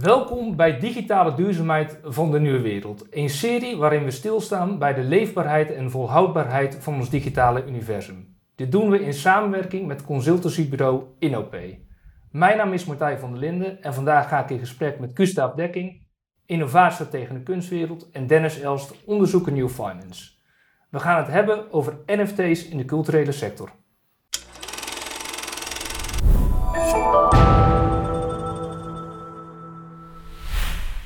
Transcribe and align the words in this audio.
Welkom 0.00 0.56
bij 0.56 0.78
Digitale 0.78 1.34
Duurzaamheid 1.34 1.98
van 2.02 2.30
de 2.30 2.40
Nieuwe 2.40 2.60
Wereld. 2.60 3.06
Een 3.10 3.30
serie 3.30 3.76
waarin 3.76 4.04
we 4.04 4.10
stilstaan 4.10 4.78
bij 4.78 4.94
de 4.94 5.02
leefbaarheid 5.02 5.72
en 5.72 5.90
volhoudbaarheid 5.90 6.76
van 6.80 6.94
ons 6.94 7.10
digitale 7.10 7.66
universum. 7.66 8.36
Dit 8.54 8.72
doen 8.72 8.90
we 8.90 9.00
in 9.00 9.14
samenwerking 9.14 9.86
met 9.86 10.04
consultancybureau 10.04 11.02
InOP. 11.18 11.56
Mijn 12.30 12.56
naam 12.56 12.72
is 12.72 12.84
Martijn 12.84 13.18
van 13.18 13.30
der 13.30 13.40
Linden 13.40 13.82
en 13.82 13.94
vandaag 13.94 14.28
ga 14.28 14.42
ik 14.42 14.50
in 14.50 14.58
gesprek 14.58 14.98
met 14.98 15.10
Gustav 15.14 15.54
Dekking, 15.54 16.06
innovatie 16.46 17.08
tegen 17.08 17.34
de 17.34 17.42
kunstwereld, 17.42 18.10
en 18.10 18.26
Dennis 18.26 18.60
Elst, 18.60 18.94
onderzoeker 19.04 19.52
New 19.52 19.68
Finance. 19.68 20.30
We 20.90 20.98
gaan 20.98 21.18
het 21.18 21.32
hebben 21.32 21.72
over 21.72 21.98
NFT's 22.06 22.68
in 22.68 22.76
de 22.76 22.84
culturele 22.84 23.32
sector. 23.32 23.70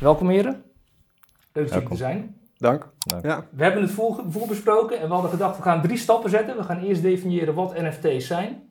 Welkom 0.03 0.29
heren. 0.29 0.63
Leuk 1.53 1.65
dat 1.65 1.75
jullie 1.75 1.89
er 1.89 1.97
zijn. 1.97 2.37
Dank. 2.57 2.89
Ja. 3.23 3.47
We 3.51 3.63
hebben 3.63 3.83
het 3.83 3.91
voor, 3.91 4.25
besproken 4.49 5.01
en 5.01 5.07
we 5.07 5.13
hadden 5.13 5.31
gedacht 5.31 5.57
we 5.57 5.63
gaan 5.63 5.83
drie 5.83 5.97
stappen 5.97 6.31
zetten. 6.31 6.57
We 6.57 6.63
gaan 6.63 6.83
eerst 6.83 7.03
definiëren 7.03 7.55
wat 7.55 7.81
NFT's 7.81 8.27
zijn. 8.27 8.63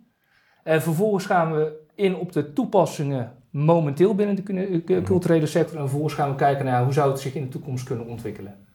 En 0.63 0.81
vervolgens 0.81 1.25
gaan 1.25 1.53
we 1.53 1.85
in 1.95 2.15
op 2.15 2.31
de 2.31 2.53
toepassingen 2.53 3.35
momenteel 3.49 4.15
binnen 4.15 4.35
de 4.35 4.53
mhm. 4.85 5.03
culturele 5.03 5.45
sector. 5.45 5.75
En 5.75 5.81
vervolgens 5.81 6.13
gaan 6.13 6.29
we 6.29 6.35
kijken 6.35 6.65
naar 6.65 6.83
hoe 6.83 6.93
zou 6.93 7.11
het 7.11 7.19
zich 7.19 7.35
in 7.35 7.43
de 7.43 7.49
toekomst 7.49 7.85
kunnen 7.85 8.05
ontwikkelen. 8.05 8.67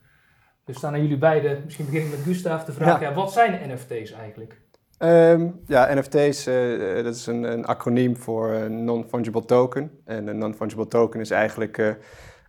Dus 0.64 0.80
dan 0.80 0.92
aan 0.92 1.02
jullie 1.02 1.18
beiden, 1.18 1.62
misschien 1.64 1.84
begin 1.84 2.00
ik 2.00 2.10
met 2.10 2.20
Gustav, 2.20 2.64
de 2.64 2.72
vraag, 2.72 3.00
ja. 3.00 3.14
wat 3.14 3.32
zijn 3.32 3.70
NFT's 3.72 4.12
eigenlijk? 4.12 4.60
Ehm, 4.98 5.48
ja, 5.66 5.94
NFT's, 5.94 6.46
uh, 6.46 6.94
dat 7.04 7.14
is 7.14 7.26
een, 7.26 7.42
een 7.42 7.64
acroniem 7.64 8.16
voor 8.16 8.70
Non-Fungible 8.70 9.44
Token. 9.44 9.90
En 10.04 10.26
een 10.26 10.38
Non-Fungible 10.38 10.88
Token 10.88 11.20
is 11.20 11.30
eigenlijk 11.30 11.78
uh, 11.78 11.90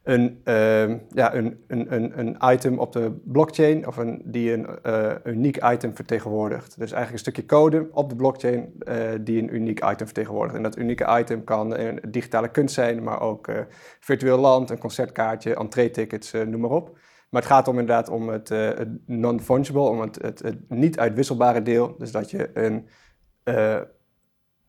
een, 0.07 0.41
uh, 0.45 0.89
ja, 1.09 1.35
een, 1.35 1.63
een, 1.67 2.19
een, 2.19 2.37
item 2.53 2.79
op 2.79 2.91
de 2.91 3.21
blockchain 3.23 3.87
of 3.87 3.97
een, 3.97 4.21
die 4.25 4.53
een 4.53 4.67
uh, 4.85 5.11
uniek 5.23 5.63
item 5.63 5.95
vertegenwoordigt. 5.95 6.79
Dus 6.79 6.91
eigenlijk 6.91 7.11
een 7.11 7.31
stukje 7.31 7.45
code 7.45 7.87
op 7.91 8.09
de 8.09 8.15
blockchain 8.15 8.73
uh, 8.79 8.95
die 9.21 9.41
een 9.41 9.55
uniek 9.55 9.83
item 9.83 10.05
vertegenwoordigt. 10.05 10.55
En 10.55 10.63
dat 10.63 10.77
unieke 10.77 11.19
item 11.19 11.43
kan 11.43 11.77
een 11.77 11.99
digitale 12.07 12.51
kunst 12.51 12.75
zijn, 12.75 13.03
maar 13.03 13.21
ook 13.21 13.51
virtueel 13.99 14.37
land, 14.37 14.69
een 14.69 14.79
concertkaartje, 14.79 15.55
entree-tickets, 15.55 16.31
noem 16.31 16.59
maar 16.59 16.69
op. 16.69 16.97
Maar 17.29 17.41
het 17.41 17.51
gaat 17.51 17.67
om 17.67 17.79
inderdaad 17.79 18.09
om 18.09 18.29
het, 18.29 18.49
het 18.49 18.89
non-fungible, 19.05 19.89
om 19.89 20.01
het, 20.01 20.21
het, 20.21 20.39
het, 20.39 20.69
niet 20.69 20.99
uitwisselbare 20.99 21.61
deel. 21.61 21.95
Dus 21.97 22.11
dat 22.11 22.31
je 22.31 22.49
een 22.53 22.87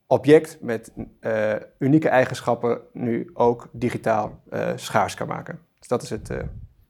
object 0.09 0.59
met 0.61 0.93
uh, 1.21 1.55
unieke 1.79 2.09
eigenschappen 2.09 2.81
nu 2.93 3.31
ook 3.35 3.69
digitaal 3.73 4.41
uh, 4.53 4.69
schaars 4.77 5.15
kan 5.15 5.29
maken. 5.29 5.61
Dus 5.79 5.89
dat 5.89 6.03
is 6.03 6.11
het, 6.11 6.31
uh, 6.31 6.39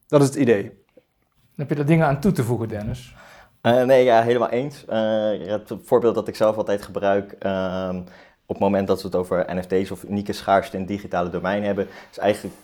dat 0.07 0.21
is 0.21 0.27
het 0.27 0.35
idee. 0.35 0.83
Heb 1.55 1.69
je 1.69 1.75
er 1.75 1.85
dingen 1.85 2.07
aan 2.07 2.19
toe 2.19 2.31
te 2.31 2.43
voegen, 2.43 2.67
Dennis? 2.67 3.15
nee, 3.61 4.03
ja, 4.03 4.21
helemaal 4.21 4.49
eens. 4.49 4.85
het 5.47 5.73
voorbeeld 5.83 6.15
dat 6.15 6.27
ik 6.27 6.35
zelf 6.35 6.57
altijd 6.57 6.81
gebruik 6.81 7.31
ehm, 7.31 7.97
op 8.45 8.55
het 8.55 8.59
moment 8.59 8.87
dat 8.87 9.01
we 9.01 9.07
het 9.07 9.15
over 9.15 9.45
NFT's 9.55 9.91
of 9.91 10.03
unieke 10.03 10.33
schaarste 10.33 10.75
in 10.75 10.81
het 10.81 10.91
digitale 10.91 11.29
domein 11.29 11.63
hebben, 11.63 11.87
is 12.11 12.17
eigenlijk, 12.17 12.55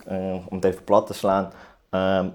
om 0.50 0.56
het 0.56 0.64
even 0.64 0.84
plat 0.84 1.08
te 1.08 1.14
slaan, 1.14 1.52
ehm, 1.90 2.28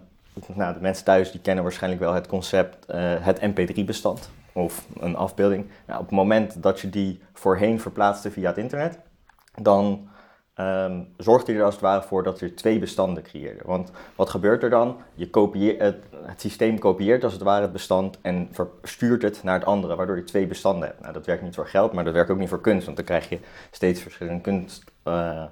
nou, 0.55 0.75
de 0.75 0.81
mensen 0.81 1.05
thuis 1.05 1.31
die 1.31 1.41
kennen 1.41 1.65
waarschijnlijk 1.65 2.03
wel 2.03 2.15
het 2.15 2.27
concept 2.27 2.87
het 2.97 3.41
MP3-bestand 3.41 4.31
of 4.53 4.87
een 5.01 5.17
afbeelding. 5.17 5.67
Nou, 5.87 6.01
op 6.01 6.06
het 6.06 6.15
moment 6.15 6.62
dat 6.62 6.81
je 6.81 6.91
die 6.91 7.23
voorheen 7.33 7.81
verplaatste 7.81 8.31
via 8.31 8.48
het 8.48 8.59
internet, 8.59 8.98
dan 9.62 10.09
um, 10.61 11.09
zorgt 11.17 11.47
hij 11.47 11.56
er 11.56 11.65
als 11.65 11.75
het 11.75 11.83
ware 11.83 12.03
voor 12.03 12.23
dat 12.23 12.39
je 12.39 12.55
twee 12.55 12.78
bestanden 12.78 13.23
creëerde. 13.23 13.61
Want 13.65 13.91
wat 14.17 14.31
gebeurt 14.31 14.62
er 14.62 14.71
dan? 14.71 14.97
Je 15.15 15.77
het, 15.78 15.97
het, 16.25 16.41
systeem 16.41 16.78
kopieert 16.78 17.25
als 17.25 17.33
het 17.33 17.43
ware 17.43 17.62
het 17.62 17.73
bestand 17.73 18.19
en 18.23 18.48
verstuurt 18.53 19.23
het 19.23 19.43
naar 19.43 19.59
het 19.59 19.69
andere, 19.69 19.97
waardoor 19.97 20.16
je 20.16 20.25
twee 20.25 20.47
bestanden 20.47 20.88
hebt. 20.88 21.00
Nou, 21.00 21.12
dat 21.12 21.27
werkt 21.27 21.43
niet 21.43 21.55
voor 21.55 21.67
geld, 21.67 21.93
maar 21.93 22.05
dat 22.05 22.15
werkt 22.15 22.31
ook 22.31 22.38
niet 22.38 22.49
voor 22.49 22.61
kunst, 22.61 22.84
want 22.84 22.97
dan 22.97 23.06
krijg 23.06 23.28
je 23.28 23.38
steeds 23.71 24.03
verschillende 24.03 24.41
kunst, 24.41 24.84
uh, 25.05 25.44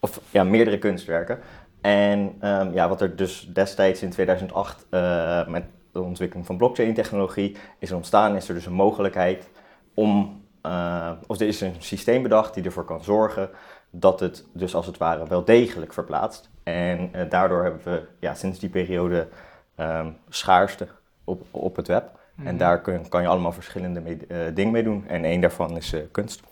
of 0.00 0.20
ja, 0.30 0.44
meerdere 0.44 0.78
kunstwerken. 0.78 1.38
En 1.80 2.18
um, 2.40 2.72
ja, 2.72 2.88
wat 2.88 3.00
er 3.00 3.16
dus 3.16 3.48
destijds 3.52 4.02
in 4.02 4.10
2008 4.10 4.86
uh, 4.90 5.40
eh, 5.40 5.48
met 5.48 5.64
de 5.92 6.00
ontwikkeling 6.00 6.46
van 6.46 6.56
blockchain-technologie 6.56 7.56
is 7.78 7.90
er 7.90 7.96
ontstaan, 7.96 8.36
is 8.36 8.48
er 8.48 8.54
dus 8.54 8.66
een 8.66 8.72
mogelijkheid 8.72 9.50
om, 9.94 10.42
uh, 10.66 11.10
of 11.26 11.40
er 11.40 11.46
is 11.46 11.60
een 11.60 11.74
systeem 11.78 12.22
bedacht 12.22 12.54
die 12.54 12.64
ervoor 12.64 12.84
kan 12.84 13.04
zorgen 13.04 13.50
dat 13.90 14.20
het 14.20 14.44
dus 14.52 14.74
als 14.74 14.86
het 14.86 14.98
ware 14.98 15.26
wel 15.26 15.44
degelijk 15.44 15.92
verplaatst. 15.92 16.50
En 16.62 17.10
uh, 17.14 17.30
daardoor 17.30 17.62
hebben 17.62 17.80
we 17.84 18.06
ja, 18.18 18.34
sinds 18.34 18.58
die 18.58 18.68
periode 18.68 19.28
um, 19.76 20.16
schaarste 20.28 20.88
op, 21.24 21.42
op 21.50 21.76
het 21.76 21.86
web. 21.86 22.20
En 22.36 22.44
mhm. 22.44 22.56
daar 22.56 22.80
kun, 22.80 23.08
kan 23.08 23.22
je 23.22 23.28
allemaal 23.28 23.52
verschillende 23.52 24.00
mee, 24.00 24.18
uh, 24.28 24.38
dingen 24.54 24.72
mee 24.72 24.82
doen. 24.82 25.08
En 25.08 25.24
één 25.24 25.40
daarvan 25.40 25.76
is 25.76 25.94
kunst. 26.10 26.42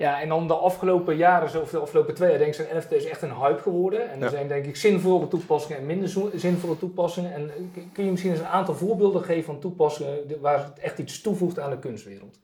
Ja, 0.00 0.20
en 0.20 0.28
dan 0.28 0.46
de 0.46 0.54
afgelopen 0.54 1.16
jaren, 1.16 1.62
of 1.62 1.70
de 1.70 1.78
afgelopen 1.78 2.14
twee 2.14 2.28
jaar, 2.28 2.38
denk 2.38 2.54
ik, 2.54 2.56
zijn 2.56 2.76
NFT's 2.76 3.04
echt 3.04 3.22
een 3.22 3.34
hype 3.34 3.62
geworden. 3.62 4.10
En 4.10 4.22
er 4.22 4.30
zijn 4.30 4.48
denk 4.48 4.64
ik 4.64 4.76
zinvolle 4.76 5.28
toepassingen 5.28 5.78
en 5.78 5.86
minder 5.86 6.30
zinvolle 6.34 6.78
toepassingen. 6.78 7.32
En 7.32 7.50
eh, 7.50 7.82
kun 7.92 8.04
je 8.04 8.10
misschien 8.10 8.30
eens 8.30 8.40
een 8.40 8.46
aantal 8.46 8.74
voorbeelden 8.74 9.22
geven 9.22 9.44
van 9.44 9.60
toepassingen 9.60 10.18
waar 10.40 10.64
het 10.64 10.78
echt 10.78 10.98
iets 10.98 11.20
toevoegt 11.20 11.58
aan 11.58 11.70
de 11.70 11.78
kunstwereld? 11.78 12.38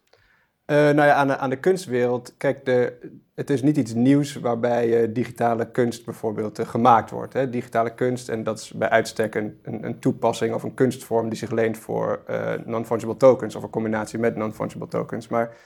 Uh, 0.67 0.77
nou 0.77 0.97
ja, 0.97 1.13
aan 1.13 1.27
de, 1.27 1.37
aan 1.37 1.51
de 1.51 1.59
kunstwereld, 1.59 2.35
kijk, 2.37 2.65
de, 2.65 2.93
het 3.35 3.51
is 3.51 3.63
niet 3.63 3.77
iets 3.77 3.95
nieuws 3.95 4.35
waarbij 4.35 5.03
uh, 5.03 5.15
digitale 5.15 5.71
kunst 5.71 6.05
bijvoorbeeld 6.05 6.59
uh, 6.59 6.67
gemaakt 6.67 7.11
wordt. 7.11 7.33
Hè. 7.33 7.51
Digitale 7.51 7.95
kunst, 7.95 8.29
en 8.29 8.43
dat 8.43 8.59
is 8.59 8.73
bij 8.73 8.89
uitstek 8.89 9.35
een, 9.35 9.59
een, 9.63 9.85
een 9.85 9.99
toepassing 9.99 10.55
of 10.55 10.63
een 10.63 10.75
kunstvorm 10.75 11.29
die 11.29 11.39
zich 11.39 11.51
leent 11.51 11.79
voor 11.79 12.23
non-fungible 12.65 13.17
tokens 13.17 13.55
of 13.55 13.63
een 13.63 13.71
combinatie 13.71 14.19
met 14.19 14.37
non-fungible 14.37 14.89
tokens. 14.89 15.29
Maar 15.29 15.57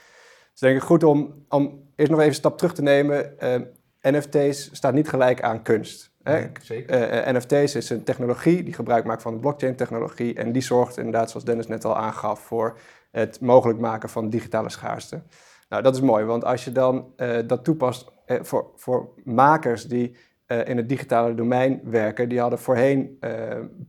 denk 0.61 0.77
ik 0.77 0.83
goed 0.83 1.03
om, 1.03 1.45
om 1.49 1.89
eerst 1.95 2.11
nog 2.11 2.19
even 2.19 2.31
een 2.31 2.39
stap 2.39 2.57
terug 2.57 2.73
te 2.73 2.81
nemen. 2.81 3.39
Eh, 3.39 3.61
NFT's 4.01 4.69
staat 4.71 4.93
niet 4.93 5.09
gelijk 5.09 5.41
aan 5.41 5.61
kunst. 5.61 6.11
Hè? 6.23 6.47
zeker. 6.61 7.11
Uh, 7.11 7.27
uh, 7.27 7.35
NFT's 7.35 7.75
is 7.75 7.89
een 7.89 8.03
technologie 8.03 8.63
die 8.63 8.73
gebruik 8.73 9.05
maakt 9.05 9.21
van 9.21 9.33
de 9.33 9.39
blockchain-technologie. 9.39 10.35
En 10.35 10.51
die 10.51 10.61
zorgt 10.61 10.97
inderdaad, 10.97 11.29
zoals 11.29 11.45
Dennis 11.45 11.67
net 11.67 11.85
al 11.85 11.97
aangaf, 11.97 12.39
voor 12.39 12.77
het 13.11 13.39
mogelijk 13.39 13.79
maken 13.79 14.09
van 14.09 14.29
digitale 14.29 14.69
schaarste. 14.69 15.21
Nou, 15.69 15.83
dat 15.83 15.95
is 15.95 16.01
mooi, 16.01 16.25
want 16.25 16.45
als 16.45 16.63
je 16.65 16.71
dan 16.71 17.13
dat 17.47 17.63
toepast 17.63 18.11
voor, 18.25 18.71
voor 18.75 19.09
makers 19.23 19.83
die 19.85 20.15
in 20.63 20.77
het 20.77 20.89
digitale 20.89 21.35
domein 21.35 21.81
werken, 21.83 22.29
die 22.29 22.39
hadden 22.39 22.59
voorheen 22.59 23.19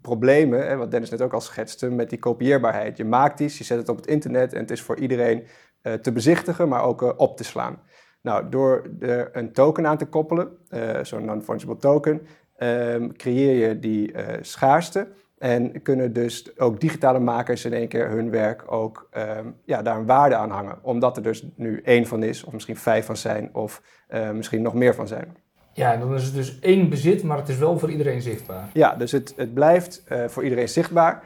problemen, 0.00 0.66
hè, 0.66 0.77
wat 0.77 0.91
Dennis 0.91 1.11
net 1.11 1.22
ook 1.22 1.32
al 1.32 1.41
schetste, 1.41 1.91
met 1.91 2.11
die 2.11 2.19
kopieerbaarheid. 2.19 2.97
Je 2.97 3.05
maakt 3.05 3.41
iets, 3.41 3.59
je 3.59 3.65
zet 3.65 3.78
het 3.78 3.88
op 3.88 3.97
het 3.97 4.06
internet 4.06 4.53
en 4.53 4.61
het 4.61 4.71
is 4.71 4.82
voor 4.82 4.99
iedereen 4.99 5.43
eh, 5.43 5.47
te 5.82 6.12
bezichtigen, 6.12 6.69
maar 6.69 6.82
ook 6.82 7.03
eh, 7.03 7.10
op 7.16 7.37
te 7.37 7.44
slaan. 7.44 7.78
Nou, 8.22 8.48
door 8.48 8.91
er 9.00 9.28
een 9.32 9.53
token 9.53 9.87
aan 9.87 9.97
te 9.97 10.06
koppelen, 10.06 10.48
eh, 10.69 10.98
zo'n 11.03 11.25
non-fungible 11.25 11.76
token, 11.76 12.26
ehm, 12.56 13.09
creëer 13.12 13.69
je 13.69 13.78
die 13.78 14.15
schaarste. 14.41 15.09
En 15.38 15.82
kunnen 15.82 16.12
dus 16.12 16.59
ook 16.59 16.81
digitale 16.81 17.19
makers 17.19 17.65
in 17.65 17.72
één 17.72 17.88
keer 17.88 18.09
hun 18.09 18.31
werk 18.31 18.72
ook 18.72 19.09
ehm, 19.10 19.47
ja, 19.65 19.82
daar 19.82 19.97
een 19.97 20.06
waarde 20.06 20.34
aan 20.34 20.50
hangen. 20.50 20.78
Omdat 20.82 21.16
er 21.16 21.22
dus 21.22 21.47
nu 21.56 21.81
één 21.84 22.06
van 22.06 22.22
is, 22.22 22.44
of 22.44 22.53
misschien 22.53 22.76
vijf 22.76 23.06
van 23.06 23.16
zijn, 23.16 23.50
of 23.53 23.82
misschien 24.32 24.62
nog 24.62 24.75
meer 24.75 24.94
van 24.94 25.09
zijn. 25.09 25.37
Ja, 25.72 25.97
dan 25.97 26.14
is 26.14 26.25
het 26.25 26.34
dus 26.34 26.59
één 26.60 26.88
bezit, 26.88 27.22
maar 27.22 27.37
het 27.37 27.49
is 27.49 27.59
wel 27.59 27.78
voor 27.78 27.91
iedereen 27.91 28.22
zichtbaar. 28.22 28.69
Ja, 28.72 28.94
dus 28.94 29.12
het, 29.12 29.32
het 29.37 29.54
blijft 29.54 30.04
voor 30.26 30.43
iedereen 30.43 30.69
zichtbaar. 30.69 31.22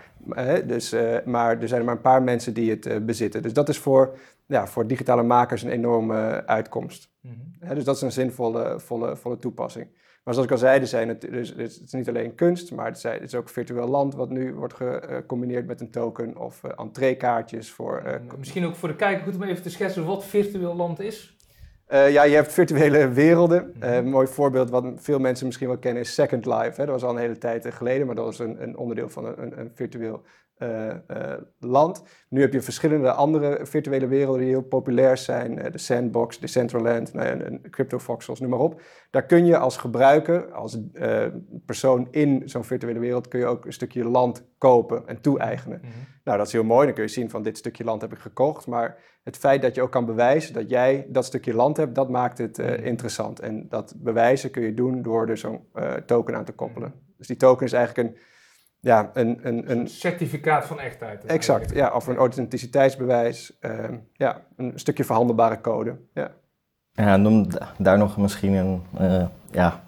dus, 0.67 0.95
maar 1.25 1.61
er 1.61 1.69
zijn 1.69 1.85
maar 1.85 1.95
een 1.95 2.01
paar 2.01 2.23
mensen 2.23 2.55
die 2.55 2.71
het 2.71 3.07
bezitten. 3.07 3.43
Dus 3.43 3.53
dat 3.53 3.69
is 3.69 3.79
voor 3.79 4.17
ja, 4.47 4.67
voor 4.67 4.87
digitale 4.87 5.23
makers 5.23 5.63
een 5.63 5.71
enorme 5.71 6.47
uitkomst. 6.47 7.15
Mhm. 7.21 7.75
dus 7.75 7.85
dat 7.85 7.97
is 7.97 8.03
een 8.03 8.13
zinvolle 8.13 8.81
volle, 8.81 9.17
volle 9.17 9.37
toepassing. 9.37 9.89
Maar 10.27 10.35
zoals 10.35 10.51
ik 10.51 10.55
al 10.55 10.61
zei, 10.63 10.81
er 10.81 10.87
zijn 10.87 11.09
het, 11.09 11.21
dus, 11.21 11.49
het 11.49 11.81
is 11.85 11.93
niet 11.93 12.09
alleen 12.09 12.35
kunst, 12.35 12.73
maar 12.73 12.87
het, 12.87 13.03
het, 13.03 13.23
is 13.23 13.35
ook 13.35 13.49
virtueel 13.49 13.89
land 13.89 14.15
wat 14.15 14.31
nu 14.31 14.55
wordt 14.55 14.75
gecombineerd 14.75 15.67
met 15.67 15.81
een 15.81 15.91
token 15.91 16.37
of 16.37 16.63
uh, 16.65 16.71
entreekaartjes 16.77 17.71
voor... 17.71 18.03
Uh, 18.07 18.13
Misschien 18.39 18.65
ook 18.65 18.75
voor 18.75 18.89
de 18.89 18.97
kijker 18.97 19.25
goed 19.25 19.35
om 19.35 19.43
even 19.43 19.63
te 19.63 19.71
schetsen 19.71 20.05
wat 20.05 20.25
virtueel 20.25 20.77
land 20.77 21.01
is. 21.01 21.37
Uh, 21.89 22.13
ja, 22.13 22.23
je 22.23 22.35
hebt 22.35 22.53
virtuele 22.53 23.09
werelden. 23.09 23.73
Mhm. 23.75 23.93
een 23.93 24.09
mooi 24.09 24.27
voorbeeld 24.27 24.71
wat 24.71 24.93
veel 24.97 25.19
mensen 25.19 25.47
misschien 25.47 25.69
wel 25.69 25.79
kennen 25.79 26.03
is 26.03 26.15
Second 26.15 26.47
Life. 26.47 26.81
Hè. 26.81 26.87
Dat 26.87 26.89
was 26.89 27.03
al 27.03 27.11
een 27.11 27.21
hele 27.21 27.39
tijd 27.39 27.75
geleden, 27.75 28.07
maar 28.07 28.15
dat 28.15 28.25
was 28.25 28.39
een, 28.39 28.63
een 28.63 28.77
onderdeel 28.77 29.09
van 29.09 29.27
een, 29.27 29.59
een 29.59 29.71
virtueel 29.75 30.23
eh, 30.57 30.91
eh, 30.91 31.41
land. 31.59 32.03
Nu 32.29 32.41
heb 32.41 32.53
je 32.53 32.61
verschillende 32.61 33.13
andere 33.13 33.59
virtuele 33.63 34.07
werelden 34.07 34.41
die 34.41 34.51
heel 34.51 34.63
populair 34.63 35.17
zijn. 35.17 35.59
Uh, 35.59 35.65
de 35.73 35.79
Sandbox, 35.79 36.39
Decentraland, 36.39 37.13
nou 37.13 37.61
CryptoVoxels, 37.71 38.41
noem 38.41 38.51
maar 38.51 38.59
op. 38.59 38.83
Daar 39.11 39.27
kun 39.27 39.47
je 39.47 39.59
als 39.59 39.77
gebruiker, 39.77 40.53
als 40.53 40.79
persoon 41.67 42.09
in 42.11 42.43
zo'n 42.45 42.65
virtuele 42.65 42.99
wereld, 42.99 43.29
kun 43.29 43.41
je 43.41 43.47
ook 43.47 43.65
een 43.65 43.73
stukje 43.73 44.05
land 44.05 44.45
kopen 44.59 45.07
en 45.07 45.21
toe-eigenen. 45.21 45.79
Mhm. 45.83 45.91
Nou, 46.25 46.39
dat 46.39 46.47
is 46.47 46.53
heel 46.53 46.65
mooi. 46.65 46.87
Dan 46.87 46.95
kun 46.95 47.05
je 47.05 47.11
zien 47.11 47.31
van 47.31 47.43
dit 47.43 47.59
stukje 47.59 47.85
land 47.85 48.01
heb 48.01 48.13
ik 48.13 48.19
gekocht. 48.19 48.67
Maar 48.67 48.99
het 49.23 49.37
feit 49.37 49.63
dat 49.63 49.75
je 49.75 49.83
ook 49.83 49.93
kan 49.93 50.07
bewijzen 50.07 50.55
dat 50.55 50.71
jij 50.71 51.07
dat 51.09 51.25
stukje 51.25 51.55
land 51.55 51.77
hebt, 51.77 51.95
dat 51.95 52.09
maakt 52.09 52.39
het 52.39 52.59
mhm. 52.59 52.85
interessant. 52.85 53.41
En 53.41 53.67
dat 53.69 53.95
bewijzen 53.97 54.51
kun 54.51 54.63
je 54.63 54.75
doen 54.75 55.03
door 55.03 55.29
er 55.29 55.39
zo'n 55.39 55.61
token 56.07 56.37
aan 56.37 56.45
te 56.45 56.53
koppelen. 56.53 56.89
Mhm. 56.89 56.99
Dus 57.17 57.27
die 57.27 57.37
token 57.37 57.67
is 57.67 57.73
eigenlijk 57.73 58.09
een 58.09 58.17
ja, 58.87 59.11
een, 59.13 59.39
een, 59.43 59.71
een 59.71 59.89
certificaat 59.89 60.67
van 60.67 60.81
echtheid. 60.81 61.25
Exact, 61.25 61.75
ja, 61.75 61.93
of 61.93 62.07
een 62.07 62.17
authenticiteitsbewijs. 62.17 63.57
Uh, 63.61 63.73
ja, 64.13 64.41
een 64.57 64.73
stukje 64.75 65.05
verhandelbare 65.05 65.61
code. 65.61 65.97
Ja, 66.15 66.31
ja 66.93 67.17
noem 67.17 67.47
daar 67.79 67.99
nog 67.99 68.17
misschien 68.17 68.53
een 68.53 68.83
uh, 69.01 69.27
ja, 69.51 69.83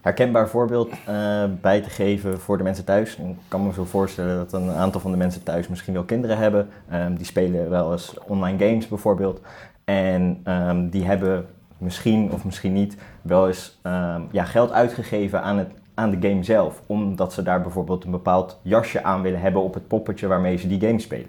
herkenbaar 0.00 0.48
voorbeeld 0.48 0.92
uh, 1.08 1.44
bij 1.60 1.80
te 1.80 1.90
geven 1.90 2.40
voor 2.40 2.56
de 2.56 2.62
mensen 2.62 2.84
thuis. 2.84 3.16
Ik 3.16 3.36
kan 3.48 3.66
me 3.66 3.72
zo 3.72 3.84
voorstellen 3.84 4.36
dat 4.36 4.52
een 4.52 4.70
aantal 4.70 5.00
van 5.00 5.10
de 5.10 5.16
mensen 5.16 5.42
thuis 5.42 5.68
misschien 5.68 5.94
wel 5.94 6.04
kinderen 6.04 6.38
hebben. 6.38 6.68
Um, 6.92 7.16
die 7.16 7.26
spelen 7.26 7.70
wel 7.70 7.92
eens 7.92 8.18
online 8.26 8.66
games 8.66 8.88
bijvoorbeeld. 8.88 9.40
En 9.84 10.40
um, 10.44 10.90
die 10.90 11.04
hebben 11.04 11.46
misschien 11.78 12.32
of 12.32 12.44
misschien 12.44 12.72
niet 12.72 12.96
wel 13.22 13.46
eens 13.46 13.80
um, 13.82 14.28
ja, 14.30 14.44
geld 14.44 14.72
uitgegeven 14.72 15.42
aan 15.42 15.58
het 15.58 15.70
aan 15.94 16.10
de 16.10 16.28
game 16.28 16.42
zelf. 16.42 16.82
Omdat 16.86 17.32
ze 17.32 17.42
daar 17.42 17.60
bijvoorbeeld 17.60 18.04
een 18.04 18.10
bepaald 18.10 18.60
jasje 18.62 19.02
aan 19.02 19.22
willen 19.22 19.40
hebben 19.40 19.62
op 19.62 19.74
het 19.74 19.88
poppetje 19.88 20.26
waarmee 20.26 20.56
ze 20.56 20.68
die 20.68 20.80
game 20.80 21.00
spelen. 21.00 21.28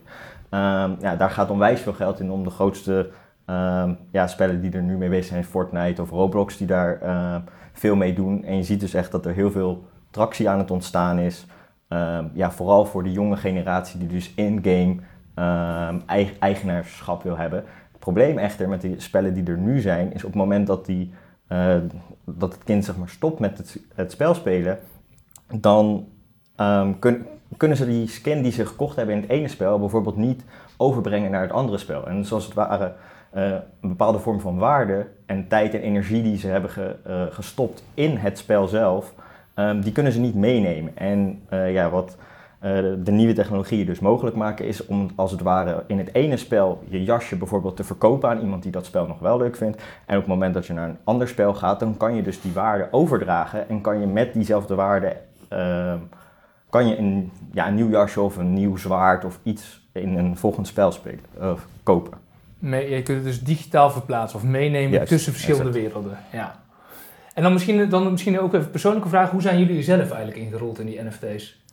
Ehm, 0.50 0.92
ja, 1.00 1.16
daar 1.16 1.30
gaat 1.30 1.50
onwijs 1.50 1.82
veel 1.82 1.94
geld 1.94 2.20
in 2.20 2.32
om 2.32 2.44
de 2.44 2.50
grootste 2.50 3.10
ehm, 3.46 3.94
ja, 4.12 4.28
spellen 4.28 4.62
die 4.62 4.72
er 4.72 4.82
nu 4.82 4.98
mee 4.98 5.10
bezig 5.10 5.26
zijn, 5.26 5.44
Fortnite 5.44 6.02
of 6.02 6.10
Roblox, 6.10 6.58
die 6.58 6.68
daar 6.68 7.02
ehm, 7.02 7.40
veel 7.74 7.96
mee 7.96 8.14
doen. 8.14 8.44
En 8.44 8.56
je 8.56 8.64
ziet 8.64 8.80
dus 8.80 8.94
echt 8.94 9.12
dat 9.12 9.26
er 9.26 9.34
heel 9.34 9.52
veel 9.52 9.86
tractie 10.10 10.50
aan 10.50 10.60
het 10.60 10.72
ontstaan 10.72 11.20
is. 11.20 11.46
ja, 12.34 12.52
vooral 12.52 12.86
voor 12.86 13.04
de 13.04 13.12
jonge 13.12 13.38
generatie 13.38 14.00
die 14.00 14.08
dus 14.08 14.34
in-game 14.36 14.96
eigenaarschap 16.40 17.24
wil 17.24 17.38
hebben. 17.38 17.64
Het 17.92 18.00
probleem 18.00 18.38
echter 18.38 18.70
met 18.70 18.82
die 18.82 19.00
spellen 19.00 19.34
die 19.34 19.46
er 19.46 19.58
nu 19.58 19.80
zijn, 19.80 20.14
is 20.14 20.24
op 20.24 20.30
het 20.30 20.40
moment 20.40 20.68
dat 20.68 20.86
die 20.86 21.14
uh, 21.50 21.76
dat 22.26 22.54
het 22.54 22.64
kind 22.64 22.86
zeg 22.86 22.98
maar, 22.98 23.10
stopt 23.10 23.40
met 23.40 23.58
het, 23.58 23.80
het 23.94 24.12
spel 24.12 24.34
spelen, 24.34 24.80
dan 25.54 26.08
kun, 27.00 27.28
kunnen 27.58 27.78
ze 27.78 27.86
die 27.86 28.08
skin 28.08 28.42
die 28.42 28.52
ze 28.52 28.66
gekocht 28.66 28.96
hebben 28.96 29.16
in 29.16 29.22
het 29.22 29.30
ene 29.30 29.48
spel 29.48 29.80
bijvoorbeeld 29.80 30.18
niet 30.18 30.44
overbrengen 30.78 31.32
naar 31.32 31.42
het 31.42 31.52
andere 31.52 31.78
spel. 31.78 32.08
En 32.08 32.26
zoals 32.26 32.46
het 32.46 32.54
ware 32.54 32.94
uh, 33.36 33.44
een 33.82 33.90
bepaalde 33.90 34.20
vorm 34.20 34.40
van 34.40 34.58
waarde 34.58 35.08
en 35.26 35.48
tijd 35.48 35.74
en 35.74 35.82
energie 35.82 36.24
die 36.24 36.38
ze 36.38 36.48
hebben 36.48 36.70
ge, 36.70 36.96
uh, 37.08 37.22
gestopt 37.30 37.84
in 37.94 38.18
het 38.18 38.38
spel 38.38 38.68
zelf, 38.68 39.14
um, 39.56 39.82
die 39.82 39.92
kunnen 39.92 40.12
ze 40.12 40.20
niet 40.20 40.36
meenemen. 40.36 40.98
En 40.98 41.42
ja, 41.50 41.90
wat 41.90 42.18
de 43.04 43.12
nieuwe 43.12 43.34
technologieën 43.34 43.86
dus 43.86 44.00
mogelijk 44.00 44.36
maken, 44.36 44.66
is 44.66 44.86
om 44.86 45.10
als 45.16 45.32
het 45.32 45.42
ware 45.42 45.84
in 45.88 45.98
het 45.98 46.14
ene 46.14 46.38
spel 46.38 46.84
je 46.90 47.04
jasje 47.04 47.36
bijvoorbeeld 47.36 47.76
te 47.76 47.84
verkopen 47.84 48.30
aan 48.30 48.42
iemand 48.42 48.64
die 48.64 48.72
dat 48.72 48.86
spel 48.86 49.08
nog 49.08 49.20
wel 49.20 49.38
leuk 49.38 49.56
vindt. 49.56 49.82
En 50.06 50.16
op 50.16 50.22
het 50.22 50.32
moment 50.32 50.54
dat 50.54 50.66
je 50.66 50.74
naar 50.74 50.90
een 50.90 50.98
ander 51.04 51.28
spel 51.28 51.54
gaat, 51.54 51.80
dan 51.80 51.98
kan 51.98 52.16
je 52.16 52.22
dus 52.22 52.42
die 52.42 52.54
waarde 52.54 52.88
overdragen 52.92 53.70
en 53.70 53.82
kan 53.82 54.00
je 54.00 54.06
met 54.06 54.34
diezelfde 54.34 54.76
waarde 54.76 55.18
uh, 55.54 55.94
kan 56.70 56.88
je 56.88 56.98
een, 56.98 57.32
ja, 57.54 57.68
een 57.68 57.76
nieuw 57.76 57.90
jasje 57.90 58.22
of 58.22 58.38
een 58.38 58.54
nieuw 58.54 58.78
zwaard 58.78 59.26
of 59.26 59.40
iets 59.44 59.82
in 59.92 60.18
een 60.18 60.38
volgend 60.38 60.68
spel 60.68 60.92
spelen, 60.92 61.20
of 61.40 61.68
kopen. 61.84 62.18
Nee, 62.60 62.90
je 62.90 63.04
kunt 63.04 63.18
het 63.18 63.26
dus 63.26 63.44
digitaal 63.44 63.90
verplaatsen 63.90 64.40
of 64.40 64.46
meenemen 64.46 65.06
tussen 65.06 65.32
verschillende 65.32 65.72
werelden. 65.72 66.18
Ja. 66.32 66.64
En 67.34 67.44
dan 67.44 67.54
misschien, 67.54 67.90
dan 67.90 68.12
misschien 68.12 68.40
ook 68.40 68.54
even 68.54 68.72
persoonlijke 68.72 69.10
vraag, 69.10 69.30
hoe 69.30 69.42
zijn 69.42 69.60
jullie 69.60 69.84
zelf 69.84 70.12
eigenlijk 70.12 70.38
ingerold 70.38 70.80
in 70.80 70.86
die 70.86 71.02
NFT's? 71.02 71.64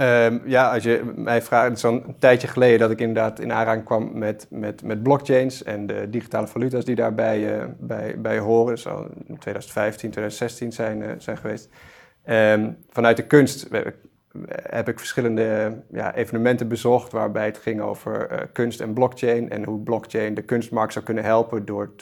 Um, 0.00 0.42
ja, 0.44 0.72
als 0.72 0.82
je 0.82 1.12
mij 1.14 1.42
vraagt, 1.42 1.64
het 1.64 1.74
is 1.74 1.80
zo'n 1.80 2.16
tijdje 2.18 2.48
geleden 2.48 2.78
dat 2.78 2.90
ik 2.90 3.00
inderdaad 3.00 3.40
in 3.40 3.52
aanraking 3.52 3.84
kwam 3.84 4.18
met, 4.18 4.46
met, 4.50 4.82
met 4.82 5.02
blockchains 5.02 5.62
en 5.62 5.86
de 5.86 6.10
digitale 6.10 6.46
valuta's 6.46 6.84
die 6.84 6.94
daarbij 6.94 7.58
uh, 7.58 7.64
bij, 7.78 8.20
bij 8.20 8.38
horen. 8.38 8.78
Zo 8.78 9.02
in 9.26 9.38
2015, 9.38 10.10
2016 10.10 10.72
zijn, 10.72 11.00
uh, 11.00 11.10
zijn 11.18 11.36
geweest. 11.36 11.68
Um, 12.28 12.76
vanuit 12.88 13.16
de 13.16 13.26
kunst 13.26 13.68
heb 14.50 14.88
ik 14.88 14.98
verschillende 14.98 15.76
ja, 15.90 16.14
evenementen 16.14 16.68
bezocht 16.68 17.12
waarbij 17.12 17.46
het 17.46 17.58
ging 17.58 17.80
over 17.80 18.32
uh, 18.32 18.38
kunst 18.52 18.80
en 18.80 18.92
blockchain 18.92 19.50
en 19.50 19.64
hoe 19.64 19.80
blockchain 19.80 20.34
de 20.34 20.42
kunstmarkt 20.42 20.92
zou 20.92 21.04
kunnen 21.04 21.24
helpen 21.24 21.64
door 21.64 21.94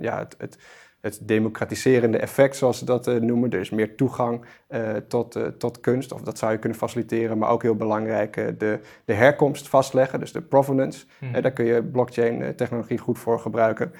ja, 0.00 0.18
het, 0.18 0.34
het 0.38 0.58
het 1.00 1.20
democratiserende 1.22 2.18
effect, 2.18 2.56
zoals 2.56 2.78
ze 2.78 2.84
dat 2.84 3.06
uh, 3.06 3.20
noemen. 3.20 3.50
Er 3.50 3.60
is 3.60 3.70
meer 3.70 3.96
toegang 3.96 4.44
uh, 4.68 4.90
tot, 4.96 5.36
uh, 5.36 5.46
tot 5.46 5.80
kunst, 5.80 6.12
of 6.12 6.20
dat 6.20 6.38
zou 6.38 6.52
je 6.52 6.58
kunnen 6.58 6.78
faciliteren. 6.78 7.38
Maar 7.38 7.50
ook 7.50 7.62
heel 7.62 7.76
belangrijk, 7.76 8.34
de, 8.34 8.80
de 9.04 9.12
herkomst 9.12 9.68
vastleggen, 9.68 10.20
dus 10.20 10.32
de 10.32 10.42
provenance. 10.42 11.06
Hmm. 11.18 11.42
daar 11.42 11.52
kun 11.52 11.64
je 11.64 11.82
blockchain-technologie 11.82 12.98
goed 12.98 13.18
voor 13.18 13.40
gebruiken. 13.40 13.92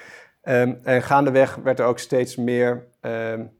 Um, 0.42 0.78
en 0.82 1.02
gaandeweg 1.02 1.54
werd 1.54 1.78
er 1.78 1.86
ook 1.86 1.98
steeds 1.98 2.36
meer 2.36 2.86
um, 3.00 3.50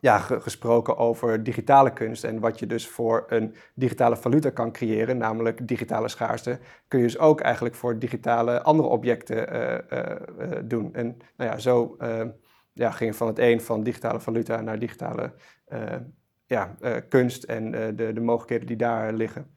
ja, 0.00 0.18
gesproken 0.18 0.96
over 0.96 1.42
digitale 1.42 1.92
kunst. 1.92 2.24
En 2.24 2.40
wat 2.40 2.58
je 2.58 2.66
dus 2.66 2.88
voor 2.88 3.24
een 3.28 3.54
digitale 3.74 4.16
valuta 4.16 4.50
kan 4.50 4.72
creëren, 4.72 5.18
namelijk 5.18 5.68
digitale 5.68 6.08
schaarste, 6.08 6.58
kun 6.88 6.98
je 6.98 7.04
dus 7.04 7.18
ook 7.18 7.40
eigenlijk 7.40 7.74
voor 7.74 7.98
digitale 7.98 8.62
andere 8.62 8.88
objecten 8.88 9.46
doen. 10.64 10.94
En 10.94 11.16
nou 11.36 11.50
ja, 11.50 11.58
zo 11.58 11.96
ehm, 11.98 12.28
ja, 12.72 12.90
ging 12.90 13.16
van 13.16 13.26
het 13.26 13.38
een 13.38 13.60
van 13.60 13.82
digitale 13.82 14.20
valuta 14.20 14.60
naar 14.60 14.78
digitale 14.78 15.34
uh, 15.68 15.94
ja, 16.46 16.76
uh, 16.80 16.96
kunst 17.08 17.44
en 17.44 17.74
uh, 17.74 17.80
de, 17.94 18.12
de 18.12 18.20
mogelijkheden 18.20 18.66
die 18.66 18.76
daar 18.76 19.12
liggen. 19.12 19.56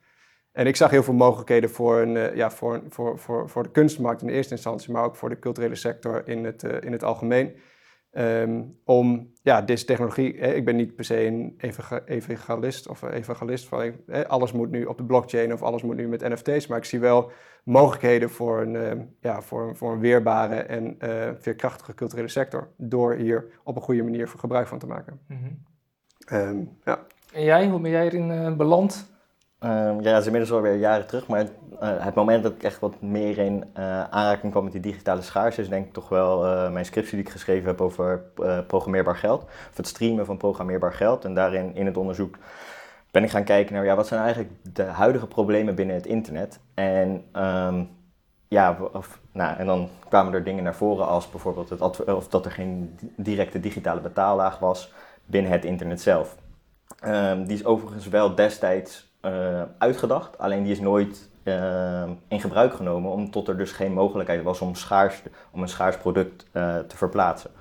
En 0.51 0.67
ik 0.67 0.75
zag 0.75 0.89
heel 0.89 1.03
veel 1.03 1.13
mogelijkheden 1.13 1.69
voor, 1.69 1.99
een, 1.99 2.35
ja, 2.35 2.51
voor, 2.51 2.83
voor, 2.89 3.19
voor, 3.19 3.49
voor 3.49 3.63
de 3.63 3.71
kunstmarkt 3.71 4.21
in 4.21 4.27
de 4.27 4.33
eerste 4.33 4.53
instantie, 4.53 4.91
maar 4.91 5.03
ook 5.03 5.15
voor 5.15 5.29
de 5.29 5.39
culturele 5.39 5.75
sector 5.75 6.27
in 6.27 6.45
het, 6.45 6.63
in 6.63 6.91
het 6.91 7.03
algemeen. 7.03 7.55
Um, 8.11 8.79
om 8.83 9.31
ja, 9.41 9.61
deze 9.61 9.85
technologie, 9.85 10.39
hè, 10.39 10.53
ik 10.53 10.65
ben 10.65 10.75
niet 10.75 10.95
per 10.95 11.05
se 11.05 11.25
een 11.25 11.55
evangelist 12.05 12.87
of 12.87 13.01
evangelist 13.01 13.67
van 13.67 13.93
alles 14.27 14.51
moet 14.51 14.71
nu 14.71 14.85
op 14.85 14.97
de 14.97 15.05
blockchain 15.05 15.53
of 15.53 15.61
alles 15.61 15.81
moet 15.81 15.95
nu 15.95 16.07
met 16.07 16.21
NFT's, 16.21 16.67
maar 16.67 16.77
ik 16.77 16.85
zie 16.85 16.99
wel 16.99 17.31
mogelijkheden 17.65 18.29
voor 18.29 18.61
een, 18.61 18.73
uh, 18.73 18.91
ja, 19.19 19.41
voor, 19.41 19.75
voor 19.75 19.91
een 19.91 19.99
weerbare 19.99 20.55
en 20.55 20.97
uh, 20.99 21.29
veerkrachtige 21.39 21.93
culturele 21.93 22.27
sector 22.27 22.67
door 22.77 23.13
hier 23.13 23.45
op 23.63 23.75
een 23.75 23.81
goede 23.81 24.03
manier 24.03 24.27
voor 24.27 24.39
gebruik 24.39 24.67
van 24.67 24.79
te 24.79 24.87
maken. 24.87 25.19
Mm 25.27 25.37
-hmm. 25.37 26.37
um, 26.37 26.77
ja. 26.83 26.99
En 27.33 27.43
jij, 27.43 27.67
hoe 27.67 27.79
ben 27.79 27.91
jij 27.91 28.05
erin 28.05 28.29
uh, 28.29 28.55
beland? 28.55 29.13
Um, 29.59 30.01
ja, 30.01 30.11
dat 30.11 30.19
is 30.19 30.25
inmiddels 30.25 30.51
alweer 30.51 30.75
jaren 30.75 31.07
terug, 31.07 31.27
maar 31.27 31.41
uh, 31.43 31.47
het 31.79 32.15
moment 32.15 32.43
dat 32.43 32.51
ik 32.51 32.63
echt 32.63 32.79
wat 32.79 33.01
meer 33.01 33.37
in 33.37 33.63
uh, 33.77 34.03
aanraking 34.03 34.51
kwam 34.51 34.63
met 34.63 34.71
die 34.71 34.81
digitale 34.81 35.21
schaars, 35.21 35.57
is 35.57 35.69
denk 35.69 35.85
ik 35.85 35.93
toch 35.93 36.09
wel 36.09 36.45
uh, 36.45 36.71
mijn 36.71 36.85
scriptie 36.85 37.15
die 37.15 37.25
ik 37.25 37.31
geschreven 37.31 37.67
heb 37.67 37.81
over 37.81 38.23
programmeerbaar 38.67 39.15
geld. 39.15 39.43
Of 39.43 39.77
het 39.77 39.87
streamen 39.87 40.25
van 40.25 40.37
programmeerbaar 40.37 40.93
geld. 40.93 41.25
En 41.25 41.33
daarin 41.33 41.75
in 41.75 41.85
het 41.85 41.97
onderzoek 41.97 42.37
ben 43.11 43.23
ik 43.23 43.29
gaan 43.29 43.43
kijken 43.43 43.73
naar 43.73 43.85
ja, 43.85 43.95
wat 43.95 44.07
zijn 44.07 44.21
eigenlijk 44.21 44.51
de 44.73 44.83
huidige 44.83 45.27
problemen 45.27 45.75
binnen 45.75 45.95
het 45.95 46.05
internet. 46.05 46.59
En, 46.75 47.25
um, 47.33 47.89
ja, 48.47 48.77
of, 48.93 49.19
nou, 49.31 49.57
en 49.57 49.65
dan 49.65 49.89
kwamen 50.09 50.33
er 50.33 50.43
dingen 50.43 50.63
naar 50.63 50.75
voren 50.75 51.07
als 51.07 51.29
bijvoorbeeld 51.29 51.81
of 52.05 52.27
dat 52.27 52.45
er 52.45 52.51
geen 52.51 52.99
directe 53.15 53.59
digitale 53.59 54.01
betaallaag 54.01 54.59
was 54.59 54.93
binnen 55.25 55.51
het 55.51 55.65
internet 55.65 56.01
zelf. 56.01 56.35
Um, 57.05 57.45
die 57.45 57.57
is 57.57 57.65
overigens 57.65 58.07
wel 58.07 58.35
destijds 58.35 59.13
uh, 59.21 59.61
uitgedacht, 59.77 60.37
alleen 60.37 60.63
die 60.63 60.71
is 60.71 60.79
nooit 60.79 61.29
uh, 61.43 62.09
in 62.27 62.41
gebruik 62.41 62.73
genomen, 62.73 63.11
omdat 63.11 63.47
er 63.47 63.57
dus 63.57 63.71
geen 63.71 63.93
mogelijkheid 63.93 64.43
was 64.43 64.61
om, 64.61 64.75
schaars, 64.75 65.21
om 65.51 65.61
een 65.61 65.67
schaars 65.67 65.97
product 65.97 66.45
uh, 66.53 66.77
te 66.77 66.97
verplaatsen. 66.97 67.51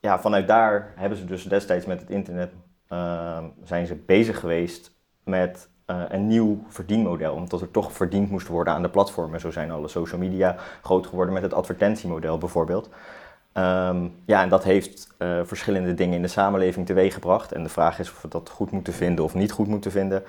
Ja, 0.00 0.18
vanuit 0.20 0.46
daar 0.46 0.92
hebben 0.96 1.18
ze 1.18 1.24
dus 1.24 1.44
destijds 1.44 1.86
met 1.86 2.00
het 2.00 2.10
internet 2.10 2.52
ehm, 2.88 3.44
zijn 3.64 3.86
ze 3.86 3.94
bezig 3.94 4.40
geweest 4.40 4.92
met 5.24 5.68
een 6.08 6.26
nieuw 6.26 6.62
verdienmodel, 6.68 7.34
omdat 7.34 7.60
er 7.60 7.70
toch 7.70 7.92
verdiend 7.92 8.30
moest 8.30 8.48
worden 8.48 8.72
aan 8.72 8.82
de 8.82 8.88
platformen. 8.88 9.40
Zo 9.40 9.50
zijn 9.50 9.70
alle 9.70 9.88
social 9.88 10.20
media 10.20 10.56
groot 10.82 11.06
geworden 11.06 11.34
met 11.34 11.42
het 11.42 11.54
advertentiemodel 11.54 12.38
bijvoorbeeld. 12.38 12.88
Um, 13.54 14.14
ja, 14.24 14.42
en 14.42 14.48
dat 14.48 14.64
heeft 14.64 15.14
uh, 15.18 15.40
verschillende 15.44 15.94
dingen 15.94 16.16
in 16.16 16.22
de 16.22 16.28
samenleving 16.28 16.86
teweeggebracht. 16.86 17.52
En 17.52 17.62
de 17.62 17.68
vraag 17.68 17.98
is 17.98 18.10
of 18.10 18.22
we 18.22 18.28
dat 18.28 18.48
goed 18.48 18.70
moeten 18.70 18.92
vinden 18.92 19.24
of 19.24 19.34
niet 19.34 19.52
goed 19.52 19.66
moeten 19.66 19.90
vinden. 19.90 20.22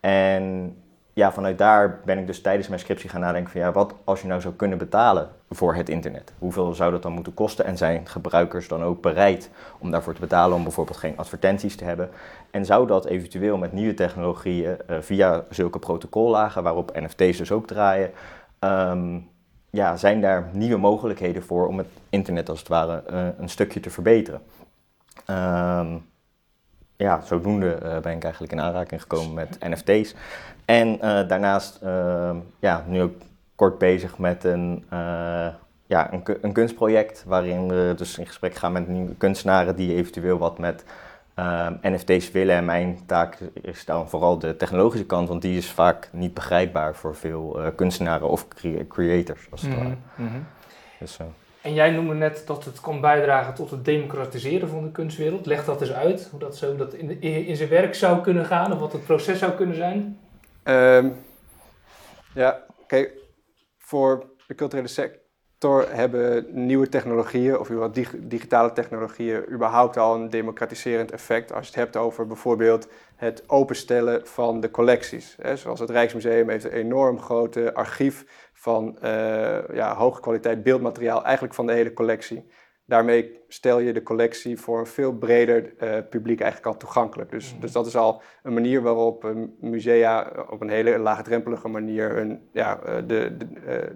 En 0.00 0.76
ja, 1.12 1.32
vanuit 1.32 1.58
daar 1.58 2.00
ben 2.04 2.18
ik 2.18 2.26
dus 2.26 2.40
tijdens 2.40 2.68
mijn 2.68 2.80
scriptie 2.80 3.10
gaan 3.10 3.20
nadenken 3.20 3.52
van 3.52 3.60
ja, 3.60 3.72
wat 3.72 3.94
als 4.04 4.20
je 4.20 4.28
nou 4.28 4.40
zou 4.40 4.54
kunnen 4.54 4.78
betalen 4.78 5.28
voor 5.50 5.74
het 5.74 5.88
internet? 5.88 6.32
Hoeveel 6.38 6.74
zou 6.74 6.92
dat 6.92 7.02
dan 7.02 7.12
moeten 7.12 7.34
kosten? 7.34 7.64
En 7.64 7.76
zijn 7.76 8.06
gebruikers 8.06 8.68
dan 8.68 8.82
ook 8.82 9.02
bereid 9.02 9.50
om 9.78 9.90
daarvoor 9.90 10.14
te 10.14 10.20
betalen 10.20 10.56
om 10.56 10.62
bijvoorbeeld 10.62 10.96
geen 10.96 11.16
advertenties 11.16 11.76
te 11.76 11.84
hebben? 11.84 12.10
En 12.50 12.64
zou 12.64 12.86
dat 12.86 13.06
eventueel 13.06 13.56
met 13.56 13.72
nieuwe 13.72 13.94
technologieën 13.94 14.76
uh, 14.90 14.96
via 15.00 15.44
zulke 15.50 15.78
protocollagen 15.78 16.62
waarop 16.62 17.00
NFT's 17.00 17.38
dus 17.38 17.52
ook 17.52 17.66
draaien, 17.66 18.10
um, 18.60 19.28
ja, 19.70 19.96
zijn 19.96 20.20
daar 20.20 20.48
nieuwe 20.52 20.76
mogelijkheden 20.76 21.42
voor 21.42 21.66
om 21.66 21.78
het 21.78 21.86
internet 22.10 22.48
als 22.48 22.58
het 22.58 22.68
ware 22.68 23.02
uh, 23.10 23.26
een 23.38 23.48
stukje 23.48 23.80
te 23.80 23.90
verbeteren? 23.90 24.40
Um, 25.30 26.06
ja, 26.96 27.20
zodoende 27.20 27.78
uh, 27.82 27.98
ben 27.98 28.16
ik 28.16 28.22
eigenlijk 28.22 28.52
in 28.52 28.60
aanraking 28.60 29.00
gekomen 29.00 29.34
met 29.34 29.58
NFT's. 29.60 30.14
En 30.64 30.98
daarnaast 31.28 31.80
uh, 31.84 32.36
ja, 32.58 32.84
nu 32.86 33.02
ook 33.02 33.14
kort 33.54 33.78
bezig 33.78 34.18
met 34.18 34.44
een, 34.44 34.84
ja, 35.86 36.12
een, 36.12 36.22
een, 36.40 36.52
kunstproject 36.52 37.24
waarin 37.26 37.68
we 37.68 37.94
dus 37.96 38.18
in 38.18 38.26
gesprek 38.26 38.54
gaan 38.54 38.72
met 38.72 38.88
nieuwe 38.88 39.14
kunstenaren 39.14 39.76
die 39.76 39.94
eventueel 39.94 40.38
wat 40.38 40.58
met 40.58 40.84
NFT's 41.82 42.30
willen. 42.30 42.56
En 42.56 42.64
mijn 42.64 42.98
taak 43.06 43.38
is 43.62 43.84
dan 43.84 44.08
vooral 44.08 44.38
de 44.38 44.56
technologische 44.56 45.06
kant, 45.06 45.28
want 45.28 45.42
die 45.42 45.56
is 45.56 45.70
vaak 45.70 46.08
niet 46.12 46.34
begrijpbaar 46.34 46.94
voor 46.94 47.16
veel 47.16 47.72
kunstenaren 47.76 48.28
of 48.28 48.46
creators 48.88 49.46
als 49.50 49.62
het 49.62 49.74
ware. 49.74 49.96
Mm 50.16 50.28
-hmm. 50.28 50.46
dus, 50.98 51.18
en 51.60 51.74
jij 51.74 51.90
noemde 51.90 52.14
net 52.14 52.42
dat 52.46 52.64
het 52.64 52.80
kan 52.80 53.00
bijdragen 53.00 53.54
tot 53.54 53.70
het 53.70 53.84
democratiseren 53.84 54.68
van 54.68 54.82
de 54.82 54.90
kunstwereld. 54.90 55.46
Leg 55.46 55.64
dat 55.64 55.80
eens 55.80 55.92
uit, 55.92 56.28
hoe 56.30 56.40
dat 56.40 56.56
zo 56.56 56.76
dat 56.76 56.94
in, 56.94 57.20
in 57.20 57.56
zijn 57.56 57.68
werk 57.68 57.94
zou 57.94 58.20
kunnen 58.20 58.44
gaan 58.44 58.72
of 58.72 58.78
wat 58.78 58.92
het 58.92 59.04
proces 59.04 59.38
zou 59.38 59.52
kunnen 59.52 59.76
zijn. 59.76 60.18
Um, 60.64 61.14
ja, 62.34 62.62
kijk, 62.86 63.12
voor 63.78 64.26
de 64.46 64.54
culturele 64.54 64.88
sector 64.88 65.27
hebben 65.88 66.46
nieuwe 66.66 66.88
technologieën 66.88 67.58
of 67.58 67.68
dig 67.92 68.14
digitale 68.18 68.72
technologieën 68.72 69.50
überhaupt 69.50 69.96
al 69.96 70.14
een 70.14 70.30
democratiserend 70.30 71.10
effect. 71.10 71.52
Als 71.52 71.66
je 71.66 71.72
het 71.72 71.80
hebt 71.80 71.96
over 71.96 72.26
bijvoorbeeld 72.26 72.88
het 73.16 73.42
openstellen 73.46 74.26
van 74.26 74.60
de 74.60 74.70
collecties. 74.70 75.36
Zoals 75.54 75.80
het 75.80 75.90
Rijksmuseum 75.90 76.48
heeft 76.48 76.64
een 76.64 76.70
enorm 76.70 77.20
grote 77.20 77.74
archief 77.74 78.48
van 78.52 78.98
uh, 79.04 79.58
ja, 79.72 79.94
hoge 79.94 80.20
kwaliteit 80.20 80.62
beeldmateriaal, 80.62 81.24
eigenlijk 81.24 81.54
van 81.54 81.66
de 81.66 81.72
hele 81.72 81.92
collectie. 81.92 82.46
Daarmee 82.88 83.40
stel 83.48 83.78
je 83.78 83.92
de 83.92 84.02
collectie 84.02 84.58
voor 84.58 84.78
een 84.78 84.86
veel 84.86 85.12
breder 85.12 85.72
uh, 85.82 85.96
publiek 86.10 86.40
eigenlijk 86.40 86.72
al 86.72 86.80
toegankelijk. 86.80 87.30
Dus, 87.30 87.54
mm. 87.54 87.60
dus 87.60 87.72
dat 87.72 87.86
is 87.86 87.96
al 87.96 88.22
een 88.42 88.52
manier 88.52 88.82
waarop 88.82 89.24
uh, 89.24 89.30
musea 89.60 90.32
op 90.50 90.60
een 90.60 90.68
hele 90.68 90.98
laagdrempelige 90.98 91.68
manier 91.68 92.14
hun, 92.14 92.48
ja, 92.52 92.74
de, 93.06 93.36
de, 93.36 93.46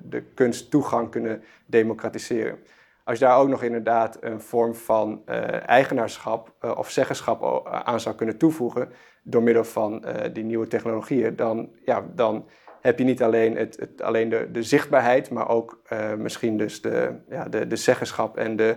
de 0.08 0.22
kunst 0.34 0.70
toegang 0.70 1.11
kunnen 1.11 1.42
democratiseren. 1.66 2.58
Als 3.04 3.18
je 3.18 3.25
daar 3.25 3.38
ook 3.38 3.49
nog 3.49 3.62
inderdaad 3.62 4.18
een 4.20 4.40
vorm 4.40 4.75
van 4.75 5.26
eigenaarschap 5.66 6.54
of 6.76 6.90
zeggenschap 6.90 7.66
aan 7.66 8.00
zou 8.00 8.14
kunnen 8.14 8.38
toevoegen 8.38 8.88
door 9.22 9.42
middel 9.42 9.64
van 9.64 10.04
die 10.32 10.44
nieuwe 10.44 10.66
technologieën, 10.66 11.37
dan, 11.37 11.70
ja, 11.84 12.04
dan 12.14 12.46
heb 12.83 12.99
je 12.99 13.05
niet 13.05 13.23
alleen, 13.23 13.57
het, 13.57 13.77
het 13.81 14.03
alleen 14.03 14.29
de, 14.29 14.49
de, 14.51 14.62
zichtbaarheid, 14.62 15.31
maar 15.31 15.49
ook 15.49 15.83
uh, 15.93 16.15
misschien 16.15 16.57
dus 16.57 16.81
de, 16.81 17.15
ja, 17.29 17.49
de, 17.49 17.67
de 17.67 17.77
zeggenschap 17.77 18.37
en 18.37 18.57
de, 18.57 18.77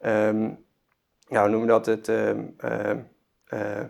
um, 0.00 0.64
ja, 1.28 1.40
hoe 1.40 1.48
noemen 1.48 1.60
we 1.60 1.66
dat, 1.66 1.86
het, 1.86 2.08
um, 2.08 2.54
uh, 2.64 2.90
uh, 3.54 3.84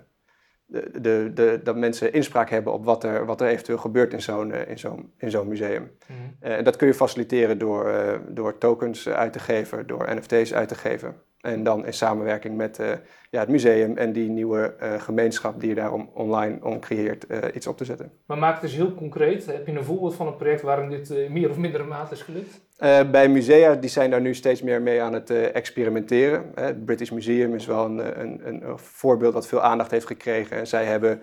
de, 0.67 1.01
de, 1.01 1.31
de, 1.35 1.61
dat 1.63 1.77
mensen 1.77 2.13
inspraak 2.13 2.51
hebben 2.51 2.73
op 2.73 2.85
wat 2.85 3.05
er, 3.05 3.27
wat 3.27 3.41
er 3.41 3.49
eventueel 3.49 3.79
gebeurt 3.79 4.13
in 4.13 4.23
zo'n 4.23 4.53
in 4.53 4.79
zo'n 4.79 5.13
in 5.17 5.31
zo'n 5.31 5.49
museum. 5.49 5.97
Mm. 6.07 6.37
en 6.41 6.65
dat 6.65 6.77
kun 6.77 6.87
je 6.87 6.95
faciliteren 6.95 7.59
door, 7.59 8.21
door 8.29 8.59
tokens 8.59 9.09
uit 9.09 9.33
te 9.33 9.39
geven, 9.39 9.87
door 9.87 10.15
NFT's 10.15 10.53
uit 10.53 10.69
te 10.69 10.75
geven. 10.75 11.23
En 11.45 11.63
dan 11.63 11.87
in 11.87 11.93
samenwerking 11.93 12.57
met 12.57 12.79
uh, 12.79 12.87
ja, 13.31 13.41
het 13.41 13.49
museum 13.49 13.97
en 13.97 14.13
die 14.13 14.29
nieuwe 14.29 14.75
uh, 14.83 15.01
gemeenschap 15.01 15.61
die 15.61 15.69
je 15.69 15.75
daar 15.75 15.93
online 16.13 16.59
om 16.63 16.81
creëert, 16.81 17.25
uh, 17.29 17.39
iets 17.55 17.67
op 17.67 17.77
te 17.77 17.85
zetten. 17.85 18.13
Maar 18.27 18.39
maak 18.39 18.53
het 18.53 18.63
dus 18.63 18.75
heel 18.75 18.95
concreet. 18.95 19.47
Heb 19.47 19.67
je 19.67 19.73
een 19.73 19.85
voorbeeld 19.85 20.15
van 20.15 20.27
een 20.27 20.37
project 20.37 20.63
waarin 20.63 20.91
dit 20.91 21.31
meer 21.31 21.51
of 21.51 21.57
minder 21.57 21.85
mate 21.87 22.15
is 22.15 22.23
gelukt? 22.23 22.63
bij 23.11 23.29
musea, 23.29 23.75
die 23.75 23.91
zijn 23.91 24.11
daar 24.11 24.21
nu 24.21 24.35
steeds 24.35 24.63
meer 24.63 24.83
mee 24.83 25.03
aan 25.03 25.13
het 25.13 25.31
experimenteren. 25.31 26.53
het 26.55 26.85
British 26.85 27.11
Museum 27.11 27.55
is 27.55 27.67
wel 27.67 27.85
een, 27.85 28.21
een, 28.21 28.41
een, 28.47 28.79
voorbeeld 28.79 29.33
dat 29.33 29.47
veel 29.47 29.63
aandacht 29.63 29.91
heeft 29.91 30.07
gekregen. 30.07 30.57
En 30.57 30.67
zij 30.67 30.85
hebben 30.85 31.21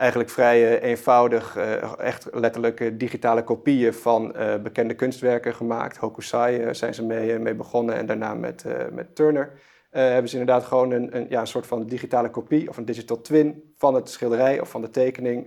eigenlijk 0.00 0.30
vrij 0.30 0.80
eenvoudig, 0.80 1.56
echt 1.98 2.28
letterlijk 2.32 2.98
digitale 2.98 3.44
kopieën 3.44 3.94
van 3.94 4.34
bekende 4.62 4.94
kunstwerken 4.94 5.54
gemaakt. 5.54 5.96
Hokusai 5.96 6.74
zijn 6.74 6.94
ze 6.94 7.04
mee, 7.04 7.38
mee 7.38 7.54
begonnen 7.54 7.94
en 7.94 8.06
daarna 8.06 8.34
met, 8.34 8.64
met 8.92 9.14
Turner. 9.14 9.52
hebben 9.90 10.30
ze 10.30 10.38
inderdaad 10.38 10.64
gewoon 10.64 10.90
een, 10.90 11.16
een, 11.16 11.26
ja, 11.28 11.40
een 11.40 11.46
soort 11.46 11.66
van 11.66 11.86
digitale 11.86 12.30
kopie 12.30 12.68
of 12.68 12.76
een 12.76 12.84
digital 12.84 13.20
twin 13.20 13.72
van 13.76 13.94
het 13.94 14.10
schilderij 14.10 14.60
of 14.60 14.70
van 14.70 14.80
de 14.80 14.90
tekening 14.90 15.46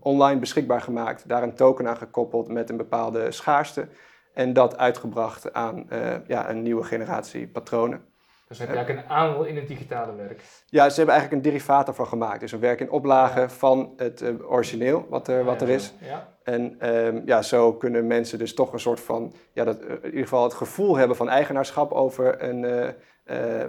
online 0.00 0.40
beschikbaar 0.40 0.80
gemaakt. 0.80 1.28
Daar 1.28 1.42
een 1.42 1.54
token 1.54 1.88
aan 1.88 1.96
gekoppeld 1.96 2.48
met 2.48 2.70
een 2.70 2.76
bepaalde 2.76 3.32
schaarste. 3.32 3.88
En 4.34 4.52
dat 4.52 4.76
uitgebracht 4.76 5.52
aan 5.52 5.86
ja, 6.26 6.50
een 6.50 6.62
nieuwe 6.62 6.84
generatie 6.84 7.48
patronen. 7.48 8.16
Dus 8.48 8.58
heb 8.58 8.68
je 8.68 8.74
eigenlijk 8.74 9.06
een 9.06 9.14
aandeel 9.14 9.44
in 9.44 9.56
het 9.56 9.68
digitale 9.68 10.14
werk? 10.14 10.42
Ja, 10.66 10.88
ze 10.88 10.96
hebben 10.96 11.14
eigenlijk 11.14 11.32
een 11.44 11.50
derivaat 11.50 11.88
ervan 11.88 12.06
gemaakt. 12.06 12.40
Dus 12.40 12.52
een 12.52 12.60
werk 12.60 12.80
in 12.80 12.90
oplage 12.90 13.48
van 13.48 13.92
het 13.96 14.22
uh, 14.22 14.50
origineel 14.50 15.06
wat 15.08 15.28
er, 15.28 15.44
wat 15.44 15.62
er 15.62 15.68
is. 15.68 15.94
Ja. 16.00 16.28
En 16.42 16.88
um, 17.06 17.22
ja, 17.24 17.42
zo 17.42 17.72
kunnen 17.72 18.06
mensen 18.06 18.38
dus 18.38 18.54
toch 18.54 18.72
een 18.72 18.80
soort 18.80 19.00
van, 19.00 19.32
ja, 19.52 19.64
dat, 19.64 19.82
uh, 19.82 19.90
in 19.90 20.04
ieder 20.04 20.22
geval 20.22 20.42
het 20.42 20.54
gevoel 20.54 20.96
hebben 20.96 21.16
van 21.16 21.28
eigenaarschap 21.28 21.92
over, 21.92 22.42
een, 22.42 22.62
uh, 22.62 22.88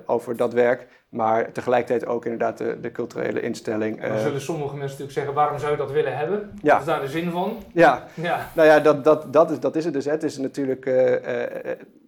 over 0.06 0.38
dat 0.38 0.54
werk. 0.54 0.88
Maar 1.10 1.51
tegelijkertijd 1.51 2.06
ook 2.06 2.24
inderdaad 2.24 2.58
de, 2.58 2.80
de 2.82 2.92
culturele 2.92 3.42
instelling. 3.42 4.01
Dan 4.01 4.20
zullen 4.20 4.42
sommige 4.42 4.70
mensen 4.70 4.88
natuurlijk 4.88 5.12
zeggen, 5.12 5.34
waarom 5.34 5.60
zou 5.60 5.72
je 5.72 5.78
dat 5.78 5.92
willen 5.92 6.18
hebben? 6.18 6.51
Ja. 6.62 6.72
Wat 6.72 6.80
is 6.80 6.86
daar 6.86 7.01
de 7.01 7.08
zin 7.08 7.32
van? 7.32 7.63
Ja, 7.74 8.08
ja. 8.13 8.50
nou 8.56 8.68
ja, 8.68 8.80
dat, 8.80 9.04
dat, 9.04 9.34
dat, 9.34 9.51
is, 9.51 9.60
dat 9.60 9.75
is 9.75 9.86
het 9.86 9.94
dus. 9.94 10.06
Hè. 10.06 10.12
Het 10.12 10.24
is 10.24 10.38
natuurlijk 10.38 10.92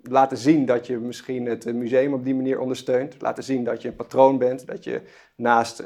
laten 0.04 0.38
zien 0.38 0.66
dat 0.66 0.88
je 0.88 0.98
misschien 0.98 1.46
het 1.46 1.74
museum 1.74 2.14
op 2.14 2.24
die 2.24 2.36
manier 2.36 2.60
ondersteunt. 2.60 3.16
Laten 3.20 3.44
zien 3.44 3.64
dat 3.64 3.82
je 3.82 3.88
een 3.88 3.96
patroon 3.96 4.38
bent. 4.38 4.68
Dat 4.68 4.84
je 4.84 5.02
naast 5.36 5.84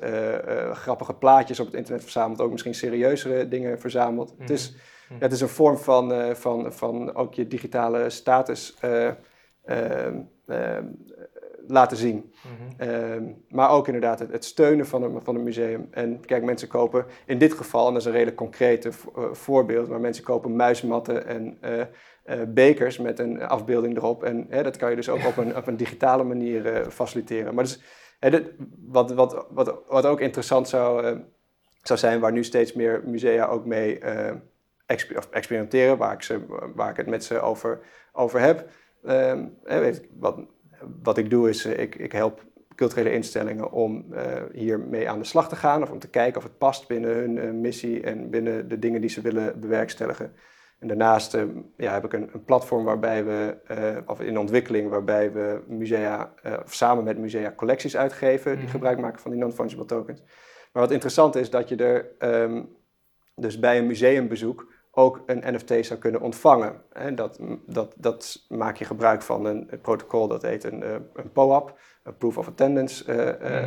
grappige 0.72 1.14
plaatjes 1.14 1.60
op 1.60 1.66
het 1.66 1.76
internet 1.76 2.04
verzamelt 2.04 2.42
ook 2.42 2.52
misschien 2.52 2.76
serieuzere 2.76 3.48
dingen 3.48 3.80
verzamelt. 3.80 4.34
Mm 4.34 4.42
Het, 4.42 4.50
is, 4.50 4.72
mm 4.72 5.18
het 5.20 5.32
is 5.32 5.42
een 5.42 5.48
vorm 5.48 5.78
van, 5.78 6.36
van, 6.36 6.74
van 6.74 7.16
ook 7.16 7.34
je 7.34 7.48
digitale 7.48 8.10
status 8.10 8.76
ehm, 9.66 10.22
ehm, 10.46 10.84
laten 11.68 11.98
zien. 11.98 12.16
Mm 12.16 12.78
-hmm. 12.78 13.44
maar 13.50 13.70
ook 13.70 13.86
inderdaad 13.86 14.20
het, 14.20 14.32
het, 14.32 14.46
steunen 14.46 14.88
van 14.88 15.04
een, 15.04 15.22
van 15.24 15.36
een 15.36 15.44
museum. 15.44 15.88
En 15.92 16.26
kijk, 16.26 16.44
mensen 16.44 16.68
kopen 16.68 17.06
in 17.26 17.38
dit 17.38 17.54
geval, 17.54 17.88
en 17.88 17.94
dat 17.94 18.02
is 18.02 18.08
een 18.08 18.14
redelijk 18.14 18.38
concreet 18.38 18.90
voorbeeld, 19.32 19.90
maar 19.90 20.00
mensen 20.00 20.24
kopen 20.24 20.56
muismatten 20.56 21.28
en 21.28 21.58
uh, 22.26 22.42
bekers 22.48 22.98
met 22.98 23.20
een 23.20 23.42
afbeelding 23.42 23.98
erop. 23.98 24.24
En 24.24 24.46
hè, 24.50 24.64
dat 24.64 24.78
kan 24.78 24.90
je 24.90 24.96
dus 24.96 25.10
ook 25.10 25.26
op, 25.26 25.38
een, 25.38 25.56
op 25.56 25.68
een 25.68 25.78
digitale 25.78 26.24
manier 26.24 26.66
uh, 26.66 26.88
faciliteren. 26.88 27.56
Maar 27.56 27.64
dus, 27.64 27.82
hè, 28.20 28.30
dit, 28.30 28.52
wat, 28.88 29.14
wat, 29.14 29.48
wat, 29.50 29.80
wat 29.88 30.06
ook 30.06 30.20
interessant 30.20 30.70
zou, 30.70 31.06
uh, 31.06 31.18
zou 31.82 32.00
zijn, 32.00 32.20
waar 32.20 32.32
nu 32.32 32.44
steeds 32.44 32.74
meer 32.74 33.02
musea 33.06 33.46
ook 33.46 33.66
mee 33.66 34.00
exper 34.86 35.28
experimenteren, 35.32 35.98
waar 35.98 36.14
ik, 36.14 36.22
ze, 36.22 36.46
waar 36.76 36.90
ik 36.90 36.98
het 36.98 37.08
met 37.08 37.24
ze 37.24 37.40
over, 37.40 37.80
over 38.14 38.40
heb. 38.40 38.70
Ehm, 39.04 39.46
weet, 39.64 40.08
wat, 40.20 40.40
wat 41.04 41.18
ik 41.18 41.30
doe 41.30 41.50
is, 41.50 41.65
ik, 41.65 41.96
ik 41.96 42.12
help 42.12 42.44
culturele 42.75 43.13
instellingen 43.13 43.72
om 43.72 44.06
hiermee 44.51 45.10
aan 45.10 45.20
de 45.20 45.25
slag 45.25 45.50
te 45.50 45.56
gaan. 45.56 45.82
Of 45.82 45.92
om 45.92 46.00
te 46.00 46.10
kijken 46.10 46.38
of 46.38 46.44
het 46.44 46.58
past 46.58 46.88
binnen 46.88 47.15
hun 47.15 47.62
missie 47.62 48.01
en 48.01 48.30
binnen 48.30 48.68
de 48.68 48.80
dingen 48.80 49.01
die 49.01 49.10
ze 49.10 49.22
willen 49.22 49.60
bewerkstelligen. 49.60 50.34
En 50.80 50.88
daarnaast 50.88 51.36
uh, 51.36 51.44
ja, 51.77 51.94
heb 51.94 52.06
ik 52.06 52.13
een, 52.13 52.30
een, 52.34 52.44
platform 52.44 52.84
waarbij 52.84 53.25
we, 53.25 53.58
uh, 53.72 53.98
of 54.06 54.22
in 54.22 54.39
ontwikkeling, 54.39 54.89
waarbij 54.89 55.32
we 55.32 55.63
musea, 55.68 56.34
uh, 56.46 56.54
of 56.63 56.74
samen 56.74 57.04
met 57.04 57.18
musea 57.18 57.54
collecties 57.56 57.98
uitgeven 57.98 58.51
die 58.51 58.62
mhm. 58.63 58.72
gebruik 58.72 59.00
maken 59.00 59.22
van 59.22 59.32
die 59.32 59.39
non-fungible 59.39 59.86
tokens. 59.86 60.22
Maar 60.74 60.84
wat 60.84 60.92
interessant 60.92 61.36
is 61.36 61.50
dat 61.50 61.70
je 61.70 61.75
er 61.75 62.12
um, 62.42 62.75
dus 63.36 63.60
bij 63.60 63.77
een 63.77 63.88
museumbezoek 63.88 64.74
ook 64.96 65.24
een 65.25 65.54
NFT 65.54 65.86
zou 65.86 66.00
kunnen 66.00 66.22
ontvangen. 66.22 66.82
En 66.92 67.16
dat, 67.16 67.40
dat, 67.66 67.94
dat 67.98 68.46
maak 68.50 68.78
je 68.78 68.86
gebruik 68.86 69.22
van 69.22 69.46
een, 69.46 69.68
een 69.70 69.82
protocol 69.82 70.28
dat 70.28 70.42
heet 70.42 70.64
een, 70.64 70.84
een 71.14 71.32
POAP, 71.32 71.80
een 72.04 72.18
Proof 72.18 72.38
of 72.38 72.48
Attendance 72.48 73.04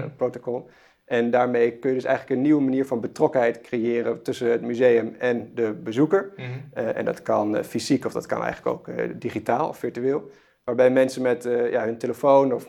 mm. 0.03 0.17
protocol. 0.17 0.69
En 1.05 1.31
daarmee 1.31 1.79
kun 1.79 1.89
je 1.91 1.97
dus 1.97 2.05
eigenlijk 2.05 2.37
een 2.37 2.45
nieuwe 2.45 2.63
manier 2.63 2.87
van 2.87 3.01
betrokkenheid 3.01 3.61
creëren 3.61 4.23
tussen 4.23 4.51
het 4.51 4.63
museum 4.63 5.15
en 5.19 5.51
de 5.55 5.73
bezoeker. 5.73 6.33
Mhm. 6.37 6.49
Eh, 6.73 6.97
en 6.97 7.05
dat 7.05 7.23
kan 7.23 7.65
fysiek 7.65 8.05
of 8.05 8.13
dat 8.13 8.27
kan 8.27 8.43
eigenlijk 8.43 8.77
ook 8.77 9.21
digitaal 9.21 9.69
of 9.69 9.79
virtueel. 9.79 10.31
Waarbij 10.69 10.91
mensen 10.91 11.23
met 11.23 11.45
ja, 11.71 11.85
hun 11.85 11.99
telefoon 11.99 12.53
of 12.53 12.69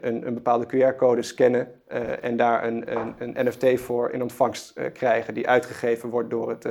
een, 0.00 0.26
een, 0.26 0.34
bepaalde 0.34 0.66
QR-code 0.66 1.22
scannen 1.22 1.68
en 2.20 2.36
daar 2.36 2.64
een, 2.66 2.96
een, 2.98 3.14
een, 3.18 3.46
NFT 3.46 3.80
voor 3.80 4.10
in 4.10 4.22
ontvangst 4.22 4.80
krijgen 4.92 5.34
die 5.34 5.48
uitgegeven 5.48 6.08
wordt 6.08 6.30
door 6.30 6.48
het, 6.48 6.68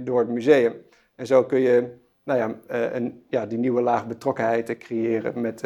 door 0.00 0.18
het 0.18 0.28
museum. 0.28 0.74
En 1.16 1.26
zo 1.26 1.44
kun 1.44 1.60
je 1.60 1.98
nou 2.24 2.38
ja, 2.38 2.60
een, 2.94 3.24
ja, 3.28 3.46
die 3.46 3.58
nieuwe 3.58 3.80
laag 3.80 4.06
betrokkenheid 4.06 4.78
creëren 4.78 5.40
met, 5.40 5.62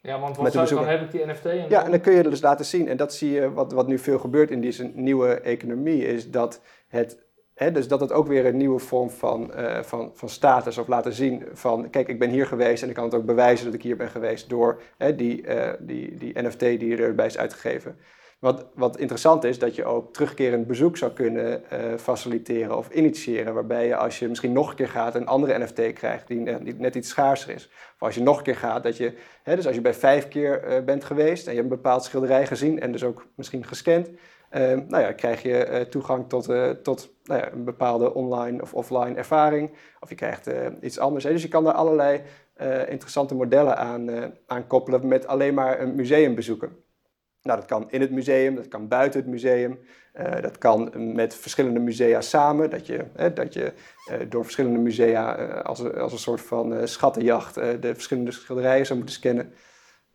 ja, 0.00 0.20
want 0.20 0.36
wat 0.36 0.52
zou, 0.52 0.68
dan 0.68 0.86
heb 0.86 1.00
ik 1.00 1.10
die 1.10 1.26
NFT. 1.26 1.44
En 1.44 1.68
ja, 1.68 1.84
en 1.84 1.90
dan 1.90 2.00
kun 2.00 2.12
je 2.12 2.22
dus 2.22 2.40
laten 2.40 2.64
zien. 2.64 2.88
En 2.88 2.96
dat 2.96 3.14
zie 3.14 3.30
je, 3.30 3.52
wat, 3.52 3.72
wat 3.72 3.86
nu 3.86 3.98
veel 3.98 4.18
gebeurt 4.18 4.50
in 4.50 4.60
deze 4.60 4.90
nieuwe 4.94 5.40
economie, 5.40 6.06
is 6.06 6.30
dat 6.30 6.62
het, 6.88 7.26
dus 7.72 7.88
dat 7.88 8.00
het 8.00 8.12
ook 8.12 8.26
weer 8.26 8.46
een 8.46 8.56
nieuwe 8.56 8.78
vorm 8.78 9.10
van, 9.10 9.50
uh, 9.56 9.82
van, 9.82 10.10
van 10.14 10.28
status 10.28 10.78
of 10.78 10.86
laten 10.86 11.12
zien 11.12 11.44
van, 11.52 11.90
kijk, 11.90 12.08
ik 12.08 12.18
ben 12.18 12.30
hier 12.30 12.46
geweest 12.46 12.82
en 12.82 12.88
ik 12.88 12.94
kan 12.94 13.04
het 13.04 13.14
ook 13.14 13.24
bewijzen 13.24 13.64
dat 13.64 13.74
ik 13.74 13.82
hier 13.82 13.96
ben 13.96 14.10
geweest 14.10 14.48
door 14.48 14.82
hè, 14.96 15.14
die, 15.14 15.44
die, 15.78 16.14
die 16.14 16.42
NFT 16.42 16.60
die 16.60 16.96
erbij 16.96 17.26
is 17.26 17.38
uitgegeven. 17.38 17.96
Wat, 18.38 18.66
wat 18.74 18.98
interessant 18.98 19.44
is, 19.44 19.58
dat 19.58 19.74
je 19.74 19.84
ook 19.84 20.12
terugkerend 20.12 20.66
bezoek 20.66 20.96
zou 20.96 21.12
kunnen 21.12 21.62
uh, 21.72 21.78
faciliteren 21.96 22.76
of 22.76 22.90
initiëren. 22.90 23.54
Waarbij 23.54 23.86
je 23.86 23.96
als 23.96 24.18
je 24.18 24.28
misschien 24.28 24.52
nog 24.52 24.70
een 24.70 24.76
keer 24.76 24.88
gaat 24.88 25.14
een 25.14 25.26
andere 25.26 25.58
NFT 25.58 25.92
krijgt 25.92 26.26
die 26.26 26.40
net, 26.76 26.94
iets 26.94 27.08
schaarser 27.08 27.54
is. 27.54 27.70
Of 27.94 28.02
als 28.02 28.14
je 28.14 28.22
nog 28.22 28.36
een 28.36 28.42
keer 28.42 28.56
gaat, 28.56 28.82
dat 28.82 28.96
je, 28.96 29.12
dus 29.44 29.66
als 29.66 29.74
je 29.74 29.80
bij 29.80 29.94
vijf 29.94 30.28
keer 30.28 30.82
bent 30.84 31.04
geweest 31.04 31.46
en 31.46 31.52
je 31.52 31.58
hebt 31.58 31.70
een 31.70 31.76
bepaald 31.76 32.04
schilderij 32.04 32.46
gezien 32.46 32.80
en 32.80 32.92
dus 32.92 33.04
ook 33.04 33.26
misschien 33.34 33.64
gescand. 33.64 34.10
Uh, 34.56 34.60
nou 34.60 35.02
ja, 35.02 35.12
krijg 35.12 35.42
je 35.42 35.86
toegang 35.90 36.28
tot, 36.28 36.44
tot 36.82 37.14
nou 37.24 37.40
ja, 37.40 37.52
een 37.52 37.64
bepaalde 37.64 38.14
online 38.14 38.62
of 38.62 38.74
offline 38.74 39.14
ervaring. 39.14 39.70
Of 40.00 40.08
je 40.08 40.14
krijgt 40.14 40.50
iets 40.80 40.98
anders. 40.98 41.24
Hè. 41.24 41.30
Dus 41.30 41.42
je 41.42 41.48
kan 41.48 41.64
daar 41.64 41.72
allerlei 41.72 42.22
interessante 42.88 43.34
modellen 43.34 43.76
aan, 43.76 44.32
aan 44.46 44.66
koppelen 44.66 45.08
met 45.08 45.26
alleen 45.26 45.54
maar 45.54 45.80
een 45.80 45.94
museum 45.94 46.34
bezoeken. 46.34 46.76
Nou, 47.42 47.58
dat 47.58 47.68
kan 47.68 47.90
in 47.90 48.00
het 48.00 48.10
museum, 48.10 48.54
dat 48.54 48.68
kan 48.68 48.88
buiten 48.88 49.20
het 49.20 49.28
museum. 49.28 49.78
Dat 50.40 50.58
kan 50.58 50.90
met 51.14 51.34
verschillende 51.34 51.80
musea 51.80 52.20
samen, 52.20 52.70
dat 52.70 52.86
je, 52.86 53.04
dat 53.34 53.54
je 53.54 53.72
door 54.28 54.42
verschillende 54.42 54.78
musea 54.78 55.40
uh, 55.40 55.60
als, 55.60 55.92
als 55.92 56.12
een 56.12 56.18
soort 56.18 56.40
van 56.40 56.88
schattenjacht 56.88 57.54
de 57.54 57.94
verschillende 57.94 58.30
schilderijen 58.30 58.86
zou 58.86 58.98
moeten 58.98 59.16
scannen. 59.16 59.52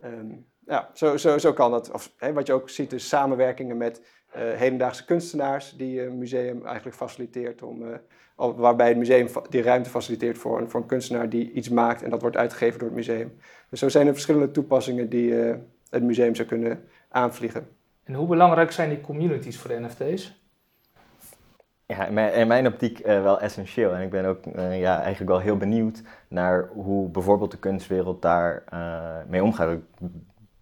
Um, 0.03 0.45
ja, 0.65 0.89
zo, 0.93 1.17
zo, 1.17 1.37
zo 1.37 1.53
kan 1.53 1.71
dat. 1.71 1.91
Of, 1.91 2.13
wat 2.33 2.47
je 2.47 2.53
ook 2.53 2.69
ziet 2.69 2.93
is 2.93 3.07
samenwerkingen 3.07 3.77
met 3.77 4.01
hedendaagse 4.33 5.05
kunstenaars 5.05 5.73
die 5.77 6.01
een 6.05 6.17
museum 6.17 6.65
eigenlijk 6.65 6.95
faciliteert 6.95 7.61
om, 7.61 7.83
waarbij 8.35 8.87
het 8.87 8.97
museum 8.97 9.27
die 9.49 9.61
ruimte 9.61 9.89
faciliteert 9.89 10.37
voor 10.37 10.59
een, 10.61 10.69
voor 10.69 10.81
een 10.81 10.87
kunstenaar 10.87 11.29
die 11.29 11.51
iets 11.51 11.69
maakt 11.69 12.03
en 12.03 12.09
dat 12.09 12.21
wordt 12.21 12.37
uitgegeven 12.37 12.79
door 12.79 12.87
het 12.87 12.97
museum. 12.97 13.37
Dus 13.69 13.79
zo 13.79 13.89
zijn 13.89 14.07
er 14.07 14.13
verschillende 14.13 14.51
toepassingen 14.51 15.09
die 15.09 15.33
het 15.89 16.03
museum 16.03 16.35
zou 16.35 16.47
kunnen 16.47 16.83
aanvliegen. 17.09 17.67
En 18.03 18.13
hoe 18.13 18.27
belangrijk 18.27 18.71
zijn 18.71 18.89
die 18.89 19.01
communities 19.01 19.59
voor 19.59 19.69
de 19.69 19.79
NFT's? 19.79 20.41
Ja, 21.85 22.05
in 22.05 22.13
mijn, 22.13 22.33
in 22.33 22.47
mijn 22.47 22.67
optiek 22.67 22.99
uh, 22.99 23.05
wel 23.05 23.39
essentieel. 23.39 23.93
En 23.95 24.01
ik 24.01 24.09
ben 24.09 24.25
ook 24.25 24.45
uh, 24.45 24.79
ja, 24.79 25.01
eigenlijk 25.01 25.31
wel 25.31 25.39
heel 25.39 25.57
benieuwd 25.57 26.01
naar 26.27 26.69
hoe 26.73 27.09
bijvoorbeeld 27.09 27.51
de 27.51 27.57
kunstwereld 27.57 28.21
daar 28.21 28.63
uh, 28.73 29.29
mee 29.29 29.43
omgaat. 29.43 29.71
Ik 29.71 29.81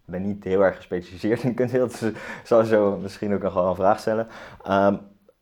ben 0.04 0.22
niet 0.22 0.44
heel 0.44 0.64
erg 0.64 0.76
gespecialiseerd 0.76 1.42
in 1.42 1.54
kunstwereld, 1.54 2.00
dus 2.00 2.12
zal 2.44 2.64
zo 2.64 2.98
misschien 3.02 3.34
ook 3.34 3.42
nog 3.42 3.54
wel 3.54 3.68
een 3.68 3.74
vraag 3.74 3.98
stellen. 3.98 4.26
Um, 4.68 5.00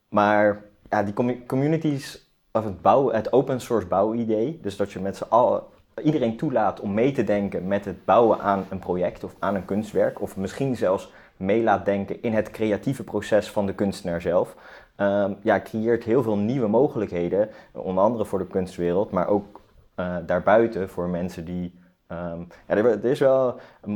maar 0.09 0.63
ja, 0.89 1.03
die 1.03 1.45
communities, 1.47 2.31
of 2.53 2.65
het, 3.13 3.33
open 3.33 3.61
source 3.61 3.87
bouwidee, 3.87 4.59
dus 4.63 4.77
dat 4.77 4.93
je 4.93 5.01
met 5.01 5.17
z'n 5.17 5.29
allen 5.29 5.63
iedereen 6.03 6.37
toelaat 6.37 6.81
om 6.81 6.95
mee 6.95 7.13
te 7.13 7.25
denken 7.25 7.67
met 7.67 7.85
het 7.85 8.05
bouwen 8.05 8.41
aan 8.41 8.65
een 8.71 8.79
project 8.79 9.25
of 9.25 9.35
aan 9.39 9.55
een 9.55 9.65
kunstwerk, 9.65 10.21
of 10.21 10.37
misschien 10.37 10.77
zelfs 10.77 11.13
mee 11.37 11.63
laat 11.63 11.85
denken 11.85 12.23
in 12.23 12.33
het 12.33 12.51
creatieve 12.51 13.05
proces 13.05 13.51
van 13.51 13.67
de 13.67 13.75
kunstenaar 13.75 14.21
zelf, 14.21 14.57
um, 14.97 15.37
ja, 15.43 15.61
creëert 15.61 16.05
heel 16.05 16.23
veel 16.23 16.37
nieuwe 16.37 16.69
mogelijkheden, 16.69 17.49
onder 17.73 18.05
andere 18.05 18.25
voor 18.25 18.39
de 18.39 18.47
kunstwereld, 18.47 19.11
maar 19.11 19.29
ook 19.29 19.61
uh, 19.97 20.17
daarbuiten 20.27 20.89
voor 20.89 21.09
mensen 21.09 21.45
die. 21.45 21.79
Um, 22.13 22.47
ja, 22.69 22.77
er, 22.77 23.05
is 23.05 23.19
wel 23.19 23.61
een 23.83 23.93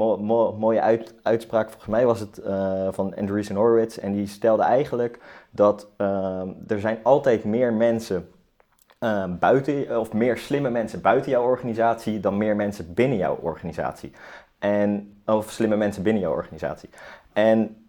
mooie 0.59 0.80
uit, 0.80 1.14
uitspraak, 1.23 1.68
volgens 1.68 1.90
mij 1.90 2.06
was 2.06 2.21
het 2.21 2.40
uh, 2.47 2.88
van 2.90 3.14
Andreessen 3.16 3.56
Horowitz, 3.56 3.99
en 3.99 4.12
die 4.12 4.26
stelde 4.26 4.62
eigenlijk 4.62 5.18
dat 5.50 5.88
um, 5.97 6.56
er 6.66 6.80
zijn 6.80 6.99
altijd 7.02 7.44
meer 7.44 7.73
mensen 7.73 8.28
Ehm, 9.04 9.38
buiten, 9.38 10.00
of 10.00 10.12
meer 10.12 10.38
slimme 10.38 10.71
mensen 10.71 11.00
buiten 11.00 11.30
jouw 11.30 11.42
organisatie 11.42 12.21
dan 12.21 12.37
meer 12.37 12.56
mensen 12.56 12.94
binnen 12.94 13.18
jouw 13.18 13.37
organisatie. 13.37 14.12
En, 14.59 15.16
of 15.26 15.50
slimme 15.50 15.76
mensen 15.76 16.02
binnen 16.02 16.23
jouw 16.23 16.33
organisatie. 16.33 16.88
En 17.33 17.87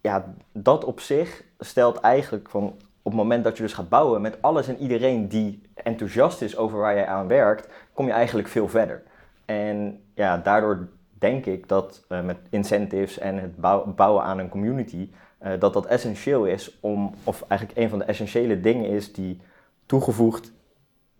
ja, 0.00 0.34
dat 0.52 0.84
op 0.84 1.00
zich 1.00 1.44
stelt 1.58 2.00
eigenlijk 2.00 2.48
van 2.50 2.64
op 3.02 3.12
het 3.12 3.22
moment 3.22 3.44
dat 3.44 3.56
je 3.56 3.62
dus 3.62 3.72
gaat 3.72 3.88
bouwen 3.88 4.20
met 4.20 4.42
alles 4.42 4.68
en 4.68 4.78
iedereen 4.78 5.28
die 5.28 5.62
enthousiast 5.74 6.42
is 6.42 6.56
over 6.56 6.78
waar 6.78 6.94
jij 6.94 7.06
aan 7.06 7.28
werkt, 7.28 7.68
kom 7.92 8.06
je 8.06 8.12
eigenlijk 8.12 8.48
veel 8.48 8.68
verder. 8.68 9.02
En 9.48 10.02
ja, 10.14 10.36
daardoor 10.36 10.88
denk 11.18 11.46
ik 11.46 11.68
dat 11.68 12.04
uh, 12.08 12.22
met 12.22 12.36
incentives 12.50 13.18
en 13.18 13.36
het 13.38 13.56
bouwen 13.96 14.22
aan 14.22 14.38
een 14.38 14.48
community, 14.48 15.10
uh, 15.42 15.52
dat 15.58 15.72
dat 15.72 15.86
essentieel 15.86 16.44
is 16.44 16.78
om, 16.80 17.14
of 17.24 17.44
eigenlijk 17.48 17.80
een 17.80 17.88
van 17.88 17.98
de 17.98 18.04
essentiële 18.04 18.60
dingen 18.60 18.90
is 18.90 19.12
die 19.12 19.40
toegevoegd 19.86 20.52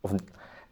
of 0.01 0.13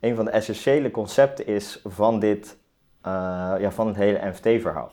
een 0.01 0.15
van 0.15 0.25
de 0.25 0.31
essentiële 0.31 0.91
concepten 0.91 1.47
is 1.47 1.81
van 1.85 2.21
dit, 2.21 2.59
uh, 3.07 3.55
ja, 3.59 3.71
van 3.71 3.87
het 3.87 3.97
hele 3.97 4.29
NFT-verhaal. 4.29 4.93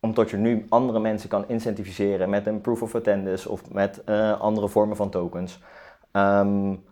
Omdat 0.00 0.30
je 0.30 0.36
nu 0.36 0.66
andere 0.68 1.00
mensen 1.00 1.28
kan 1.28 1.48
incentiviseren 1.48 2.30
met 2.30 2.46
een 2.46 2.60
proof 2.60 2.82
of 2.82 2.94
attendance 2.94 3.48
of 3.48 3.70
met 3.70 4.06
andere 4.38 4.68
vormen 4.68 4.96
van 4.96 5.10
tokens. 5.10 5.62
Um, 6.12 6.84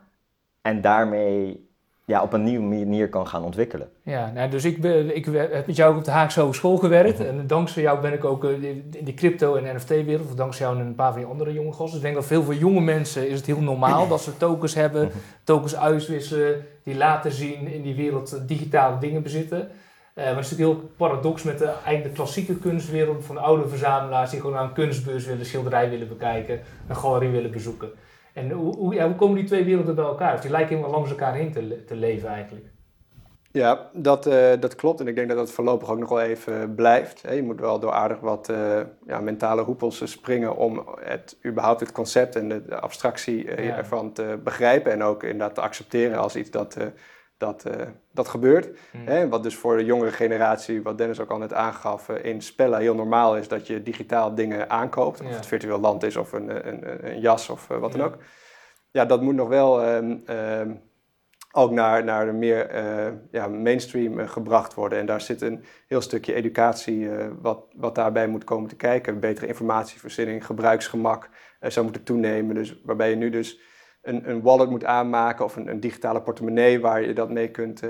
en 0.62 0.80
daarmee 0.80 1.70
ja, 2.04 2.22
op 2.22 2.32
een 2.32 2.42
nieuwe 2.42 2.64
manier 2.64 3.08
kan 3.08 3.28
gaan 3.28 3.44
ontwikkelen. 3.44 3.88
Ja, 4.02 4.30
nou, 4.30 4.50
dus 4.50 4.64
ik, 4.64 4.84
ik 5.14 5.24
heb 5.24 5.66
met 5.66 5.76
jou 5.76 5.92
ook 5.92 5.98
op 5.98 6.04
de 6.04 6.10
Haagse 6.10 6.40
Hogeschool 6.40 6.76
gewerkt. 6.76 7.18
Mhm. 7.18 7.28
En 7.28 7.46
dankzij 7.46 7.82
jou 7.82 8.00
ben 8.00 8.12
ik 8.12 8.24
ook 8.24 8.44
eh, 8.44 8.62
in 8.62 9.04
de 9.04 9.14
crypto- 9.14 9.54
en 9.54 9.76
NFT-wereld, 9.76 10.28
of 10.28 10.34
dankzij 10.34 10.66
jou 10.66 10.78
en 10.78 10.86
een 10.86 10.94
paar 10.94 11.12
van 11.12 11.20
die 11.20 11.30
andere 11.30 11.52
jonge 11.52 11.72
gasten. 11.72 11.86
Dus 11.86 11.96
ik 11.96 12.02
denk 12.02 12.14
dat 12.14 12.26
veel 12.26 12.42
voor 12.42 12.54
jonge 12.54 12.80
mensen 12.80 13.28
is 13.28 13.36
het 13.36 13.46
heel 13.46 13.60
normaal 13.60 14.08
dat 14.08 14.20
ze 14.20 14.36
tokens 14.36 14.74
hebben, 14.74 15.06
mhm. 15.06 15.16
tokens 15.44 15.76
uitwisselen, 15.76 16.66
die 16.84 16.96
laten 16.96 17.32
zien 17.32 17.66
in 17.66 17.82
die 17.82 17.94
wereld 17.94 18.48
digitale 18.48 18.98
dingen 18.98 19.22
bezitten. 19.22 19.68
Uh, 20.14 20.24
maar 20.24 20.36
het 20.36 20.44
is 20.44 20.50
natuurlijk 20.50 20.80
heel 20.80 20.90
paradox 20.96 21.42
met 21.42 21.58
de, 21.58 21.64
eigenlijk 21.64 22.04
de 22.04 22.10
klassieke 22.10 22.56
kunstwereld 22.56 23.24
van 23.24 23.34
de 23.34 23.40
oude 23.40 23.68
verzamelaars 23.68 24.30
die 24.30 24.40
gewoon 24.40 24.54
naar 24.54 24.64
een 24.64 24.72
kunstbeurs 24.72 25.26
willen, 25.26 25.46
schilderij 25.46 25.90
willen 25.90 26.08
bekijken, 26.08 26.60
een 26.88 26.96
galerie 26.96 27.30
willen 27.30 27.50
bezoeken. 27.50 27.90
En 28.32 28.50
hoe, 28.50 28.76
hoe, 28.76 28.94
ja, 28.94 29.06
hoe 29.06 29.14
komen 29.14 29.36
die 29.36 29.44
twee 29.44 29.64
werelden 29.64 29.94
bij 29.94 30.04
elkaar? 30.04 30.34
Of 30.34 30.40
die 30.40 30.50
lijken 30.50 30.68
helemaal 30.68 30.94
langs 30.94 31.10
elkaar 31.10 31.34
heen 31.34 31.52
te, 31.52 31.84
te 31.84 31.96
leven 31.96 32.28
eigenlijk. 32.28 32.66
Ja, 33.52 33.90
dat, 33.92 34.26
uh, 34.26 34.50
dat 34.60 34.74
klopt. 34.74 35.00
En 35.00 35.06
ik 35.06 35.14
denk 35.14 35.28
dat 35.28 35.36
dat 35.36 35.52
voorlopig 35.52 35.90
ook 35.90 35.98
nog 35.98 36.08
wel 36.08 36.20
even 36.20 36.74
blijft. 36.74 37.22
Je 37.34 37.42
moet 37.42 37.60
wel 37.60 37.78
door 37.78 37.92
aardig 37.92 38.20
wat 38.20 38.48
uh, 38.48 38.80
ja, 39.06 39.20
mentale 39.20 39.62
hoepels 39.62 40.10
springen 40.10 40.56
om 40.56 40.86
het, 41.00 41.38
überhaupt 41.46 41.80
het 41.80 41.92
concept 41.92 42.36
en 42.36 42.48
de, 42.48 42.80
abstractie 42.80 43.44
uh, 43.44 43.66
ja. 43.66 43.76
ervan 43.76 44.12
te 44.12 44.40
begrijpen. 44.44 44.92
En 44.92 45.02
ook 45.02 45.22
inderdaad 45.22 45.54
te 45.54 45.60
accepteren 45.60 46.18
als 46.18 46.36
iets 46.36 46.50
dat, 46.50 46.76
dat, 47.42 47.66
dat 48.12 48.28
gebeurt. 48.28 48.78
Hmm. 48.90 49.06
Hè? 49.06 49.28
Wat 49.28 49.42
dus 49.42 49.56
voor 49.56 49.76
de 49.76 49.84
jongere 49.84 50.12
generatie, 50.12 50.82
wat 50.82 50.98
Dennis 50.98 51.20
ook 51.20 51.30
al 51.30 51.38
net 51.38 51.52
aangaf, 51.52 52.08
in 52.08 52.42
spellen 52.42 52.80
heel 52.80 52.94
normaal 52.94 53.36
is 53.36 53.48
dat 53.48 53.66
je 53.66 53.82
digitaal 53.82 54.34
dingen 54.34 54.70
aankoopt. 54.70 55.20
Of 55.20 55.34
het 55.36 55.46
virtueel 55.46 55.80
land 55.80 56.02
is 56.02 56.16
of 56.16 56.32
een, 56.32 56.68
een, 56.68 57.08
een 57.08 57.20
jas 57.20 57.48
of 57.48 57.66
wat 57.66 57.92
dan 57.92 58.02
ook. 58.02 58.16
Ja, 58.90 59.04
dat 59.04 59.22
moet 59.22 59.34
nog 59.34 59.48
wel... 59.48 59.94
Um, 59.94 60.22
um, 60.30 60.80
ook 61.54 61.70
naar, 61.70 62.04
naar 62.04 62.26
de 62.26 62.32
meer 62.32 62.70
ja, 63.30 63.46
mainstream 63.46 64.26
gebracht 64.26 64.74
worden. 64.74 64.98
En 64.98 65.06
daar 65.06 65.20
zit 65.20 65.42
een 65.42 65.64
heel 65.86 66.00
stukje 66.00 66.34
educatie 66.34 67.08
wat, 67.40 67.64
wat 67.76 67.94
daarbij 67.94 68.26
moet 68.26 68.44
komen 68.44 68.68
te 68.68 68.76
kijken. 68.76 69.20
Betere 69.20 69.46
informatievoorziening, 69.46 70.46
gebruiksgemak 70.46 71.28
zou 71.60 71.84
moeten 71.84 72.02
toenemen. 72.02 72.54
Dus 72.54 72.80
waarbij 72.84 73.10
je 73.10 73.16
nu 73.16 73.30
dus 73.30 73.60
een, 74.02 74.30
een 74.30 74.42
wallet 74.42 74.70
moet 74.70 74.84
aanmaken 74.84 75.44
of 75.44 75.56
een, 75.56 75.68
een 75.68 75.80
digitale 75.80 76.22
portemonnee 76.22 76.80
waar 76.80 77.02
je 77.02 77.12
dat 77.12 77.30
mee 77.30 77.50
kunt 77.50 77.82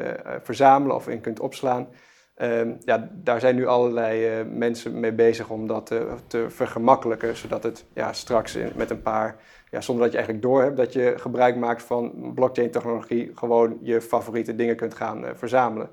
verzamelen 0.42 0.96
of 0.96 1.09
in 1.09 1.20
kunt 1.20 1.40
opslaan. 1.40 1.88
Ehm, 2.35 2.75
ja, 2.85 3.11
daar 3.12 3.40
zijn 3.40 3.55
nu 3.55 3.66
allerlei 3.66 4.44
mensen 4.44 5.01
mee 5.01 5.12
bezig 5.12 5.48
om 5.48 5.66
dat 5.66 5.87
te 6.27 6.46
vergemakkelijken, 6.48 7.37
zodat 7.37 7.62
het 7.62 7.85
ja, 7.94 8.12
straks 8.12 8.59
met 8.75 8.90
een 8.90 9.03
paar 9.03 9.37
ja, 9.70 9.81
zonder 9.81 10.05
dat 10.05 10.12
je 10.12 10.18
eigenlijk 10.18 10.46
doorhebt 10.46 10.77
dat 10.77 10.92
je 10.92 11.14
gebruik 11.16 11.57
maakt 11.57 11.83
van 11.83 12.33
blockchain 12.35 12.70
technologie, 12.70 13.31
gewoon 13.35 13.79
je 13.81 14.01
favoriete 14.01 14.55
dingen 14.55 14.77
kunt 14.77 14.94
gaan 14.94 15.25
verzamelen. 15.35 15.90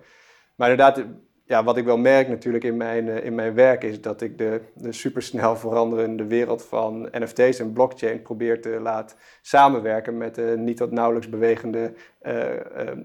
Maar 0.55 0.69
inderdaad, 0.69 1.05
ja, 1.49 1.63
wat 1.63 1.77
ik 1.77 1.85
wel 1.85 1.97
merk 1.97 2.27
natuurlijk 2.27 2.63
in 2.63 2.77
mijn, 2.77 3.07
in 3.07 3.35
mijn 3.35 3.53
werk 3.53 3.83
is 3.83 4.01
dat 4.01 4.21
ik 4.21 4.37
de, 4.37 4.61
de 4.73 4.91
supersnel 4.91 5.55
veranderende 5.55 6.25
wereld 6.25 6.65
van 6.65 7.09
NFT's 7.11 7.59
en 7.59 7.73
blockchain 7.73 8.21
probeer 8.21 8.61
te 8.61 8.69
laten 8.69 9.17
samenwerken 9.41 10.17
met 10.17 10.35
de 10.35 10.53
niet 10.57 10.77
tot 10.77 10.91
nauwelijks 10.91 11.29
bewegende 11.29 11.93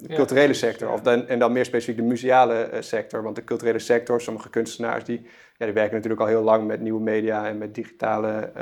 culturele 0.08 0.54
sector. 0.54 0.92
Of 0.92 1.00
dan, 1.00 1.28
en 1.28 1.38
dan 1.38 1.52
meer 1.52 1.64
specifiek 1.64 1.96
de 1.96 2.02
museale 2.02 2.68
sector. 2.80 3.22
Want 3.22 3.36
de 3.36 3.44
culturele 3.44 3.78
sector, 3.78 4.20
sommige 4.20 4.50
kunstenaars 4.50 5.04
die, 5.04 5.26
ja, 5.56 5.64
die 5.64 5.74
werken 5.74 5.94
natuurlijk 5.94 6.20
al 6.20 6.26
heel 6.26 6.42
lang 6.42 6.66
met 6.66 6.80
nieuwe 6.80 7.02
media 7.02 7.48
en 7.48 7.58
met 7.58 7.74
digitale 7.74 8.52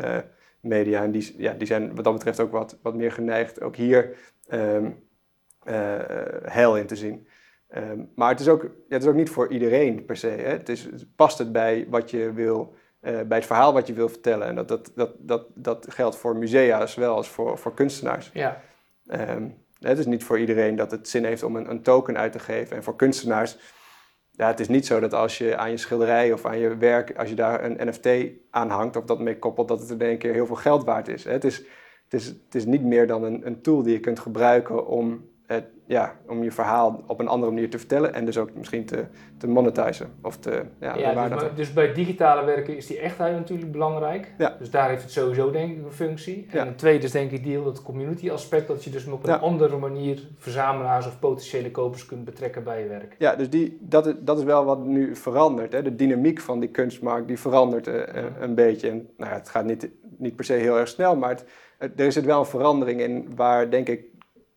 media. 0.60 1.02
En 1.02 1.12
die, 1.12 1.34
ja, 1.38 1.52
die 1.52 1.66
zijn 1.66 1.94
wat 1.94 2.04
dat 2.04 2.12
betreft 2.12 2.40
ook 2.40 2.52
wat, 2.52 2.78
wat 2.82 2.94
meer 2.94 3.12
geneigd 3.12 3.62
ook 3.62 3.76
hier 3.76 4.16
um, 4.52 5.02
heil 6.44 6.76
in 6.76 6.86
te 6.86 6.96
zien. 6.96 7.26
Ehm, 7.72 8.00
maar 8.14 8.28
het 8.28 8.40
is, 8.40 8.48
ook, 8.48 8.62
ja, 8.62 8.68
het 8.88 9.02
is 9.02 9.08
ook 9.08 9.14
niet 9.14 9.30
voor 9.30 9.52
iedereen 9.52 10.04
per 10.04 10.16
se. 10.16 10.26
Hè? 10.26 10.50
Het 10.50 10.68
is, 10.68 10.88
past 11.16 11.38
het 11.38 11.52
bij 11.52 11.86
wat 11.88 12.10
je 12.10 12.32
wil, 12.32 12.74
uh, 13.00 13.20
bij 13.20 13.38
het 13.38 13.46
verhaal 13.46 13.72
wat 13.72 13.86
je 13.86 13.92
wil 13.92 14.08
vertellen. 14.08 14.46
En 14.46 14.54
dat, 14.54 14.68
dat, 14.68 14.92
dat, 14.94 15.10
dat, 15.18 15.46
dat 15.54 15.86
geldt 15.88 16.16
voor 16.16 16.36
musea 16.36 16.86
zowel 16.86 17.14
als 17.14 17.28
voor, 17.28 17.58
voor 17.58 17.74
kunstenaars. 17.74 18.30
Ja. 18.32 18.60
Um, 19.06 19.54
het 19.78 19.98
is 19.98 20.06
niet 20.06 20.24
voor 20.24 20.38
iedereen 20.38 20.76
dat 20.76 20.90
het 20.90 21.08
zin 21.08 21.24
heeft 21.24 21.42
om 21.42 21.56
een, 21.56 21.70
een 21.70 21.82
token 21.82 22.18
uit 22.18 22.32
te 22.32 22.38
geven. 22.38 22.76
En 22.76 22.82
voor 22.82 22.96
kunstenaars 22.96 23.58
ja, 24.30 24.46
het 24.46 24.60
is 24.60 24.68
niet 24.68 24.86
zo 24.86 25.00
dat 25.00 25.14
als 25.14 25.38
je 25.38 25.56
aan 25.56 25.70
je 25.70 25.76
schilderij 25.76 26.32
of 26.32 26.46
aan 26.46 26.58
je 26.58 26.76
werk, 26.76 27.16
als 27.16 27.28
je 27.28 27.34
daar 27.34 27.64
een 27.64 27.88
NFT 27.88 28.08
aan 28.50 28.70
hangt 28.70 28.96
of 28.96 29.04
dat 29.04 29.20
mee 29.20 29.38
koppelt, 29.38 29.68
dat 29.68 29.80
het 29.80 29.90
in 29.90 30.00
één 30.00 30.18
keer 30.18 30.32
heel 30.32 30.46
veel 30.46 30.56
geld 30.56 30.84
waard 30.84 31.08
is. 31.08 31.24
Het 31.24 31.44
is, 31.44 31.58
het 32.08 32.20
is, 32.20 32.26
het 32.26 32.54
is 32.54 32.64
niet 32.64 32.82
meer 32.82 33.06
dan 33.06 33.24
een, 33.24 33.46
een 33.46 33.62
tool 33.62 33.82
die 33.82 33.92
je 33.92 34.00
kunt 34.00 34.18
gebruiken 34.18 34.86
om 34.86 35.30
het, 35.52 35.64
ja, 35.86 36.16
om 36.26 36.42
je 36.42 36.50
verhaal 36.50 37.02
op 37.06 37.20
een 37.20 37.28
andere 37.28 37.52
manier 37.52 37.70
te 37.70 37.78
vertellen 37.78 38.14
en 38.14 38.24
dus 38.24 38.38
ook 38.38 38.54
misschien 38.54 38.84
te, 38.84 39.04
te 39.38 39.48
monetizen. 39.48 40.12
Of 40.22 40.36
te, 40.36 40.62
ja, 40.80 40.96
ja 40.96 41.28
dus, 41.28 41.42
dus, 41.54 41.72
bij 41.72 41.92
digitale 41.92 42.44
werken 42.44 42.76
is 42.76 42.86
die 42.86 42.98
echtheid 42.98 43.34
natuurlijk 43.34 43.72
belangrijk. 43.72 44.34
Ja. 44.38 44.56
Dus 44.58 44.70
daar 44.70 44.88
heeft 44.88 45.02
het 45.02 45.10
sowieso 45.10 45.50
denk 45.50 45.76
ik 45.78 45.84
een 45.84 45.92
functie. 45.92 46.46
En 46.50 46.66
een 46.66 46.76
tweede 46.76 47.04
is 47.04 47.10
denk 47.10 47.30
ik 47.30 47.44
deel 47.44 47.66
het 47.66 47.82
community 47.82 48.30
aspect, 48.30 48.68
dat 48.68 48.84
je 48.84 48.90
dus 48.90 49.06
op 49.06 49.26
een 49.26 49.40
andere 49.40 49.76
manier 49.76 50.28
verzamelaars 50.38 51.06
of 51.06 51.18
potentiële 51.18 51.70
kopers 51.70 52.06
kunt 52.06 52.24
betrekken 52.24 52.64
bij 52.64 52.82
je 52.82 52.88
werk. 52.88 53.14
Ja, 53.18 53.36
dus 53.36 53.50
die, 53.50 53.78
dat, 53.80 54.06
is, 54.06 54.14
dat 54.20 54.38
is 54.38 54.44
wel 54.44 54.64
wat 54.64 54.84
nu 54.84 55.16
verandert. 55.16 55.72
Hè. 55.72 55.82
De 55.82 55.94
dynamiek 55.94 56.40
van 56.40 56.60
die 56.60 56.70
kunstmarkt 56.70 57.28
die 57.28 57.38
verandert 57.38 57.88
uh, 57.88 58.02
een 58.40 58.54
beetje. 58.54 58.90
En, 58.90 59.08
nou, 59.16 59.32
het 59.32 59.48
gaat 59.48 59.64
niet, 59.64 59.90
niet 60.18 60.36
per 60.36 60.44
se 60.44 60.52
heel 60.52 60.78
erg 60.78 60.88
snel, 60.88 61.16
maar 61.16 61.30
het, 61.78 62.00
er 62.00 62.06
is 62.06 62.16
wel 62.16 62.38
een 62.38 62.46
verandering 62.46 63.00
in 63.00 63.32
waar 63.36 63.70
denk 63.70 63.88
ik 63.88 64.04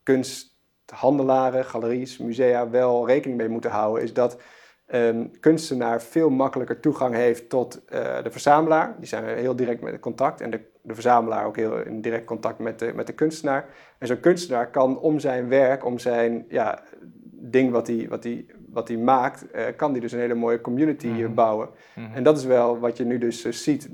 kunst 0.03 0.54
handelaren, 0.91 1.65
galeries, 1.65 2.17
musea 2.17 2.69
wel 2.69 3.07
rekening 3.07 3.37
mee 3.37 3.49
moeten 3.49 3.71
houden, 3.71 4.03
is 4.03 4.13
dat 4.13 4.37
een 4.85 5.37
kunstenaar 5.39 6.01
veel 6.01 6.29
makkelijker 6.29 6.79
toegang 6.79 7.15
heeft 7.15 7.49
tot 7.49 7.81
uh, 7.85 8.23
de 8.23 8.31
verzamelaar. 8.31 8.95
Die 8.97 9.07
zijn 9.07 9.37
heel 9.37 9.55
direct 9.55 9.81
met 9.81 9.99
contact 9.99 10.41
en 10.41 10.49
de, 10.49 10.61
de 10.81 10.93
verzamelaar 10.93 11.45
ook 11.45 11.55
heel 11.55 11.77
in 11.81 12.01
direct 12.01 12.25
contact 12.25 12.59
met 12.59 12.79
de, 12.79 12.91
met 12.95 13.07
de 13.07 13.13
kunstenaar. 13.13 13.69
En 13.99 14.07
zo'n 14.07 14.19
kunstenaar 14.19 14.69
kan 14.71 14.99
om 14.99 15.19
zijn 15.19 15.47
werk, 15.47 15.85
om 15.85 15.99
zijn 15.99 16.45
ja, 16.49 16.83
ding 17.31 17.71
wat 17.71 17.87
hij, 17.87 18.05
wat 18.09 18.23
hij, 18.23 18.45
wat 18.69 18.87
hij 18.87 18.97
maakt, 18.97 19.45
uh, 19.55 19.63
kan 19.75 19.91
die 19.91 20.01
dus 20.01 20.11
een 20.11 20.19
hele 20.19 20.33
mooie 20.33 20.61
community 20.61 21.07
mm 21.07 21.33
bouwen. 21.33 21.69
Mhm. 21.95 22.13
En 22.13 22.23
dat 22.23 22.37
is 22.37 22.45
wel 22.45 22.79
wat 22.79 22.97
je 22.97 23.05
nu 23.05 23.17
dus 23.17 23.41
ziet 23.41 23.89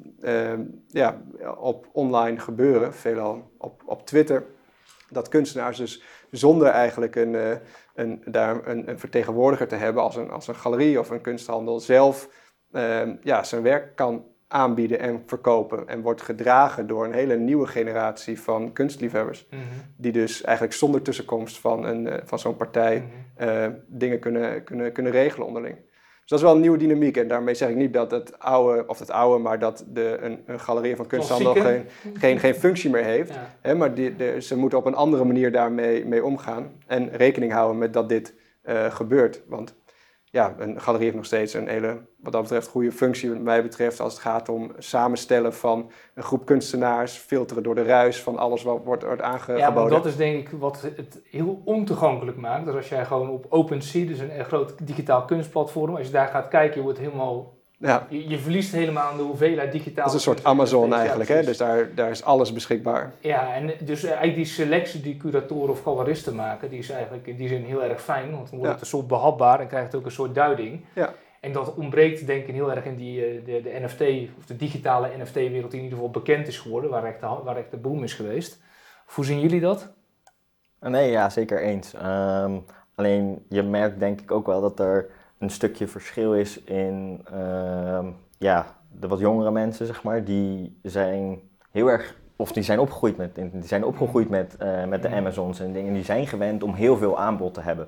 ja, 0.88 1.22
op 1.58 1.90
online 1.92 2.40
gebeuren, 2.40 2.94
veelal 2.94 3.52
op, 3.58 3.82
op 3.86 4.06
Twitter. 4.06 4.44
Dat 5.10 5.28
kunstenaars 5.28 5.78
dus 5.78 6.04
zonder 6.32 6.68
eigenlijk 6.68 7.16
een, 7.16 7.34
uh, 7.34 7.52
een, 7.94 8.22
daar 8.26 8.68
een, 8.68 8.90
een, 8.90 9.00
vertegenwoordiger 9.00 9.68
te 9.68 9.76
hebben 9.76 10.04
als 10.04 10.16
een, 10.16 10.30
als 10.30 10.48
een 10.48 10.56
galerie 10.56 11.00
of 11.00 11.10
een 11.10 11.22
kunsthandel 11.22 11.80
zelf 11.80 12.30
uh, 12.72 13.02
ja, 13.22 13.44
zijn 13.44 13.62
werk 13.62 13.96
kan 13.96 14.26
aanbieden 14.48 15.00
en 15.00 15.24
verkopen. 15.26 15.88
En 15.88 16.02
wordt 16.02 16.22
gedragen 16.22 16.88
door 16.88 17.06
een 17.06 17.14
hele 17.14 17.38
nieuwe 17.38 17.68
generatie 17.68 18.42
van 18.42 18.74
kunstliefhebbers. 18.74 19.48
Mhm. 19.50 19.62
Die 19.98 20.12
dus 20.12 20.44
eigenlijk 20.44 20.76
zonder 20.76 21.02
tussenkomst 21.02 21.60
van, 21.60 21.86
een, 21.86 22.06
uh, 22.06 22.14
van 22.24 22.40
zo'n 22.40 22.58
partij 22.58 22.98
mm 22.98 23.20
dingen 23.88 24.20
kunnen, 24.20 24.64
kunnen, 24.64 24.92
kunnen 24.92 25.12
regelen 25.12 25.48
onderling 25.48 25.78
dat 26.32 26.40
is 26.40 26.46
wel 26.46 26.56
een 26.56 26.62
nieuwe 26.62 26.78
dynamiek. 26.78 27.18
En 27.18 27.28
daarmee 27.28 27.54
zeg 27.54 27.70
ik 27.70 27.76
niet 27.76 27.94
dat 27.94 28.12
het 28.12 28.40
oude, 28.40 28.84
of 28.88 29.00
het 29.00 29.12
oude, 29.12 29.44
maar 29.44 29.60
dat 29.60 29.86
de, 29.94 30.18
een, 30.22 30.40
een 30.46 30.60
galerie 30.60 30.96
van 30.96 31.08
kunsthandel 31.08 31.54
geen, 31.54 31.86
geen, 32.14 32.40
geen 32.40 32.56
functie 32.56 32.90
meer 32.90 33.04
heeft. 33.04 33.32
Hè, 33.62 33.76
maar 33.76 33.94
die, 33.94 34.16
de, 34.16 34.42
ze 34.42 34.58
moeten 34.58 34.78
op 34.78 34.86
een 34.86 34.96
andere 34.96 35.24
manier 35.24 35.52
daarmee 35.52 36.06
mee 36.06 36.24
omgaan. 36.24 36.72
En 36.88 37.10
rekening 37.10 37.52
houden 37.52 37.78
met 37.78 37.94
dat 37.94 38.10
dit 38.10 38.34
uh, 38.66 38.86
gebeurt. 38.92 39.42
Want 39.48 39.74
ja, 40.32 40.56
een 40.58 40.82
galerie 40.82 41.06
heeft 41.06 41.16
nog 41.16 41.26
steeds 41.26 41.54
een 41.54 41.68
hele, 41.68 42.06
wat 42.18 42.32
dat 42.32 42.42
betreft, 42.42 42.68
goede 42.68 42.92
functie, 42.92 43.30
wat 43.30 43.40
mij 43.40 43.62
betreft, 43.62 44.00
als 44.00 44.14
het 44.14 44.22
gaat 44.22 44.50
om 44.50 44.72
samenstellen 44.78 45.54
van 45.54 45.92
een 46.16 46.24
groep 46.24 46.46
kunstenaars, 46.46 47.14
filteren 47.18 47.64
door 47.64 47.76
de 47.76 47.84
ruis 47.84 48.22
van 48.22 48.38
alles 48.38 48.64
wat 48.64 48.84
wordt, 48.84 49.04
wordt 49.04 49.22
aangeboden. 49.22 49.62
Ja, 49.62 49.70
maar 49.70 49.90
dat 49.90 50.06
is 50.06 50.16
denk 50.16 50.48
ik 50.50 50.60
wat 50.60 50.82
het 50.82 51.22
heel 51.24 51.62
ontoegankelijk 51.66 52.38
maakt. 52.38 52.66
Dus 52.66 52.76
als 52.76 52.90
jij 52.90 53.06
gewoon 53.06 53.30
op 53.30 53.46
OpenSea, 53.50 54.06
dus 54.06 54.20
een 54.20 54.46
groot 54.46 54.88
digitaal 54.88 55.26
kunstplatform, 55.26 55.96
als 55.96 56.06
je 56.06 56.14
daar 56.14 56.28
gaat 56.28 56.48
kijken, 56.48 56.78
je 56.78 56.84
wordt 56.84 57.00
helemaal 57.00 57.61
ja. 57.82 58.08
Je, 58.10 58.30
je, 58.30 58.40
verliest 58.40 58.72
helemaal 58.72 59.12
aan 59.12 59.18
de 59.18 59.24
hoeveelheid 59.24 59.72
digitaal. 59.72 60.06
Dat 60.06 60.14
is 60.14 60.26
een 60.26 60.34
soort 60.34 60.44
Amazon 60.44 60.94
eigenlijk, 60.94 61.30
hè? 61.30 61.44
dus 61.44 61.58
daar, 61.58 61.96
daar 61.96 62.10
is 62.10 62.24
alles 62.24 62.54
beschikbaar. 62.54 63.14
Ja, 63.20 63.54
en 63.54 63.74
dus 63.86 64.04
eigenlijk 64.04 64.36
die 64.36 64.46
selectie 64.46 65.02
die 65.02 65.18
curatoren 65.18 65.70
of 65.70 65.82
galeristen 65.84 66.36
maken, 66.36 66.70
die 66.70 66.80
is 66.80 66.90
eigenlijk 66.90 67.28
in 67.28 67.36
die 67.36 67.48
zin 67.48 67.64
heel 67.64 67.84
erg 67.84 68.02
fijn, 68.02 68.32
want 68.32 68.50
dan 68.50 68.60
wordt 68.60 68.74
het 68.74 68.82
een 68.82 68.88
soort 68.88 69.08
behapbaar 69.08 69.60
en 69.60 69.68
krijgt 69.68 69.86
het 69.86 69.96
ook 69.96 70.06
een 70.06 70.12
soort 70.12 70.36
duiding. 70.36 70.86
Ja. 70.96 71.14
En 71.40 71.52
dat 71.52 71.76
ontbreekt 71.76 72.26
denk 72.28 72.48
ik 72.48 72.54
heel 72.54 72.72
erg 72.72 72.86
in 72.86 72.96
die, 72.96 73.26
eh, 73.26 73.46
de, 73.46 73.62
de 73.62 73.80
NFT, 73.80 74.02
of 74.38 74.46
de 74.46 74.56
digitale 74.56 75.10
NFT-wereld 75.18 75.72
die 75.72 75.80
in 75.80 75.86
ieder 75.86 75.98
geval 75.98 76.10
bekend 76.10 76.48
is 76.48 76.58
geworden, 76.60 76.90
waar 76.90 77.04
echt 77.04 77.20
de, 77.20 77.28
waar 77.44 77.58
echt 77.58 77.72
de 77.72 77.78
boom 77.78 78.04
is 78.04 78.14
geweest. 78.14 78.60
Hoe 79.06 79.26
zien 79.26 79.40
jullie 79.40 79.60
dat? 79.60 79.94
Nee, 80.80 81.12
ja, 81.12 81.30
zeker 81.30 81.62
eens. 81.62 81.94
Ehm, 81.94 82.60
alleen 82.96 83.46
je 83.50 83.64
merkt 83.64 84.00
denk 84.00 84.22
ik 84.22 84.32
ook 84.32 84.46
wel 84.46 84.62
dat 84.62 84.80
er 84.80 85.10
een 85.42 85.50
stukje 85.50 85.88
verschil 85.88 86.36
is 86.36 86.64
in 86.64 87.26
uh, 87.34 88.00
ja, 88.38 88.76
de 89.00 89.08
wat 89.08 89.20
jongere 89.20 89.52
mensen, 89.52 89.86
zeg 89.86 90.04
maar, 90.04 90.24
die 90.24 90.78
zijn 90.84 91.40
heel 91.72 91.88
erg, 91.88 92.16
of 92.36 92.52
die 92.52 92.64
zijn 92.64 92.80
opgegroeid 92.80 93.18
met, 93.18 93.36
die 93.36 93.50
zijn 93.64 93.86
opgegroeid 93.86 94.30
met, 94.30 94.56
uh, 94.62 94.86
met 94.86 95.02
de 95.02 95.10
Amazons 95.10 95.60
en 95.60 95.74
dingen, 95.74 95.94
die 95.94 96.04
zijn 96.04 96.28
gewend 96.28 96.64
om 96.64 96.74
heel 96.74 96.98
veel 96.98 97.20
aanbod 97.20 97.54
te 97.54 97.62
hebben. 97.62 97.88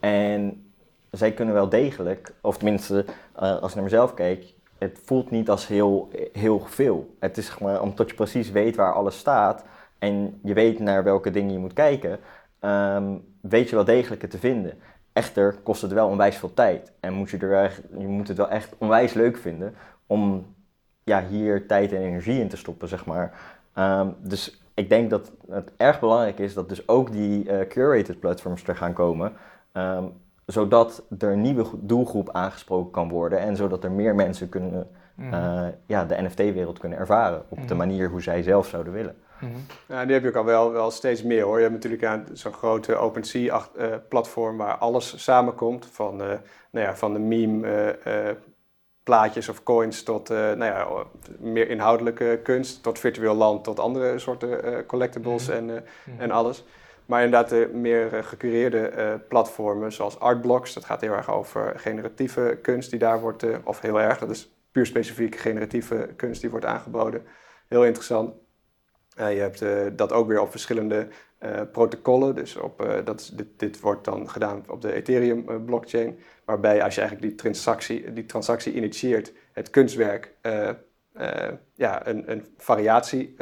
En 0.00 0.66
zij 1.10 1.32
kunnen 1.32 1.54
wel 1.54 1.68
degelijk, 1.68 2.32
of 2.40 2.56
tenminste, 2.56 3.04
uh, 3.42 3.60
als 3.60 3.68
ik 3.68 3.74
naar 3.74 3.84
mezelf 3.84 4.14
kijk, 4.14 4.54
het 4.78 4.98
voelt 5.04 5.30
niet 5.30 5.50
als 5.50 5.66
heel, 5.66 6.08
heel 6.32 6.60
veel. 6.60 7.14
Het 7.18 7.36
is 7.36 7.58
maar 7.58 7.82
omdat 7.82 8.08
je 8.08 8.14
precies 8.14 8.50
weet 8.50 8.76
waar 8.76 8.92
alles 8.92 9.18
staat 9.18 9.64
en 9.98 10.40
je 10.42 10.54
weet 10.54 10.78
naar 10.78 11.04
welke 11.04 11.30
dingen 11.30 11.52
je 11.52 11.58
moet 11.58 11.72
kijken, 11.72 12.18
um, 12.60 13.24
weet 13.40 13.68
je 13.68 13.74
wel 13.74 13.84
degelijk 13.84 14.22
het 14.22 14.30
te 14.30 14.38
vinden. 14.38 14.72
Echter 15.12 15.54
kost 15.62 15.82
het 15.82 15.92
wel 15.92 16.08
onwijs 16.08 16.36
veel 16.36 16.54
tijd. 16.54 16.92
En 17.00 17.12
moet 17.12 17.30
je, 17.30 17.38
er 17.38 17.62
echt, 17.62 17.82
je 17.98 18.06
moet 18.06 18.28
het 18.28 18.36
wel 18.36 18.48
echt 18.48 18.74
onwijs 18.78 19.12
leuk 19.12 19.36
vinden 19.36 19.74
om 20.06 20.46
ja, 21.04 21.24
hier 21.24 21.66
tijd 21.66 21.92
en 21.92 22.00
energie 22.00 22.40
in 22.40 22.48
te 22.48 22.56
stoppen, 22.56 22.88
zeg 22.88 23.06
maar. 23.06 23.32
Ehm, 23.72 24.08
dus 24.18 24.62
ik 24.74 24.88
denk 24.88 25.10
dat 25.10 25.32
het 25.50 25.72
erg 25.76 26.00
belangrijk 26.00 26.38
is 26.38 26.54
dat 26.54 26.68
dus 26.68 26.88
ook 26.88 27.12
die 27.12 27.44
uh, 27.44 27.68
curated 27.68 28.20
platforms 28.20 28.66
er 28.66 28.76
gaan 28.76 28.92
komen. 28.92 29.32
Ehm, 29.72 30.04
zodat 30.46 31.02
er 31.18 31.32
een 31.32 31.40
nieuwe 31.40 31.66
doelgroep 31.74 32.30
aangesproken 32.30 32.90
kan 32.90 33.08
worden 33.08 33.38
en 33.38 33.56
zodat 33.56 33.84
er 33.84 33.92
meer 33.92 34.14
mensen 34.14 34.48
kunnen, 34.48 34.88
mhm. 35.14 35.34
eh, 35.34 35.66
ja, 35.86 36.04
de 36.04 36.22
NFT-wereld 36.22 36.78
kunnen 36.78 36.98
ervaren 36.98 37.42
op 37.48 37.58
de 37.58 37.74
mhm. 37.74 37.76
manier 37.76 38.08
hoe 38.08 38.22
zij 38.22 38.42
zelf 38.42 38.66
zouden 38.66 38.92
willen. 38.92 39.16
Mm 39.42 39.66
Ja, 39.86 40.04
die 40.04 40.12
heb 40.12 40.22
je 40.22 40.28
ook 40.28 40.36
al 40.36 40.44
wel, 40.44 40.72
wel 40.72 40.90
steeds 40.90 41.22
meer 41.22 41.42
hoor. 41.42 41.56
Je 41.56 41.68
hebt 41.68 41.84
natuurlijk 41.84 42.28
zo'n 42.32 42.52
grote 42.52 42.96
OpenSea-platform 42.96 44.56
waar 44.56 44.76
alles 44.76 45.22
samenkomt. 45.22 45.86
Van, 45.86 46.22
uh, 46.22 46.26
nou 46.70 46.86
ja, 46.86 46.96
van 46.96 47.12
de 47.12 47.18
meme 47.18 47.98
uh, 48.06 48.30
plaatjes 49.02 49.48
of 49.48 49.62
coins 49.62 50.02
tot 50.02 50.28
nou 50.28 50.64
ja, 50.64 50.86
meer 51.38 51.68
inhoudelijke 51.68 52.40
kunst. 52.42 52.82
Tot 52.82 52.98
virtueel 52.98 53.34
land, 53.34 53.64
tot 53.64 53.80
andere 53.80 54.18
soorten 54.18 54.86
collectibles 54.86 55.46
mhm. 55.46 55.56
en, 55.56 55.64
mhm. 55.64 56.20
en 56.20 56.30
alles. 56.30 56.64
Maar 57.06 57.24
inderdaad 57.24 57.48
de 57.48 57.70
meer 57.72 58.24
gecureerde 58.24 59.20
platformen 59.28 59.92
zoals 59.92 60.20
Artblocks. 60.20 60.74
Dat 60.74 60.84
gaat 60.84 61.00
heel 61.00 61.12
erg 61.12 61.30
over 61.30 61.72
generatieve 61.76 62.58
kunst 62.62 62.90
die 62.90 62.98
daar 62.98 63.20
wordt, 63.20 63.44
of 63.64 63.80
heel 63.80 64.00
erg, 64.00 64.18
dat 64.18 64.30
is 64.30 64.52
puur 64.72 64.86
specifiek 64.86 65.36
generatieve 65.36 66.08
kunst 66.16 66.40
die 66.40 66.50
wordt 66.50 66.66
aangeboden. 66.66 67.22
Heel 67.68 67.84
interessant. 67.84 68.34
Uh, 69.18 69.32
je 69.32 69.40
hebt 69.40 69.62
uh, 69.62 69.86
dat 69.92 70.12
ook 70.12 70.28
weer 70.28 70.40
op 70.40 70.50
verschillende 70.50 71.08
uh, 71.40 71.60
protocollen. 71.72 72.34
Dus 72.34 72.56
op, 72.56 73.00
dat 73.04 73.20
is, 73.20 73.28
dit, 73.28 73.46
dit, 73.56 73.80
wordt 73.80 74.04
dan 74.04 74.30
gedaan 74.30 74.64
op 74.68 74.80
de 74.80 74.92
Ethereum 74.92 75.64
blockchain. 75.64 76.18
Waarbij 76.44 76.82
als 76.82 76.94
je 76.94 77.00
eigenlijk 77.00 77.30
die 77.30 77.40
transactie, 77.40 78.12
die 78.12 78.26
transactie 78.26 78.72
initieert, 78.72 79.32
het 79.52 79.70
kunstwerk 79.70 80.34
ja, 81.74 82.06
een, 82.06 82.30
een 82.30 82.46
variatie 82.56 83.36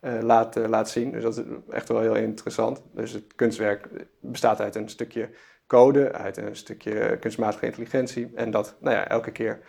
laat, 0.00 0.56
laat 0.56 0.90
zien. 0.90 1.10
Dus 1.10 1.22
dat 1.22 1.36
is 1.36 1.44
echt 1.70 1.88
wel 1.88 2.00
heel 2.00 2.14
interessant. 2.14 2.82
Dus 2.92 3.12
het 3.12 3.34
kunstwerk 3.34 3.88
bestaat 4.20 4.60
uit 4.60 4.74
een 4.74 4.88
stukje 4.88 5.30
code, 5.66 6.12
uit 6.12 6.36
een 6.36 6.56
stukje 6.56 7.18
kunstmatige 7.20 7.66
intelligentie. 7.66 8.30
En 8.34 8.50
dat, 8.50 8.76
nou 8.80 8.96
ja, 8.96 9.08
elke 9.08 9.30
keer 9.30 9.60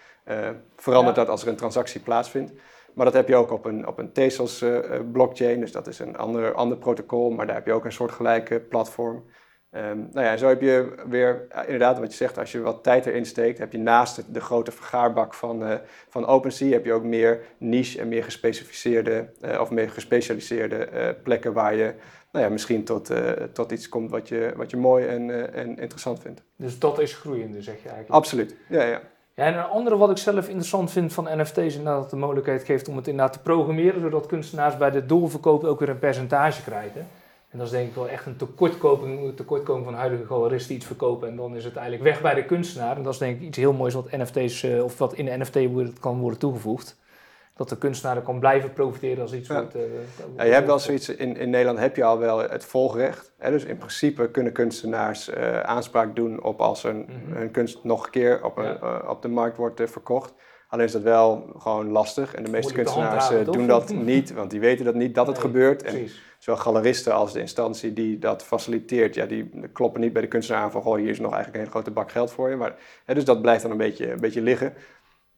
verandert 0.75 1.15
dat 1.15 1.29
als 1.29 1.41
er 1.41 1.47
een 1.47 1.55
transactie 1.55 2.01
plaatsvindt. 2.01 2.51
Maar 2.97 3.05
dat 3.05 3.15
heb 3.15 3.27
je 3.27 3.35
ook 3.35 3.51
op 3.51 3.65
een, 3.65 3.87
op 3.87 3.97
een 3.97 4.11
Tezos 4.11 4.61
uh, 4.61 4.79
blockchain, 5.11 5.59
dus 5.59 5.71
dat 5.71 5.87
is 5.87 5.99
een 5.99 6.17
ander, 6.17 6.53
ander 6.53 6.77
protocol, 6.77 7.29
maar 7.29 7.45
daar 7.45 7.55
heb 7.55 7.65
je 7.65 7.73
ook 7.73 7.85
een 7.85 7.91
soortgelijke 7.91 8.59
platform. 8.59 9.23
Um, 9.71 10.09
nou 10.11 10.25
ja, 10.25 10.37
zo 10.37 10.47
heb 10.47 10.61
je 10.61 10.95
weer, 11.09 11.47
inderdaad 11.61 11.99
wat 11.99 12.11
je 12.11 12.17
zegt, 12.17 12.37
als 12.37 12.51
je 12.51 12.61
wat 12.61 12.83
tijd 12.83 13.05
erin 13.05 13.25
steekt, 13.25 13.57
heb 13.57 13.71
je 13.71 13.77
naast 13.77 14.33
de 14.33 14.41
grote 14.41 14.71
vergaarbak 14.71 15.33
van, 15.33 15.63
uh, 15.63 15.73
van 16.09 16.25
OpenSea, 16.25 16.71
heb 16.71 16.85
je 16.85 16.93
ook 16.93 17.03
meer 17.03 17.41
niche 17.57 17.99
en 17.99 18.07
meer 18.07 18.23
gespecificeerde 18.23 19.29
uh, 19.41 19.59
of 19.59 19.71
meer 19.71 19.89
gespecialiseerde 19.89 20.89
uh, 20.93 21.09
plekken 21.23 21.53
waar 21.53 21.75
je 21.75 21.93
nou 22.31 22.45
ja, 22.45 22.51
misschien 22.51 22.83
tot, 22.83 23.11
tot 23.53 23.71
iets 23.71 23.89
komt 23.89 24.11
wat 24.11 24.27
je, 24.27 24.53
wat 24.55 24.69
je 24.69 24.77
mooi 24.77 25.05
en, 25.05 25.53
en 25.53 25.77
interessant 25.77 26.19
vindt. 26.19 26.43
Dus 26.55 26.79
dat 26.79 26.99
is 26.99 27.13
groeiende, 27.13 27.61
zeg 27.61 27.75
je 27.75 27.89
eigenlijk? 27.89 28.09
Absoluut, 28.09 28.55
ja, 28.69 28.83
ja. 28.83 29.01
Ja, 29.37 29.43
en 29.43 29.57
een 29.57 29.63
andere 29.63 29.97
wat 29.97 30.09
ik 30.09 30.17
zelf 30.17 30.47
interessant 30.47 30.91
vind 30.91 31.13
van 31.13 31.27
NFT's 31.37 31.57
is 31.57 31.75
inderdaad 31.75 32.09
de 32.09 32.15
mogelijkheid 32.15 32.63
geeft 32.63 32.87
om 32.87 32.95
het 32.95 33.07
inderdaad 33.07 33.33
te 33.33 33.39
programmeren, 33.39 34.01
zodat 34.01 34.25
kunstenaars 34.25 34.77
bij 34.77 34.91
de 34.91 35.05
doorverkoop 35.05 35.63
ook 35.63 35.79
weer 35.79 35.89
een 35.89 35.99
percentage 35.99 36.63
krijgen. 36.63 37.07
En 37.49 37.57
dat 37.57 37.67
is 37.67 37.73
denk 37.73 37.87
ik 37.87 37.95
wel 37.95 38.09
echt 38.09 38.25
een 38.25 38.35
tekortkoming, 39.35 39.83
van 39.83 39.93
huidige 39.93 40.25
galeristen 40.25 40.75
iets 40.75 40.85
verkopen 40.85 41.27
en 41.27 41.35
dan 41.35 41.55
is 41.55 41.63
het 41.63 41.75
eigenlijk 41.75 42.09
weg 42.09 42.21
bij 42.21 42.33
de 42.33 42.45
kunstenaar. 42.45 42.97
En 42.97 43.03
dat 43.03 43.13
is 43.13 43.19
denk 43.19 43.35
ik 43.39 43.47
iets 43.47 43.57
heel 43.57 43.73
moois 43.73 43.93
wat 43.93 44.11
NFT's, 44.11 44.63
uh, 44.63 44.83
of 44.83 44.97
wat 44.97 45.13
in 45.13 45.25
de 45.25 45.37
NFT 45.37 45.57
kan 45.99 46.19
worden 46.19 46.39
toegevoegd. 46.39 46.97
Dat 47.57 47.69
de 47.69 47.77
kunstenaar 47.77 48.21
kan 48.21 48.39
blijven 48.39 48.73
profiteren 48.73 49.21
als 49.21 49.33
iets 49.33 49.47
ja. 49.47 49.55
wordt... 49.55 49.75
Uh, 49.75 49.81
ja, 50.37 50.43
je 50.43 50.51
hebt 50.51 50.67
wel 50.67 50.79
zoiets, 50.79 51.09
in, 51.09 51.37
in 51.37 51.49
Nederland 51.49 51.79
heb 51.79 51.95
je 51.95 52.03
al 52.03 52.19
wel 52.19 52.39
het 52.39 52.65
volgrecht. 52.65 53.33
Hè? 53.37 53.51
Dus 53.51 53.63
in 53.63 53.77
principe 53.77 54.31
kunnen 54.31 54.53
kunstenaars 54.53 55.29
uh, 55.29 55.59
aanspraak 55.59 56.15
doen 56.15 56.43
op 56.43 56.61
als 56.61 56.83
een, 56.83 56.97
mm 56.97 57.05
-hmm. 57.05 57.35
hun 57.35 57.51
kunst 57.51 57.83
nog 57.83 58.05
een 58.05 58.11
keer 58.11 58.43
op, 58.43 58.57
een, 58.57 58.77
ja. 58.81 59.03
op 59.07 59.21
de 59.21 59.27
markt 59.27 59.57
wordt 59.57 59.81
verkocht. 59.85 60.33
Alleen 60.67 60.85
is 60.85 60.91
dat 60.91 61.01
wel 61.01 61.53
gewoon 61.57 61.89
lastig 61.89 62.35
en 62.35 62.43
de 62.43 62.51
meeste 62.51 62.73
kunstenaars 62.73 63.29
doen 63.45 63.67
dat 63.67 63.93
niet, 63.93 64.33
want 64.33 64.51
die 64.51 64.59
weten 64.59 64.85
dat 64.85 64.95
niet 64.95 65.15
dat 65.15 65.27
het 65.27 65.35
nee, 65.35 65.45
gebeurt. 65.45 65.83
En 65.83 65.93
precies 65.93 66.25
zowel 66.37 66.61
galeristen 66.61 67.13
als 67.13 67.33
de 67.33 67.39
instantie 67.39 67.93
die 67.93 68.19
dat 68.19 68.43
faciliteert, 68.43 69.15
ja, 69.15 69.25
die 69.25 69.49
kloppen 69.73 70.01
niet 70.01 70.13
bij 70.13 70.21
de 70.21 70.27
kunstenaar 70.27 70.61
aan 70.61 70.71
van, 70.71 70.81
goh, 70.81 70.97
hier 70.97 71.09
is 71.09 71.19
nog 71.19 71.33
eigenlijk 71.33 71.53
een 71.53 71.59
hele 71.59 71.71
grote 71.71 71.91
bak 71.91 72.11
geld 72.11 72.31
voor 72.31 72.49
je. 72.49 72.55
Maar, 72.55 72.75
hè, 73.05 73.13
dus 73.13 73.25
dat 73.25 73.41
blijft 73.41 73.61
dan 73.61 73.71
een 73.71 73.77
beetje, 73.77 74.11
een 74.11 74.19
beetje 74.19 74.41
liggen. 74.41 74.73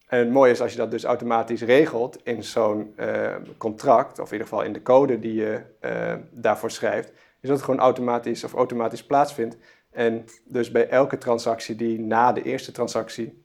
En 0.10 0.20
het 0.20 0.32
mooie 0.32 0.52
is 0.52 0.62
als 0.62 0.72
je 0.72 0.78
dat 0.78 0.92
dus 0.92 1.04
automatisch 1.04 1.62
regelt 1.62 2.18
in 2.24 2.44
zo'n 2.44 2.94
uh, 2.98 3.36
contract, 3.58 4.20
of 4.20 4.26
in 4.26 4.32
ieder 4.32 4.48
geval 4.48 4.64
in 4.64 4.74
de 4.74 4.82
code 4.82 5.20
die 5.20 5.34
je 5.34 5.62
uh, 5.82 6.14
daarvoor 6.32 6.72
schrijft, 6.72 7.10
is 7.10 7.48
dat 7.48 7.58
het 7.58 7.62
gewoon 7.66 7.80
automatisch 7.80 8.44
of 8.44 8.54
automatisch 8.54 9.04
plaatsvindt. 9.04 9.58
En 9.92 10.26
dus 10.46 10.72
bij 10.72 10.90
elke 10.90 11.18
transactie 11.18 11.76
die 11.76 12.00
na 12.00 12.32
de 12.32 12.44
eerste 12.44 12.72
transactie 12.72 13.44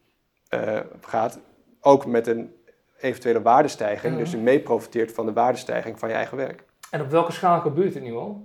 uh, 0.55 0.81
gaat, 1.01 1.39
ook 1.81 2.07
met 2.07 2.27
een 2.27 2.55
eventuele 3.01 3.43
waardestijging, 3.43 4.17
dus 4.17 4.31
je 4.31 4.37
mee 4.37 4.61
profiteert 4.61 5.13
van 5.13 5.27
de 5.27 5.33
waardestijging 5.33 5.99
van 5.99 6.09
je 6.09 6.15
eigen 6.15 6.37
werk. 6.37 6.65
En 6.91 7.01
op 7.01 7.11
welke 7.11 7.33
schaal 7.33 7.61
gebeurt 7.61 7.93
dit 7.93 8.03
nu 8.03 8.15
al? 8.15 8.45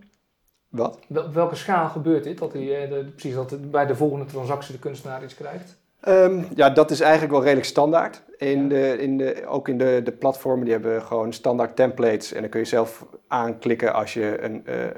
Wat? 0.70 1.00
Op 1.10 1.34
welke 1.34 1.56
schaal 1.56 1.90
gebeurt 1.90 2.24
dit? 2.24 2.38
Dat 2.38 2.54
hij, 2.54 2.84
eh, 2.84 2.90
de, 2.90 3.06
precies 3.06 3.34
dat 3.34 3.72
bij 3.72 3.86
de 3.86 3.96
volgende 3.96 4.26
transactie 4.26 4.74
de 4.74 4.80
kunstenaar 4.80 5.24
iets 5.24 5.36
krijgt? 5.36 5.79
Ehm, 6.02 6.44
ja, 6.56 6.70
dat 6.70 6.92
is 6.92 7.00
eigenlijk 7.00 7.32
wel 7.32 7.42
redelijk 7.42 7.68
standaard. 7.68 8.22
In 8.38 8.62
Ja. 8.62 8.68
de, 8.68 8.98
in 8.98 9.18
de, 9.18 9.46
ook 9.48 9.68
in 9.68 9.78
de, 9.78 10.02
de 10.04 10.12
platformen, 10.12 10.64
die 10.64 10.74
hebben 10.74 11.02
gewoon 11.02 11.34
standaard 11.34 11.76
templates. 11.76 12.34
En 12.34 12.42
dan 12.42 12.50
kun 12.50 12.60
je 12.60 12.66
zelf 12.66 13.06
aanklikken 13.28 13.94
als 13.94 14.14
je 14.14 14.42
een, 14.42 14.66
eh, 14.66 14.86
eh, 14.86 14.92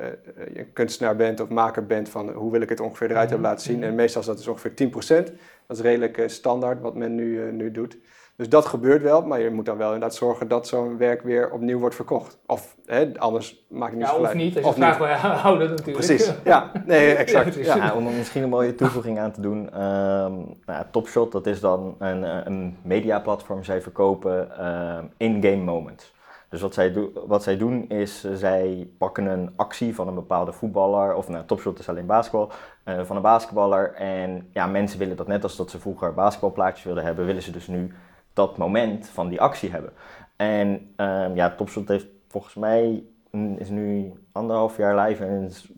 een 0.54 0.74
kunstenaar 0.74 1.16
bent 1.16 1.40
of 1.40 1.50
maker 1.50 1.86
bent 1.86 2.10
van 2.10 2.30
hoe 2.30 2.52
wil 2.52 2.62
ik 2.62 2.70
het 2.70 2.80
ongeveer 2.80 3.10
eruit 3.10 3.24
Mhm, 3.24 3.34
hebben 3.34 3.50
laten 3.50 3.66
zien. 3.66 3.78
mhm. 3.80 3.88
En 3.88 3.96
meestal 3.96 4.22
is 4.22 4.28
dat 4.28 4.38
dus 4.38 4.48
ongeveer 4.48 4.74
10%. 4.74 5.32
Dat 5.68 5.78
is 5.78 5.84
redelijk 5.84 6.18
eh, 6.18 6.28
standaard 6.28 6.82
wat 6.82 6.96
men 6.96 7.16
nu, 7.16 7.42
eh, 7.48 7.52
nu 7.54 7.72
doet. 7.72 7.98
Dus 8.42 8.50
dat 8.50 8.66
gebeurt 8.66 9.02
wel, 9.02 9.22
maar 9.22 9.40
je 9.40 9.50
moet 9.50 9.66
dan 9.66 9.78
wel 9.78 9.94
inderdaad 9.94 10.16
zorgen 10.16 10.48
dat 10.48 10.68
zo'n 10.68 10.98
werk 10.98 11.22
weer 11.22 11.52
opnieuw 11.52 11.80
wordt 11.80 11.96
verkocht. 11.96 12.40
Of 12.46 12.76
hè, 12.86 13.12
anders 13.18 13.66
maakt 13.70 13.92
het 13.92 14.00
niet 14.00 14.10
Ja, 14.10 14.16
zo 14.16 14.22
of 14.22 14.34
niet. 14.34 14.64
Als 14.64 14.76
je 14.76 14.82
wel 14.82 15.08
ja, 15.08 15.16
houden 15.16 15.70
natuurlijk. 15.70 15.98
Precies, 16.06 16.34
ja. 16.44 16.72
Nee, 16.86 17.14
exact. 17.26 17.56
Ja, 17.56 17.94
om 17.94 18.08
er 18.08 18.14
misschien 18.14 18.44
een 18.44 18.50
mooie 18.50 18.76
toevoeging 18.76 19.20
aan 19.20 19.32
te 19.32 19.42
doen. 19.42 19.70
ehm 19.74 20.34
nou, 20.66 20.86
Topshot, 20.92 21.32
dat 21.32 21.48
is 21.48 21.60
dan 21.60 21.96
een, 22.00 22.24
eh, 22.24 22.38
een 22.44 22.78
mediaplatform. 22.84 23.64
Zij 23.64 23.82
verkopen 23.82 24.58
ehm, 24.58 25.06
in-game 25.18 25.64
moments. 25.64 26.14
Dus 26.50 26.62
wat 26.62 26.74
zij, 26.74 26.94
do- 26.94 27.12
wat 27.28 27.44
zij 27.44 27.58
doen 27.58 27.90
is, 27.90 28.24
eh, 28.24 28.32
zij 28.34 28.90
pakken 28.98 29.26
een 29.26 29.54
actie 29.56 29.96
van 29.96 30.08
een 30.08 30.16
bepaalde 30.16 30.52
voetballer, 30.54 31.16
of 31.16 31.28
nou, 31.30 31.46
Topshot 31.46 31.80
is 31.80 31.90
alleen 31.90 32.06
basketbal, 32.06 32.52
eh, 32.84 33.00
van 33.04 33.16
een 33.16 33.22
basketballer. 33.22 33.94
En 33.94 34.50
ja, 34.54 34.68
mensen 34.68 35.00
willen 35.00 35.16
dat 35.18 35.28
net 35.28 35.44
als 35.44 35.56
dat 35.56 35.70
ze 35.70 35.80
vroeger 35.80 36.14
basketbalplaatjes 36.14 36.84
wilden 36.86 37.04
hebben, 37.04 37.26
willen 37.26 37.42
ze 37.42 37.52
dus 37.52 37.68
nu 37.68 37.94
dat 38.34 38.58
moment 38.58 39.10
van 39.10 39.28
die 39.28 39.42
actie 39.42 39.72
hebben. 39.72 39.94
En 40.36 40.94
ehm, 40.96 41.36
ja, 41.36 41.56
Topshot 41.56 41.88
heeft 41.88 42.08
volgens 42.28 42.56
mij, 42.56 43.04
mm, 43.32 43.56
is 43.58 43.70
nu 43.70 44.14
anderhalf 44.32 44.78
jaar 44.78 45.00
live 45.08 45.26
en 45.26 45.44
is 45.44 45.72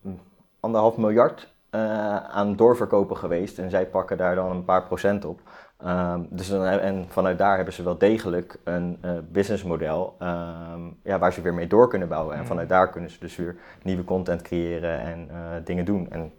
mm, 0.00 0.18
anderhalf 0.60 0.96
miljard 0.96 1.52
eh, 1.70 2.16
aan 2.16 2.56
doorverkopen 2.56 3.16
geweest. 3.16 3.58
En 3.58 3.70
zij 3.70 3.86
pakken 3.86 4.16
daar 4.16 4.34
dan 4.34 4.50
een 4.50 4.64
paar 4.64 4.82
procent 4.86 5.24
op. 5.24 5.40
Ehm, 5.78 6.20
dus 6.28 6.48
dan, 6.48 6.64
en 6.64 7.06
vanuit 7.08 7.38
daar 7.38 7.56
hebben 7.56 7.74
ze 7.74 7.82
wel 7.82 7.98
degelijk 7.98 8.58
een 8.64 8.98
eh, 9.00 9.10
businessmodel 9.30 10.14
ehm, 10.18 10.80
ja, 11.02 11.18
waar 11.18 11.32
ze 11.32 11.40
weer 11.42 11.54
mee 11.54 11.66
door 11.66 11.88
kunnen 11.88 12.08
bouwen. 12.08 12.32
En 12.32 12.38
Mhm. 12.38 12.48
vanuit 12.48 12.68
daar 12.68 12.90
kunnen 12.90 13.10
ze 13.10 13.18
dus 13.20 13.36
weer 13.36 13.56
nieuwe 13.82 14.04
content 14.04 14.42
creëren 14.42 15.00
en 15.00 15.28
eh, 15.30 15.36
dingen 15.64 15.84
doen. 15.84 16.10
En 16.10 16.32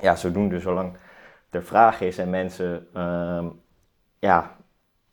ja, 0.00 0.16
zodoende, 0.16 0.60
zolang 0.60 0.96
er 1.50 1.62
vraag 1.64 2.00
is 2.00 2.18
en 2.18 2.30
mensen 2.30 2.86
ja, 4.18 4.56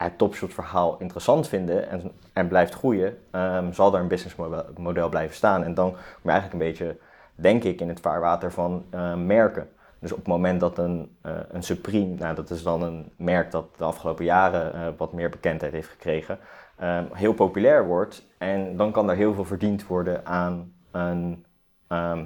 het 0.04 0.18
topshot 0.18 0.54
verhaal 0.54 0.96
interessant 1.00 1.48
vinden 1.48 1.90
en, 1.90 2.12
en 2.34 2.48
blijft 2.48 2.74
groeien, 2.74 3.18
ehm, 3.32 3.72
zal 3.72 3.94
er 3.94 4.00
een 4.02 4.08
businessmodel 4.08 4.66
model 4.78 5.10
blijven 5.10 5.36
staan. 5.36 5.64
En 5.64 5.74
dan 5.74 5.92
kom 6.22 6.32
eigenlijk 6.32 6.54
een 6.54 6.70
beetje, 6.70 6.98
denk 7.36 7.64
ik, 7.64 7.82
in 7.82 7.90
het 7.90 8.00
vaarwater 8.00 8.52
van 8.52 8.86
eh, 8.90 9.16
merken. 9.16 9.70
Dus 10.00 10.12
op 10.12 10.18
het 10.18 10.28
moment 10.28 10.60
dat 10.60 10.78
een, 10.78 11.16
eh, 11.22 11.32
een 11.52 11.64
Supreme, 11.64 12.16
nou 12.16 12.36
dat 12.36 12.50
is 12.50 12.64
dan 12.64 12.82
een 12.84 13.12
merk 13.16 13.52
dat 13.52 13.78
de 13.78 13.84
afgelopen 13.84 14.26
jaren 14.26 14.74
eh, 14.74 14.88
wat 14.98 15.14
meer 15.14 15.30
bekendheid 15.30 15.72
heeft 15.72 15.90
gekregen, 15.90 16.40
ehm, 16.78 17.04
heel 17.14 17.34
populair 17.34 17.86
wordt. 17.86 18.26
En 18.38 18.78
dan 18.78 18.92
kan 18.92 19.10
er 19.10 19.16
heel 19.16 19.34
veel 19.34 19.46
verdiend 19.46 19.88
worden 19.88 20.26
aan, 20.26 20.74
een, 20.92 21.46
ehm, 21.88 22.26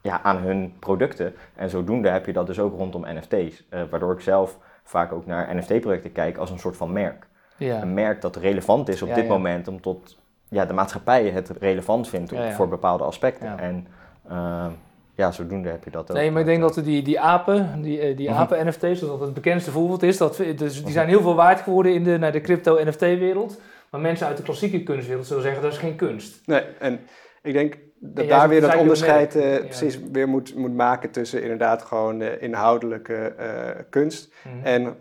ja, 0.00 0.22
aan 0.22 0.36
hun 0.36 0.76
producten. 0.78 1.34
En 1.54 1.70
zodoende 1.70 2.08
heb 2.08 2.26
je 2.26 2.32
dat 2.32 2.46
dus 2.46 2.58
ook 2.58 2.76
rondom 2.76 3.04
NFT's. 3.06 3.66
eh, 3.68 3.82
waardoor 3.90 4.12
ik 4.12 4.20
zelf 4.20 4.58
vaak 4.88 5.12
ook 5.12 5.26
naar 5.26 5.56
NFT-projecten 5.56 6.12
kijk 6.12 6.36
als 6.36 6.50
een 6.50 6.58
soort 6.58 6.76
van 6.76 6.92
merk. 6.92 7.26
Ja. 7.56 7.82
Een 7.82 7.94
merk 7.94 8.20
dat 8.20 8.36
relevant 8.36 8.88
is 8.88 9.02
op 9.02 9.08
Ja, 9.08 9.14
dit 9.14 9.24
ja. 9.24 9.30
moment, 9.30 9.68
om 9.68 9.80
tot 9.80 10.16
ja, 10.48 10.64
de 10.66 10.72
maatschappij 10.72 11.26
het 11.28 11.50
relevant 11.60 12.08
vindt 12.08 12.30
Ja, 12.30 12.44
ja. 12.44 12.52
voor 12.52 12.68
bepaalde 12.68 13.04
aspecten. 13.04 13.46
Ja. 13.46 13.58
En 13.58 13.86
ehm, 14.28 14.70
ja, 15.14 15.30
zodoende 15.30 15.68
heb 15.68 15.84
je 15.84 15.90
dat 15.90 16.10
ook. 16.10 16.16
Nee, 16.16 16.30
maar 16.30 16.40
ik 16.40 16.46
denk 16.46 16.60
dat 16.60 16.74
die, 16.84 17.02
die 17.02 17.20
apen, 17.20 17.82
die, 17.82 18.00
eh, 18.00 18.16
die 18.16 18.28
Mhm. 18.30 18.38
apen-NFT's, 18.38 19.00
dat 19.00 19.08
dat 19.08 19.20
het 19.20 19.34
bekendste 19.34 19.70
voorbeeld 19.70 20.02
is. 20.02 20.16
Dat, 20.16 20.36
dus 20.56 20.82
die 20.84 20.92
zijn 20.92 21.08
heel 21.08 21.20
veel 21.22 21.34
waard 21.34 21.60
geworden 21.60 21.94
in 21.94 22.04
de, 22.04 22.18
naar 22.18 22.32
de 22.32 22.40
crypto-NFT-wereld. 22.40 23.60
Maar 23.90 24.00
mensen 24.00 24.26
uit 24.26 24.36
de 24.36 24.42
klassieke 24.42 24.82
kunstwereld 24.82 25.26
zullen 25.26 25.42
zeggen 25.42 25.62
dat 25.62 25.72
is 25.72 25.78
geen 25.78 25.96
kunst. 25.96 26.40
Nee, 26.46 26.62
en 26.78 27.00
ik 27.42 27.52
denk 27.52 27.76
dat 28.00 28.28
daar 28.28 28.48
weer 28.48 28.60
dat 28.60 28.76
onderscheid 28.76 29.36
eh, 29.36 29.52
Ja. 29.52 29.58
precies 29.64 29.98
weer 30.12 30.28
moet, 30.28 30.54
moet 30.54 30.74
maken 30.74 31.10
tussen 31.10 31.42
inderdaad 31.42 31.82
gewoon 31.82 32.20
eh, 32.20 32.42
inhoudelijke 32.42 33.14
eh, 33.14 33.70
kunst 33.90 34.32
Mhm. 34.44 34.66
en 34.66 34.96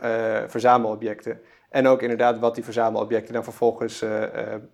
verzamelobjecten. 0.50 1.40
En 1.70 1.88
ook 1.88 2.02
inderdaad 2.02 2.40
wat 2.40 2.56
die 2.56 2.64
verzamelobjecten 2.64 3.34
dan 3.34 3.44
vervolgens 3.44 4.02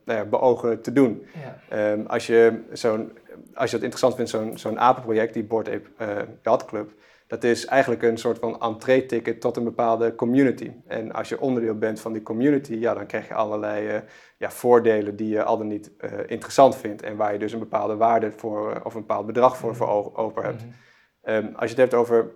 nou 0.06 0.20
ja, 0.20 0.26
beogen 0.26 0.82
te 0.82 0.94
doen. 0.94 1.26
Ja. 1.70 1.78
Ehm, 1.78 2.06
als, 2.08 2.28
je 2.28 2.62
zo'n, 2.72 3.12
als 3.54 3.70
je 3.70 3.76
het 3.76 3.86
interessant 3.86 4.16
vindt, 4.16 4.30
zo'n, 4.32 4.58
zo'n 4.58 4.80
apenproject, 4.80 5.34
die 5.34 5.44
Board 5.44 5.70
Ape 5.70 6.26
Yacht 6.44 6.66
Club, 6.66 6.92
dat 7.28 7.44
is 7.44 7.66
eigenlijk 7.66 8.02
een 8.04 8.18
soort 8.18 8.40
van 8.40 8.62
entree-ticket 8.62 9.42
tot 9.42 9.58
een 9.58 9.64
bepaalde 9.64 10.16
community. 10.16 10.72
En 10.88 11.12
als 11.12 11.30
je 11.30 11.40
onderdeel 11.40 11.78
bent 11.78 12.00
van 12.00 12.14
die 12.14 12.22
community, 12.24 12.74
ja, 12.74 12.94
dan 12.94 13.06
krijg 13.06 13.28
je 13.28 13.34
allerlei 13.34 13.88
eh, 13.88 14.02
ja, 14.38 14.52
voordelen 14.52 15.16
die 15.16 15.28
je 15.30 15.44
al 15.44 15.58
dan 15.58 15.68
niet 15.68 15.92
eh, 15.98 16.12
interessant 16.28 16.76
vindt. 16.76 17.02
En 17.02 17.16
waar 17.16 17.34
je 17.34 17.40
dus 17.40 17.54
een 17.54 17.60
bepaalde 17.60 17.96
waarde 17.96 18.32
voor, 18.32 18.74
eh, 18.74 18.86
of 18.86 18.94
een 18.94 19.02
bepaald 19.02 19.26
bedrag 19.26 19.58
voor, 19.58 19.76
voor 19.76 19.88
o- 19.88 20.12
over 20.16 20.44
hebt. 20.44 20.62
Mhm. 20.66 20.74
Ehm, 21.22 21.46
als 21.56 21.64
je 21.72 21.76
het 21.76 21.78
hebt 21.78 21.94
over, 21.94 22.32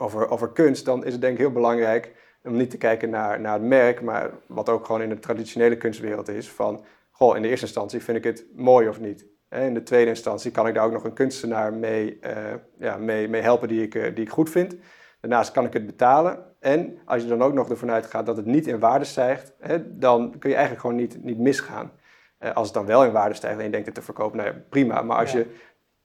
over, 0.00 0.28
over 0.28 0.52
kunst, 0.52 0.84
dan 0.84 1.04
is 1.04 1.12
het 1.12 1.20
denk 1.20 1.32
ik 1.32 1.38
heel 1.38 1.52
belangrijk 1.52 2.14
om 2.42 2.56
niet 2.56 2.70
te 2.70 2.78
kijken 2.78 3.10
naar, 3.10 3.40
naar 3.40 3.52
het 3.52 3.62
merk, 3.62 4.02
maar 4.02 4.30
wat 4.46 4.68
ook 4.68 4.86
gewoon 4.86 5.02
in 5.02 5.08
de 5.08 5.18
traditionele 5.18 5.76
kunstwereld 5.76 6.28
is, 6.28 6.50
van, 6.50 6.84
goh, 7.10 7.36
in 7.36 7.42
de 7.42 7.48
eerste 7.48 7.66
instantie 7.66 8.02
vind 8.02 8.16
ik 8.16 8.24
het 8.24 8.46
mooi 8.54 8.88
of 8.88 9.00
niet. 9.00 9.26
In 9.50 9.74
de 9.74 9.82
tweede 9.82 10.10
instantie 10.10 10.50
kan 10.50 10.66
ik 10.66 10.74
daar 10.74 10.84
ook 10.84 10.92
nog 10.92 11.04
een 11.04 11.12
kunstenaar 11.12 11.72
mee, 11.74 12.18
eh, 12.20 12.54
ja, 12.78 12.96
mee, 12.96 13.28
mee 13.28 13.42
helpen 13.42 13.68
die 13.68 13.82
ik, 13.82 13.94
eh, 13.94 14.14
die 14.14 14.24
ik 14.24 14.30
goed 14.30 14.50
vind. 14.50 14.76
Daarnaast 15.20 15.52
kan 15.52 15.64
ik 15.64 15.72
het 15.72 15.86
betalen. 15.86 16.44
En 16.60 16.98
als 17.04 17.22
je 17.22 17.28
dan 17.28 17.42
ook 17.42 17.52
nog 17.52 17.70
ervan 17.70 17.90
uitgaat 17.90 18.26
dat 18.26 18.36
het 18.36 18.46
niet 18.46 18.66
in 18.66 18.78
waarde 18.78 19.04
stijgt, 19.04 19.52
hè, 19.60 19.98
dan 19.98 20.34
kun 20.38 20.48
je 20.50 20.56
eigenlijk 20.56 20.86
gewoon 20.86 21.00
niet, 21.00 21.24
niet 21.24 21.38
misgaan. 21.38 21.92
Eh, 22.38 22.54
als 22.54 22.66
het 22.66 22.74
dan 22.76 22.86
wel 22.86 23.04
in 23.04 23.12
waarde 23.12 23.34
stijgt 23.34 23.58
en 23.58 23.64
je 23.64 23.70
denkt 23.70 23.86
het 23.86 23.94
te 23.94 24.02
verkopen, 24.02 24.36
nou 24.36 24.48
ja, 24.48 24.56
prima. 24.68 25.02
Maar 25.02 25.16
als 25.18 25.32
Ja. 25.32 25.38
je, 25.38 25.46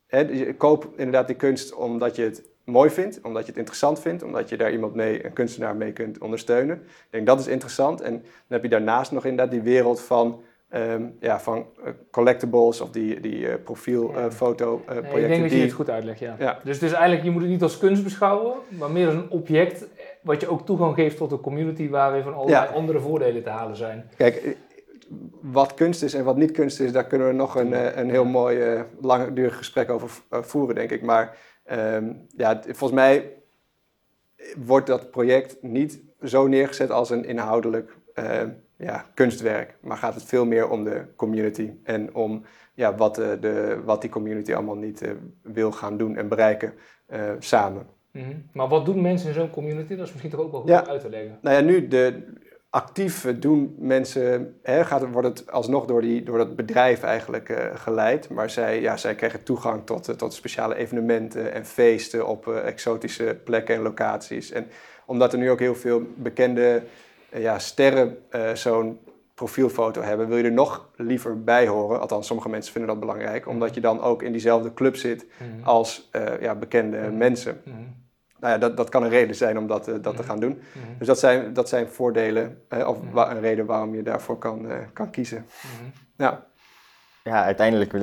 hè, 0.07 0.19
je 0.19 0.55
koopt 0.55 0.87
inderdaad 0.97 1.27
die 1.27 1.35
kunst 1.35 1.73
omdat 1.73 2.15
je 2.15 2.23
het 2.23 2.49
mooi 2.65 2.89
vindt, 2.89 3.21
omdat 3.21 3.41
je 3.41 3.47
het 3.47 3.57
interessant 3.57 3.99
vindt, 3.99 4.23
omdat 4.23 4.49
je 4.49 4.57
daar 4.57 4.71
iemand 4.71 4.93
mee, 4.95 5.25
een 5.25 5.33
kunstenaar 5.33 5.75
mee 5.75 5.93
kunt 5.93 6.17
ondersteunen. 6.17 6.75
Ik 6.77 7.07
denk 7.09 7.25
dat 7.27 7.39
is 7.39 7.47
interessant. 7.47 8.01
En 8.01 8.11
dan 8.13 8.21
heb 8.47 8.63
je 8.63 8.69
daarnaast 8.69 9.11
nog 9.11 9.25
inderdaad 9.25 9.51
die 9.51 9.61
wereld 9.61 10.01
van, 10.01 10.41
ehm, 10.73 11.03
ja, 11.19 11.39
van 11.39 11.65
eh, 11.83 11.91
collectibles 12.11 12.81
of 12.81 12.89
die, 12.89 13.19
die 13.19 13.39
uh, 13.39 13.53
profielfotoprojecten. 13.63 15.17
Uh, 15.17 15.21
ik 15.21 15.27
denk 15.27 15.41
dat 15.41 15.51
je 15.51 15.57
het 15.57 15.71
goed 15.71 15.89
uitlegt, 15.89 16.19
ja. 16.19 16.35
ja. 16.39 16.59
Dus 16.63 16.75
het 16.75 16.83
is 16.83 16.91
eigenlijk, 16.91 17.23
je 17.23 17.31
moet 17.31 17.41
het 17.41 17.51
niet 17.51 17.63
als 17.63 17.77
kunst 17.77 18.03
beschouwen, 18.03 18.53
maar 18.67 18.91
meer 18.91 19.05
als 19.05 19.15
een 19.15 19.29
object 19.29 19.87
wat 20.21 20.41
je 20.41 20.47
ook 20.47 20.65
toegang 20.65 20.95
geeft 20.95 21.17
tot 21.17 21.31
een 21.31 21.41
community 21.41 21.89
waar 21.89 22.11
weer 22.11 22.23
van 22.23 22.33
allerlei 22.33 22.73
andere 22.73 22.99
voordelen 22.99 23.43
te 23.43 23.49
halen 23.49 23.75
zijn. 23.75 24.09
Kijk, 24.17 24.57
wat 25.41 25.73
kunst 25.73 26.03
is 26.03 26.13
en 26.13 26.23
wat 26.23 26.37
niet 26.37 26.51
kunst 26.51 26.79
is, 26.79 26.91
daar 26.91 27.07
kunnen 27.07 27.27
we 27.27 27.33
nog 27.33 27.55
een, 27.55 27.99
een 27.99 28.09
heel 28.09 28.25
mooi 28.25 28.83
langdurig 29.01 29.57
gesprek 29.57 29.89
over 29.89 30.09
voeren, 30.29 30.75
denk 30.75 30.91
ik. 30.91 31.01
Maar 31.01 31.37
Um, 31.71 32.25
ja, 32.37 32.61
volgens 32.63 32.91
mij 32.91 33.33
wordt 34.65 34.87
dat 34.87 35.11
project 35.11 35.57
niet 35.61 36.01
zo 36.23 36.47
neergezet 36.47 36.91
als 36.91 37.09
een 37.09 37.25
inhoudelijk 37.25 37.97
uh, 38.15 38.41
ja, 38.83 39.05
kunstwerk, 39.13 39.75
maar 39.81 39.97
gaat 39.97 40.13
het 40.13 40.23
veel 40.23 40.45
meer 40.45 40.69
om 40.69 40.83
de 40.83 41.05
community 41.15 41.71
en 41.83 42.15
om 42.15 42.43
ja, 42.73 42.95
wat, 42.95 43.19
uh, 43.19 43.27
de, 43.39 43.81
wat 43.85 44.01
die 44.01 44.09
community 44.09 44.53
allemaal 44.53 44.75
niet 44.75 45.03
uh, 45.03 45.11
wil 45.41 45.71
gaan 45.71 45.97
doen 45.97 46.15
en 46.17 46.27
bereiken 46.27 46.73
eh, 47.05 47.31
samen. 47.39 47.87
Mm 48.11 48.23
-hmm. 48.23 48.49
Maar 48.53 48.67
wat 48.67 48.85
doen 48.85 49.01
mensen 49.01 49.27
in 49.27 49.33
zo'n 49.33 49.49
community? 49.49 49.95
Dat 49.95 50.05
is 50.05 50.11
misschien 50.11 50.31
toch 50.31 50.39
ook 50.39 50.51
wel 50.51 50.59
goed 50.59 50.69
ja, 50.69 50.87
uit 50.87 51.01
te 51.01 51.09
leggen. 51.09 51.37
Nou 51.41 51.55
ja, 51.55 51.61
nu 51.61 51.87
de, 51.87 52.23
actief 52.73 53.39
doen 53.39 53.75
mensen, 53.79 54.55
hè, 54.63 54.85
gaat, 54.85 55.11
wordt 55.11 55.27
het 55.27 55.51
alsnog 55.51 55.85
door, 55.85 56.01
die, 56.01 56.23
door 56.23 56.37
dat 56.37 56.55
bedrijf 56.55 57.03
eigenlijk 57.03 57.49
uh, 57.49 57.57
geleid. 57.73 58.29
Maar 58.29 58.49
zij, 58.49 58.81
ja, 58.81 58.97
zij 58.97 59.15
krijgen 59.15 59.43
toegang 59.43 59.85
tot, 59.85 60.09
uh, 60.09 60.15
tot 60.15 60.33
speciale 60.33 60.75
evenementen 60.75 61.53
en 61.53 61.65
feesten 61.65 62.27
op 62.27 62.47
uh, 62.47 62.67
exotische 62.67 63.37
plekken 63.43 63.75
en 63.75 63.81
locaties. 63.81 64.51
En 64.51 64.67
omdat 65.05 65.33
er 65.33 65.39
nu 65.39 65.49
ook 65.49 65.59
heel 65.59 65.75
veel 65.75 66.01
bekende 66.15 66.83
ja, 67.35 67.59
sterren 67.59 68.17
zo'n 68.53 68.99
profielfoto 69.33 70.01
hebben, 70.01 70.27
wil 70.27 70.37
je 70.37 70.43
er 70.43 70.51
nog 70.51 70.89
liever 70.95 71.43
bij 71.43 71.67
horen. 71.67 71.99
Althans, 71.99 72.27
sommige 72.27 72.49
mensen 72.49 72.71
vinden 72.71 72.91
dat 72.91 72.99
belangrijk, 72.99 73.47
omdat 73.47 73.73
je 73.73 73.81
dan 73.81 74.01
ook 74.01 74.23
in 74.23 74.31
diezelfde 74.31 74.73
club 74.73 74.95
zit 74.95 75.25
mhm. 75.37 75.67
als 75.67 76.09
ja, 76.39 76.55
bekende 76.55 76.97
mm 76.97 77.03
-hmm. 77.03 77.17
mensen. 77.17 77.61
Mm 77.65 77.73
-hmm 77.73 78.03
nou 78.43 78.55
ja, 78.55 78.59
dat, 78.59 78.77
dat 78.77 78.89
kan 78.89 79.03
een 79.03 79.09
reden 79.09 79.35
zijn 79.35 79.57
om 79.57 79.67
dat, 79.67 79.87
uh, 79.87 79.93
dat 79.93 80.15
te 80.15 80.21
mhm. 80.21 80.23
gaan 80.23 80.39
doen. 80.39 80.61
Mhm. 80.71 80.97
Dus 80.97 81.07
dat 81.07 81.19
zijn, 81.19 81.53
dat 81.53 81.69
zijn 81.69 81.87
voordelen, 81.87 82.61
uh, 82.69 82.87
of 82.87 83.01
mhm. 83.01 83.17
een 83.17 83.39
reden 83.39 83.65
waarom 83.65 83.95
je 83.95 84.03
daarvoor 84.03 84.37
kan, 84.37 84.65
uh, 84.65 84.75
kan 84.93 85.09
kiezen. 85.09 85.45
Ja. 86.17 86.45
Ja, 87.23 87.43
uiteindelijk 87.43 87.93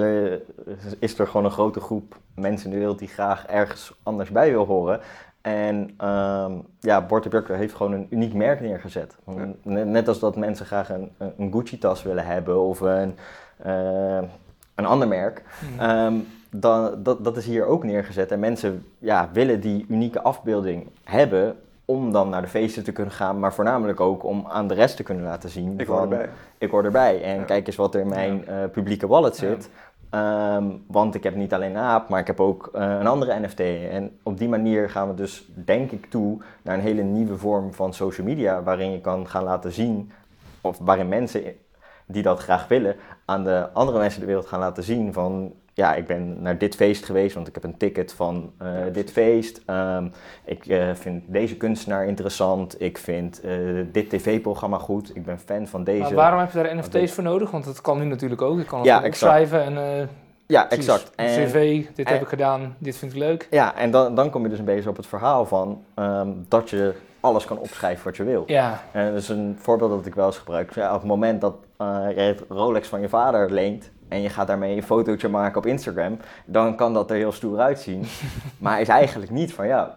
is 0.99 1.19
er 1.19 1.27
gewoon 1.27 1.45
een 1.45 1.51
grote 1.51 1.81
groep 1.81 2.17
mensen 2.35 2.65
in 2.67 2.73
de 2.73 2.79
wereld 2.79 2.99
die 2.99 3.09
graag 3.09 3.47
ergens 3.47 3.95
anders 4.03 4.31
bij 4.31 4.51
wil 4.51 4.67
horen. 4.67 5.01
En 5.41 5.77
um, 6.05 6.67
ja, 6.81 7.07
Borte 7.07 7.43
heeft 7.53 7.75
gewoon 7.75 7.93
een 7.93 8.07
uniek 8.11 8.35
merk 8.35 8.61
neergezet. 8.61 9.17
Net 9.65 10.09
als 10.09 10.19
dat 10.19 10.37
mensen 10.37 10.67
graag 10.67 10.91
een, 10.91 11.13
een 11.37 11.53
Gucci-tas 11.53 12.03
willen 12.03 12.27
hebben 12.27 12.61
of 12.61 12.81
een, 12.81 13.17
een 14.75 14.87
ander 14.87 15.09
merk. 15.09 15.43
Um, 15.81 16.27
dan, 16.51 17.03
dat, 17.03 17.25
dat 17.25 17.37
is 17.37 17.47
hier 17.47 17.65
ook 17.65 17.85
neergezet. 17.85 18.31
En 18.31 18.41
mensen 18.41 18.87
ja, 18.99 19.29
willen 19.33 19.61
die 19.61 19.87
unieke 19.89 20.23
afbeelding 20.23 20.87
hebben 21.05 21.57
om 21.85 22.13
dan 22.13 22.29
naar 22.29 22.43
de 22.43 22.49
feesten 22.49 22.85
te 22.85 22.93
kunnen 22.93 23.13
gaan, 23.13 23.39
maar 23.39 23.55
voornamelijk 23.55 24.01
ook 24.01 24.25
om 24.25 24.47
aan 24.49 24.69
de 24.69 24.75
rest 24.75 24.97
te 24.97 25.03
kunnen 25.03 25.25
laten 25.25 25.49
zien. 25.49 25.81
Ik 25.81 25.87
hoor 25.87 26.01
erbij. 26.01 26.29
Ik 26.59 26.71
hoor 26.71 26.85
erbij. 26.85 27.23
En 27.23 27.45
kijk 27.45 27.67
eens 27.67 27.77
wat 27.77 27.95
er 27.95 28.01
in 28.01 28.09
mijn 28.09 28.45
uh, 28.49 28.55
publieke 28.73 29.07
wallet 29.07 29.37
zit. 29.37 29.71
Um, 30.15 30.85
want 30.87 31.15
ik 31.15 31.23
heb 31.23 31.35
niet 31.35 31.55
alleen 31.55 31.71
een 31.71 31.83
aap, 31.83 32.09
maar 32.09 32.21
ik 32.21 32.27
heb 32.27 32.41
ook 32.41 32.71
uh, 32.75 32.83
een 32.83 33.07
andere 33.07 33.41
NFT. 33.41 33.61
En 33.91 34.19
op 34.23 34.39
die 34.39 34.49
manier 34.49 34.91
gaan 34.91 35.09
we 35.09 35.15
dus, 35.15 35.49
denk 35.55 35.91
ik, 35.91 36.07
toe 36.07 36.39
naar 36.63 36.75
een 36.75 36.81
hele 36.81 37.03
nieuwe 37.03 37.37
vorm 37.37 37.75
van 37.75 37.95
social 37.95 38.27
media, 38.27 38.63
waarin 38.63 38.93
je 38.93 39.01
kan 39.01 39.29
gaan 39.29 39.45
laten 39.45 39.73
zien, 39.73 40.13
of 40.61 40.79
waarin 40.79 41.09
mensen 41.09 41.43
die 42.07 42.23
dat 42.23 42.41
graag 42.41 42.69
willen, 42.69 42.97
aan 43.25 43.45
de 43.45 43.69
andere 43.73 43.99
mensen 43.99 44.21
de 44.21 44.27
wereld 44.27 44.47
gaan 44.47 44.61
laten 44.61 44.83
zien 44.83 45.13
van 45.13 45.53
ja, 45.81 45.95
ik 45.95 46.07
ben 46.07 46.43
naar 46.43 46.59
dit 46.59 46.75
feest 46.75 47.05
geweest, 47.05 47.35
want 47.35 47.49
ik 47.49 47.55
heb 47.55 47.65
een 47.65 47.77
ticket 47.77 48.13
van 48.13 48.53
uh, 48.63 48.69
dit 48.93 49.13
feest. 49.13 49.63
Um, 49.67 50.13
ik 50.45 50.67
uh, 50.67 50.95
vind 50.95 51.23
deze 51.27 51.57
kunstenaar 51.57 52.07
interessant. 52.07 52.81
Ik 52.83 52.99
vind 52.99 53.45
uh, 53.45 53.85
dit 53.93 54.11
tv-programma 54.11 54.79
goed. 54.79 55.17
Ik 55.17 55.25
ben 55.25 55.39
fan 55.39 55.67
van 55.67 55.85
deze. 55.85 56.03
Maar 56.03 56.15
waarom 56.15 56.41
heb 56.41 56.53
je 56.53 56.63
daar 56.63 56.77
NFT's 56.77 57.13
voor 57.13 57.25
nodig? 57.25 57.51
Want 57.51 57.65
dat 57.65 57.81
kan 57.81 57.99
nu 57.99 58.05
natuurlijk 58.05 58.43
ook. 58.43 58.59
Ik 58.59 58.67
kan 58.67 58.79
het 58.79 58.89
ja, 58.89 59.05
opschrijven 59.05 59.65
en... 59.65 60.09
ja, 60.47 60.71
exact. 60.71 61.13
En, 61.15 61.27
cv, 61.27 61.87
dit 61.95 62.09
heb 62.09 62.23
ik 62.23 62.29
gedaan, 62.29 62.75
dit 62.79 62.97
vind 62.97 63.13
ik 63.13 63.19
leuk. 63.19 63.47
Ja, 63.51 63.77
en 63.77 63.91
dan, 63.91 64.15
dan 64.15 64.31
kom 64.31 64.43
je 64.43 64.49
dus 64.49 64.59
een 64.59 64.65
beetje 64.65 64.89
op 64.89 64.97
het 64.97 65.07
verhaal 65.07 65.47
van 65.47 65.85
um, 65.97 66.45
dat 66.49 66.71
je 66.71 66.95
alles 67.21 67.45
kan 67.45 67.59
opschrijven 67.59 68.05
wat 68.05 68.17
je 68.17 68.25
wil. 68.25 68.43
Ja. 68.47 68.81
En 68.93 69.13
dat 69.13 69.23
is 69.23 69.29
een 69.29 69.57
voorbeeld 69.61 69.91
dat 69.91 70.07
ik 70.07 70.15
wel 70.15 70.27
eens 70.27 70.39
gebruik. 70.39 70.75
Ja, 70.75 70.95
op 70.95 71.01
het 71.01 71.09
moment 71.09 71.41
dat 71.41 71.55
je 72.15 72.21
het 72.21 72.43
Rolex 72.49 72.89
van 72.89 73.01
je 73.01 73.09
vader 73.09 73.53
leent, 73.53 73.91
en 74.11 74.23
je 74.23 74.29
gaat 74.29 74.47
daarmee 74.47 74.77
een 74.77 74.83
fotootje 74.83 75.29
maken 75.29 75.59
op 75.59 75.67
Instagram, 75.67 76.19
dan 76.45 76.77
kan 76.77 76.95
dat 76.95 77.11
er 77.11 77.17
heel 77.17 77.33
stoer 77.33 77.59
uitzien. 77.59 78.05
maar 78.59 78.81
is 78.81 78.89
eigenlijk 78.89 79.31
niet 79.31 79.55
van 79.55 79.67
jou. 79.67 79.89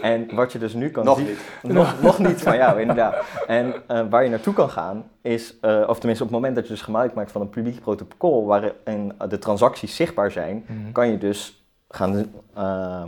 En 0.00 0.34
wat 0.34 0.52
je 0.52 0.58
dus 0.58 0.72
nu 0.72 0.90
kan 0.90 1.04
nog 1.04 1.18
zien. 1.18 1.26
Niet. 1.26 1.72
Nog, 1.72 2.02
nog 2.02 2.18
niet 2.18 2.42
van 2.42 2.56
jou, 2.56 2.80
inderdaad. 2.80 3.16
En 3.46 3.74
uh, 3.90 4.00
waar 4.10 4.24
je 4.24 4.30
naartoe 4.30 4.54
kan 4.54 4.70
gaan, 4.70 5.04
is, 5.22 5.56
uh, 5.62 5.84
of 5.86 5.98
tenminste 5.98 6.24
op 6.24 6.30
het 6.30 6.38
moment 6.40 6.54
dat 6.54 6.64
je 6.64 6.72
dus 6.72 6.82
gebruik 6.82 7.14
maakt 7.14 7.32
van 7.32 7.40
een 7.40 7.50
publiek 7.50 7.80
protocol 7.80 8.46
waarin 8.46 9.12
de 9.28 9.38
transacties 9.38 9.96
zichtbaar 9.96 10.30
zijn, 10.30 10.64
mm 10.66 10.92
kan 10.92 11.08
je 11.08 11.18
dus 11.18 11.66
gaan. 11.88 12.32
Uh, 12.58 13.02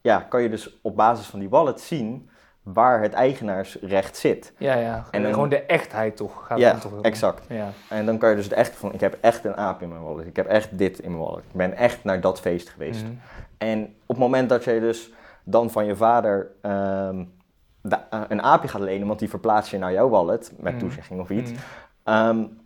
ja, 0.00 0.20
kan 0.20 0.42
je 0.42 0.50
dus 0.50 0.78
op 0.82 0.96
basis 0.96 1.26
van 1.26 1.38
die 1.38 1.48
wallet 1.48 1.80
zien 1.80 2.28
waar 2.72 3.02
het 3.02 3.12
eigenaarsrecht 3.12 4.16
zit. 4.16 4.52
Ja, 4.58 4.74
ja. 4.74 5.04
En 5.10 5.22
dan, 5.22 5.32
gewoon 5.32 5.48
de 5.48 5.62
echtheid 5.62 6.16
toch. 6.16 6.46
Gaat 6.46 6.58
ja, 6.58 6.74
toch 6.74 7.00
exact. 7.02 7.44
Ja. 7.48 7.68
En 7.88 8.06
dan 8.06 8.18
kan 8.18 8.30
je 8.30 8.36
dus 8.36 8.44
het 8.44 8.54
echt 8.54 8.76
van, 8.76 8.92
ik 8.92 9.00
heb 9.00 9.18
echt 9.20 9.44
een 9.44 9.56
aap 9.56 9.82
in 9.82 9.88
mijn 9.88 10.02
wallet. 10.02 10.26
Ik 10.26 10.36
heb 10.36 10.46
echt 10.46 10.78
dit 10.78 10.98
in 10.98 11.10
mijn 11.10 11.22
wallet. 11.22 11.44
Ik 11.44 11.52
ben 11.52 11.76
echt 11.76 12.04
naar 12.04 12.20
dat 12.20 12.40
feest 12.40 12.68
geweest. 12.68 13.02
Mhm. 13.02 13.12
En 13.58 13.82
op 13.82 14.06
het 14.06 14.18
moment 14.18 14.48
dat 14.48 14.64
je 14.64 14.80
dus 14.80 15.12
dan 15.44 15.70
van 15.70 15.84
je 15.84 15.96
vader 15.96 16.50
um, 16.62 17.32
de, 17.80 17.98
uh, 18.14 18.20
een 18.28 18.42
aapje 18.42 18.68
gaat 18.68 18.80
lenen, 18.80 19.06
want 19.06 19.18
die 19.18 19.28
verplaats 19.28 19.70
je 19.70 19.78
naar 19.78 19.92
jouw 19.92 20.08
wallet, 20.08 20.52
met 20.58 20.72
mm. 20.72 20.78
toezegging 20.78 21.20
of 21.20 21.30
iets, 21.30 21.50
mm. 21.50 22.14
um, 22.14 22.60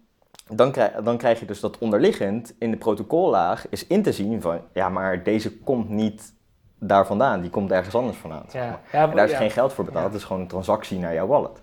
dan, 0.48 0.72
krijg, 0.72 0.92
dan 0.92 1.16
krijg 1.16 1.40
je 1.40 1.46
dus 1.46 1.60
dat 1.60 1.78
onderliggend 1.78 2.54
in 2.58 2.70
de 2.70 2.76
protocollaag 2.76 3.68
is 3.68 3.86
in 3.86 4.02
te 4.02 4.12
zien 4.12 4.40
van, 4.40 4.60
ja, 4.72 4.88
maar 4.88 5.22
deze 5.22 5.58
komt 5.58 5.88
niet 5.88 6.34
daar 6.80 7.06
vandaan. 7.06 7.40
Die 7.40 7.50
komt 7.50 7.70
ergens 7.70 7.94
anders 7.94 8.16
vandaan. 8.16 8.44
Ja. 8.52 8.80
Ja, 8.92 9.10
en 9.10 9.16
daar 9.16 9.30
is 9.30 9.36
geen 9.36 9.50
geld 9.50 9.72
voor 9.72 9.84
betaald. 9.84 10.06
Het 10.06 10.14
is 10.14 10.24
gewoon 10.24 10.42
een 10.42 10.48
transactie 10.48 10.98
naar 10.98 11.14
jouw 11.14 11.26
wallet. 11.26 11.62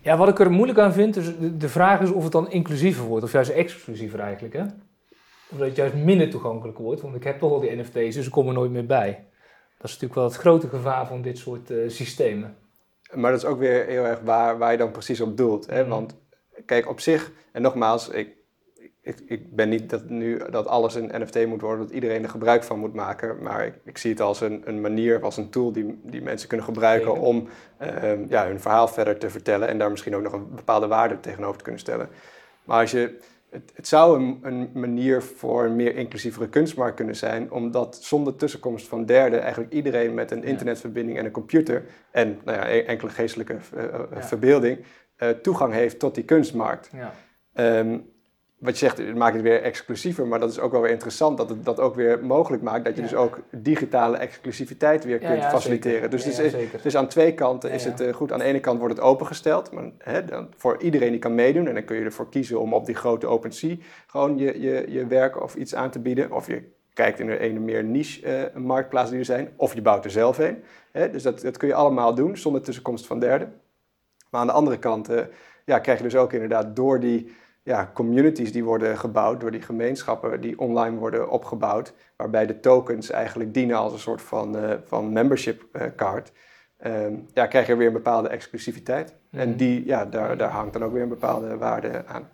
Ja, 0.00 0.16
wat 0.16 0.28
ik 0.28 0.38
er 0.38 0.50
moeilijk 0.50 0.78
aan 0.78 0.92
vind, 0.92 1.16
is 1.16 1.32
de 1.58 1.68
vraag 1.68 2.00
is 2.00 2.10
of 2.10 2.22
het 2.22 2.32
dan 2.32 2.50
inclusiever 2.50 3.04
wordt. 3.04 3.24
Of 3.24 3.32
juist 3.32 3.50
exclusiever 3.50 4.20
eigenlijk, 4.20 4.54
hè? 4.54 4.62
Of 5.50 5.58
dat 5.58 5.66
het 5.66 5.76
juist 5.76 5.94
minder 5.94 6.30
toegankelijk 6.30 6.78
wordt. 6.78 7.00
Want 7.00 7.14
ik 7.14 7.24
heb 7.24 7.38
toch 7.38 7.52
al 7.52 7.60
die 7.60 7.76
NFT's, 7.76 8.14
dus 8.14 8.26
ik 8.26 8.32
kom 8.32 8.48
er 8.48 8.54
nooit 8.54 8.70
meer 8.70 8.86
bij. 8.86 9.24
Dat 9.78 9.86
is 9.86 9.90
natuurlijk 9.90 10.14
wel 10.14 10.24
het 10.24 10.36
grote 10.36 10.68
gevaar 10.68 11.06
van 11.06 11.22
dit 11.22 11.38
soort 11.38 11.70
uh, 11.70 11.90
systemen. 11.90 12.56
Maar 13.12 13.30
dat 13.30 13.42
is 13.42 13.46
ook 13.48 13.58
weer 13.58 13.86
heel 13.86 14.04
erg 14.04 14.20
waar, 14.20 14.58
waar 14.58 14.72
je 14.72 14.78
dan 14.78 14.90
precies 14.90 15.20
op 15.20 15.36
doelt. 15.36 15.66
Hè? 15.66 15.82
Mm. 15.82 15.88
Want 15.88 16.16
kijk, 16.66 16.88
op 16.88 17.00
zich, 17.00 17.32
en 17.52 17.62
nogmaals, 17.62 18.08
ik, 18.08 18.35
ik, 19.06 19.22
ik, 19.26 19.54
ben 19.54 19.68
niet 19.68 19.90
dat 19.90 20.08
nu 20.08 20.40
dat 20.50 20.66
alles 20.66 20.94
een 20.94 21.10
NFT 21.20 21.46
moet 21.46 21.60
worden, 21.60 21.86
dat 21.86 21.94
iedereen 21.94 22.22
er 22.22 22.28
gebruik 22.28 22.62
van 22.64 22.78
moet 22.78 22.94
maken. 22.94 23.42
Maar 23.42 23.66
ik, 23.66 23.74
ik 23.84 23.98
zie 23.98 24.10
het 24.10 24.20
als 24.20 24.40
een, 24.40 24.62
een, 24.64 24.80
manier, 24.80 25.22
als 25.22 25.36
een 25.36 25.50
tool 25.50 25.72
die, 25.72 26.00
die 26.02 26.22
mensen 26.22 26.48
kunnen 26.48 26.66
gebruiken 26.66 27.20
om 27.20 27.48
uh, 27.82 28.28
ja, 28.28 28.46
hun 28.46 28.60
verhaal 28.60 28.88
verder 28.88 29.18
te 29.18 29.30
vertellen 29.30 29.68
en 29.68 29.78
daar 29.78 29.90
misschien 29.90 30.16
ook 30.16 30.22
nog 30.22 30.32
een 30.32 30.54
bepaalde 30.54 30.86
waarde 30.86 31.20
tegenover 31.20 31.56
te 31.56 31.62
kunnen 31.62 31.80
stellen. 31.80 32.08
Maar 32.64 32.80
als 32.80 32.90
je, 32.90 33.18
het, 33.50 33.72
het 33.74 33.88
zou 33.88 34.20
een, 34.20 34.38
een, 34.42 34.70
manier 34.74 35.22
voor 35.22 35.64
een 35.64 35.76
meer 35.76 35.96
inclusievere 35.96 36.48
kunstmarkt 36.48 36.96
kunnen 36.96 37.16
zijn, 37.16 37.50
omdat 37.50 37.98
zonder 38.00 38.36
tussenkomst 38.36 38.88
van 38.88 39.04
derden 39.04 39.42
eigenlijk 39.42 39.72
iedereen 39.72 40.14
met 40.14 40.30
een 40.30 40.44
internetverbinding 40.44 41.18
en 41.18 41.24
een 41.24 41.30
computer 41.30 41.84
en 42.10 42.40
nou 42.44 42.58
ja, 42.58 42.70
e-, 42.70 42.80
enkele 42.80 43.10
geestelijke 43.10 43.52
uh, 43.52 43.82
ja. 44.14 44.22
verbeelding 44.22 44.84
uh, 45.18 45.28
toegang 45.28 45.72
heeft 45.72 45.98
tot 45.98 46.14
die 46.14 46.24
kunstmarkt. 46.24 46.90
Ja. 46.92 47.12
Um, 47.78 48.14
wat 48.58 48.78
je 48.78 48.86
zegt, 48.86 48.98
het 48.98 49.14
maakt 49.14 49.34
het 49.34 49.42
weer 49.42 49.62
exclusiever, 49.62 50.26
maar 50.26 50.40
dat 50.40 50.50
is 50.50 50.58
ook 50.58 50.72
wel 50.72 50.80
weer 50.80 50.90
interessant 50.90 51.36
dat 51.36 51.48
het 51.48 51.64
dat 51.64 51.80
ook 51.80 51.94
weer 51.94 52.24
mogelijk 52.24 52.62
maakt 52.62 52.84
dat 52.84 52.96
je 52.96 53.02
dus 53.02 53.14
ook 53.14 53.38
digitale 53.50 54.16
exclusiviteit 54.16 55.04
weer 55.04 55.18
kunt 55.18 55.44
faciliteren. 55.44 56.10
Dus, 56.10 56.24
dus, 56.24 56.54
dus, 56.82 56.96
aan 56.96 57.08
twee 57.08 57.34
kanten 57.34 57.70
is 57.70 57.84
het 57.84 58.00
uh, 58.00 58.14
goed. 58.14 58.32
Aan 58.32 58.38
de 58.38 58.44
ene 58.44 58.60
kant 58.60 58.78
wordt 58.78 58.94
het 58.94 59.04
opengesteld, 59.04 59.72
maar, 59.72 59.90
hè, 59.98 60.24
dan, 60.24 60.48
voor 60.56 60.82
iedereen 60.82 61.10
die 61.10 61.18
kan 61.18 61.34
meedoen 61.34 61.66
en 61.66 61.74
dan 61.74 61.84
kun 61.84 61.96
je 61.96 62.04
ervoor 62.04 62.28
kiezen 62.28 62.60
om 62.60 62.74
op 62.74 62.86
die 62.86 62.94
grote 62.94 63.26
OpenSea 63.26 63.76
gewoon 64.06 64.38
je, 64.38 64.60
je, 64.60 64.84
je 64.88 65.06
werk 65.06 65.42
of 65.42 65.54
iets 65.54 65.74
aan 65.74 65.90
te 65.90 65.98
bieden. 65.98 66.32
Of 66.32 66.46
je 66.46 66.62
kijkt 66.92 67.20
in 67.20 67.30
een 67.30 67.64
meer 67.64 67.84
niche 67.84 68.50
uh, 68.54 68.62
marktplaats 68.62 69.10
die 69.10 69.18
er 69.18 69.24
zijn, 69.24 69.52
of 69.56 69.74
je 69.74 69.82
bouwt 69.82 70.04
er 70.04 70.10
zelf 70.10 70.38
een. 70.38 70.62
Hè? 70.92 71.10
Dus 71.10 71.22
dat, 71.22 71.40
dat 71.40 71.56
kun 71.56 71.68
je 71.68 71.74
allemaal 71.74 72.14
doen 72.14 72.36
zonder 72.36 72.62
tussenkomst 72.62 73.06
van 73.06 73.18
derden. 73.18 73.60
Maar 74.30 74.40
aan 74.40 74.46
de 74.46 74.52
andere 74.52 74.78
kant 74.78 75.10
uh, 75.10 75.20
ja, 75.64 75.78
krijg 75.78 75.98
je 75.98 76.04
dus 76.04 76.16
ook 76.16 76.32
inderdaad 76.32 76.76
door 76.76 77.00
die 77.00 77.34
ja, 77.66 77.90
communities 77.94 78.52
die 78.52 78.64
worden 78.64 78.98
gebouwd 78.98 79.40
door 79.40 79.50
die 79.50 79.62
gemeenschappen 79.62 80.40
die 80.40 80.58
online 80.58 80.96
worden 80.96 81.30
opgebouwd, 81.30 81.92
waarbij 82.16 82.46
de 82.46 82.60
tokens 82.60 83.10
eigenlijk 83.10 83.54
dienen 83.54 83.76
als 83.76 83.92
een 83.92 83.98
soort 83.98 84.22
van, 84.22 84.56
uh, 84.56 84.70
van 84.84 85.12
membership 85.12 85.62
card. 85.96 86.32
Ehm, 86.78 87.14
ja, 87.34 87.46
krijg 87.46 87.66
je 87.66 87.76
weer 87.76 87.86
een 87.86 87.92
bepaalde 87.92 88.28
exclusiviteit. 88.28 89.14
En 89.30 89.48
Mhm. 89.48 89.56
die, 89.56 89.86
ja, 89.86 90.04
daar, 90.04 90.36
daar 90.36 90.50
hangt 90.50 90.72
dan 90.72 90.84
ook 90.84 90.92
weer 90.92 91.02
een 91.02 91.08
bepaalde 91.08 91.56
waarde 91.56 92.06
aan. 92.06 92.28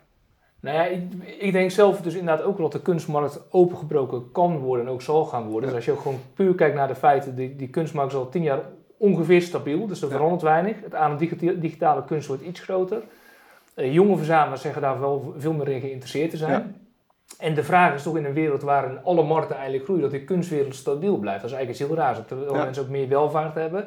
Nou 0.59 0.75
ja, 0.77 0.85
ik, 0.85 1.01
ik 1.39 1.51
denk 1.51 1.71
zelf 1.71 2.01
dus 2.01 2.13
inderdaad 2.15 2.45
ook 2.45 2.57
wel 2.57 2.69
dat 2.69 2.79
de 2.79 2.91
kunstmarkt 2.91 3.39
opengebroken 3.49 4.31
kan 4.31 4.57
worden 4.57 4.85
en 4.85 4.91
ook 4.91 5.01
zal 5.01 5.25
gaan 5.25 5.43
worden. 5.49 5.61
Ja. 5.61 5.65
Dus 5.65 5.75
als 5.75 5.85
je 5.85 5.91
ook 5.91 5.99
gewoon 6.01 6.19
puur 6.33 6.55
kijkt 6.55 6.75
naar 6.75 6.87
de 6.87 6.95
feiten, 6.95 7.35
die, 7.35 7.55
die 7.55 7.69
kunstmarkt 7.69 8.11
is 8.11 8.17
al 8.17 8.29
tien 8.29 8.43
jaar 8.43 8.59
ongeveer 8.97 9.41
stabiel, 9.41 9.87
dus 9.87 10.01
er 10.01 10.07
Ja. 10.09 10.13
verandert 10.15 10.41
weinig. 10.41 10.75
Het 10.89 11.19
digita- 11.19 11.59
digitale 11.59 12.05
kunst 12.05 12.27
wordt 12.27 12.43
iets 12.43 12.59
groter. 12.59 13.01
Eh, 13.75 13.93
jonge 13.93 14.17
verzamelaars 14.17 14.61
zeggen 14.61 14.81
daar 14.81 14.99
wel 14.99 15.33
veel 15.37 15.53
meer 15.53 15.67
in 15.69 15.79
geïnteresseerd 15.79 16.29
te 16.29 16.37
zijn. 16.37 16.51
Ja. 16.51 16.65
En 17.39 17.53
de 17.53 17.63
vraag 17.63 17.93
is 17.93 18.03
toch 18.03 18.17
in 18.17 18.25
een 18.25 18.33
wereld 18.33 18.61
waarin 18.61 18.99
alle 19.03 19.23
markten 19.23 19.55
eigenlijk 19.55 19.83
groeien, 19.85 20.01
dat 20.03 20.11
die 20.11 20.23
kunstwereld 20.23 20.75
stabiel 20.75 21.17
blijft. 21.17 21.41
Dat 21.41 21.49
is 21.51 21.55
eigenlijk 21.55 21.69
iets 21.89 21.97
heel 21.97 22.05
raars, 22.05 22.19
terwijl 22.27 22.53
Ja. 22.55 22.63
mensen 22.63 22.83
ook 22.83 22.89
meer 22.89 23.07
welvaart 23.07 23.55
hebben. 23.55 23.85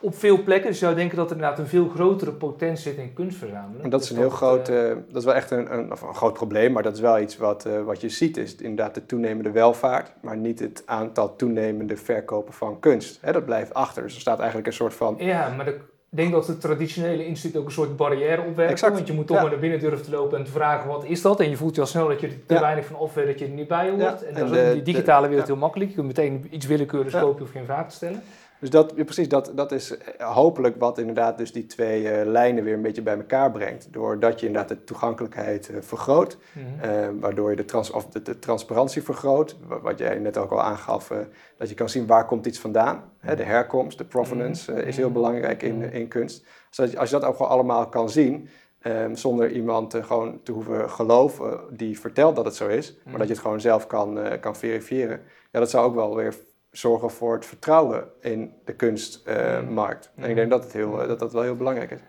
Op 0.00 0.14
veel 0.14 0.42
plekken, 0.42 0.70
dus 0.70 0.78
je 0.78 0.84
zou 0.84 0.96
denken 0.96 1.16
dat 1.16 1.30
er 1.30 1.36
inderdaad 1.36 1.58
een 1.58 1.66
veel 1.66 1.88
grotere 1.88 2.32
potentie 2.32 2.90
zit 2.92 2.96
in 2.96 3.12
kunstverzamelen. 3.12 3.82
En 3.84 3.90
dat 3.90 4.02
is 4.02 4.10
een 4.10 4.16
heel 4.16 4.30
groot, 4.30 4.68
eh, 4.68 4.90
eh, 4.90 4.96
dat 5.08 5.16
is 5.16 5.24
wel 5.24 5.34
echt 5.34 5.50
een, 5.50 5.72
een, 5.78 5.92
of 5.92 6.02
een 6.02 6.14
groot 6.14 6.32
probleem, 6.32 6.72
maar 6.72 6.82
dat 6.82 6.94
is 6.94 7.00
wel 7.00 7.18
iets 7.20 7.36
wat, 7.36 7.68
wat 7.84 8.00
je 8.00 8.08
ziet, 8.08 8.36
is 8.36 8.56
inderdaad 8.56 8.94
de 8.94 9.06
toenemende 9.06 9.50
welvaart, 9.50 10.12
maar 10.20 10.36
niet 10.36 10.58
het 10.58 10.82
aantal 10.86 11.36
toenemende 11.36 11.96
verkopen 11.96 12.52
van 12.54 12.80
kunst. 12.80 13.18
Hè, 13.20 13.32
dat 13.32 13.44
blijft 13.44 13.74
achter, 13.74 14.02
dus 14.02 14.14
er 14.14 14.20
staat 14.20 14.38
eigenlijk 14.38 14.66
een 14.66 14.72
soort 14.74 14.94
van, 14.94 15.14
Ja, 15.18 15.54
maar 15.56 15.64
de- 15.64 15.78
denk 16.14 16.32
dat 16.32 16.46
de 16.46 16.58
traditionele 16.58 17.26
instituut 17.26 17.56
ook 17.56 17.64
een 17.66 17.72
soort 17.72 17.96
barrière 17.96 18.42
opwerpt. 18.42 18.70
Exact, 18.72 18.94
Want 18.94 19.06
je 19.06 19.12
moet 19.12 19.26
toch 19.26 19.36
ja. 19.36 19.42
maar 19.42 19.50
naar 19.50 19.60
binnen 19.60 19.80
durven 19.80 20.02
te 20.04 20.10
lopen 20.10 20.38
en 20.38 20.44
te 20.44 20.50
vragen 20.50 20.88
wat 20.88 21.04
is 21.04 21.22
dat. 21.22 21.40
En 21.40 21.50
je 21.50 21.56
voelt 21.56 21.74
je 21.74 21.80
al 21.80 21.86
snel 21.86 22.08
dat 22.08 22.20
je 22.20 22.26
er 22.26 22.46
te 22.46 22.54
Ja. 22.54 22.60
weinig 22.60 22.84
van 22.86 22.96
af 22.96 23.14
weet 23.14 23.26
dat 23.26 23.38
je 23.38 23.44
er 23.44 23.50
niet 23.50 23.68
bij 23.68 23.88
hoort. 23.88 24.00
Ja, 24.00 24.18
En 24.26 24.34
en 24.36 24.46
dat 24.46 24.56
is 24.56 24.66
in 24.66 24.72
die 24.72 24.82
digitale 24.82 25.28
wereld 25.28 25.46
heel 25.46 25.56
makkelijk. 25.56 25.90
Je 25.90 25.96
kunt 25.96 26.06
meteen 26.06 26.46
iets 26.50 26.66
willekeurigs 26.66 27.14
kopen 27.14 27.42
of 27.42 27.50
geen 27.50 27.64
vraag 27.64 27.88
te 27.88 27.94
stellen. 27.94 28.22
Dus 28.62 28.70
dat, 28.70 28.92
ja, 28.96 29.04
precies, 29.04 29.28
dat, 29.28 29.52
dat 29.54 29.72
is 29.72 29.96
eh, 29.98 30.32
hopelijk 30.34 30.76
wat 30.78 30.98
inderdaad 30.98 31.38
dus 31.38 31.52
die 31.52 31.66
twee 31.66 32.08
eh, 32.08 32.26
lijnen 32.26 32.64
weer 32.64 32.74
een 32.74 32.82
beetje 32.82 33.02
bij 33.02 33.16
elkaar 33.16 33.50
brengt. 33.50 33.92
Doordat 33.92 34.40
je 34.40 34.46
inderdaad 34.46 34.68
de 34.68 34.84
toegankelijkheid 34.84 35.68
eh, 35.68 35.76
vergroot, 35.80 36.38
Mhm. 36.52 37.18
waardoor 37.20 37.50
je 37.50 37.56
de, 37.56 37.64
trans, 37.64 37.90
of 37.90 38.06
de, 38.06 38.22
de 38.22 38.38
transparantie 38.38 39.02
vergroot. 39.02 39.56
Wa- 39.66 39.80
Wat 39.80 39.98
jij 39.98 40.18
net 40.18 40.36
ook 40.36 40.50
al 40.50 40.62
aangaf, 40.62 41.12
dat 41.56 41.68
je 41.68 41.74
kan 41.74 41.88
zien 41.88 42.06
waar 42.06 42.26
komt 42.26 42.46
iets 42.46 42.58
vandaan. 42.58 43.12
Hè, 43.18 43.36
de 43.36 43.42
herkomst, 43.42 43.98
de 43.98 44.04
provenance 44.04 44.72
eh, 44.72 44.86
is 44.88 44.96
heel 44.96 45.12
belangrijk 45.12 45.62
in, 45.62 45.92
in 45.92 46.08
kunst. 46.08 46.44
Dus 46.68 46.80
als 46.80 46.90
je, 46.90 46.98
als 46.98 47.10
je 47.10 47.18
dat 47.18 47.28
ook 47.28 47.36
gewoon 47.36 47.50
allemaal 47.52 47.88
kan 47.88 48.10
zien, 48.10 48.48
ehm, 48.80 49.14
zonder 49.14 49.50
iemand 49.50 49.94
gewoon 50.02 50.40
te 50.42 50.52
hoeven 50.52 50.90
geloven 50.90 51.60
die 51.70 52.00
vertelt 52.00 52.36
dat 52.36 52.44
het 52.44 52.54
zo 52.54 52.68
is, 52.68 52.96
maar 53.04 53.18
dat 53.18 53.26
je 53.26 53.32
het 53.32 53.42
gewoon 53.42 53.60
zelf 53.60 53.86
kan, 53.86 54.18
kan 54.40 54.56
verifiëren. 54.56 55.20
Ja, 55.50 55.58
dat 55.58 55.70
zou 55.70 55.86
ook 55.86 55.94
wel 55.94 56.16
weer 56.16 56.34
zorgen 56.72 57.10
voor 57.10 57.34
het 57.34 57.46
vertrouwen 57.46 58.04
in 58.20 58.52
de 58.64 58.74
kunstmarkt. 58.74 60.12
en 60.16 60.30
ik 60.30 60.36
denk 60.36 60.50
dat, 60.50 60.64
het 60.64 60.72
heel, 60.72 61.02
eh, 61.02 61.08
dat 61.08 61.18
dat 61.18 61.32
wel 61.32 61.42
heel 61.42 61.56
belangrijk 61.56 61.90
is. 61.90 62.00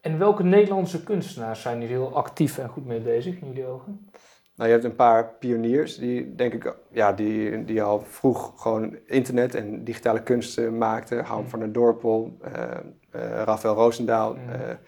En 0.00 0.18
welke 0.18 0.42
Nederlandse 0.42 1.02
kunstenaars 1.02 1.62
zijn 1.62 1.80
hier 1.80 1.88
heel 1.88 2.14
actief 2.16 2.58
en 2.58 2.68
goed 2.68 2.86
mee 2.86 3.00
bezig 3.00 3.40
in 3.40 3.46
jullie 3.46 3.66
ogen? 3.66 4.10
Nou, 4.56 4.68
je 4.68 4.80
hebt 4.80 4.84
een 4.84 4.96
paar 4.96 5.34
pioniers 5.38 5.96
die, 5.96 6.34
denk 6.34 6.52
ik, 6.52 6.76
ja, 6.90 7.12
die, 7.12 7.64
die 7.64 7.82
al 7.82 8.00
vroeg 8.00 8.52
gewoon 8.62 8.96
internet 9.06 9.54
en 9.54 9.84
digitale 9.84 10.22
kunst 10.22 10.58
eh, 10.58 10.70
maakten. 10.70 11.24
Harm 11.24 11.48
van 11.48 11.58
der 11.58 11.72
Dorpel, 11.72 12.38
eh 12.40 12.62
eh, 13.10 13.42
Rafael 13.44 13.74
Roosendaal, 13.74 14.34
Mm. 14.34 14.78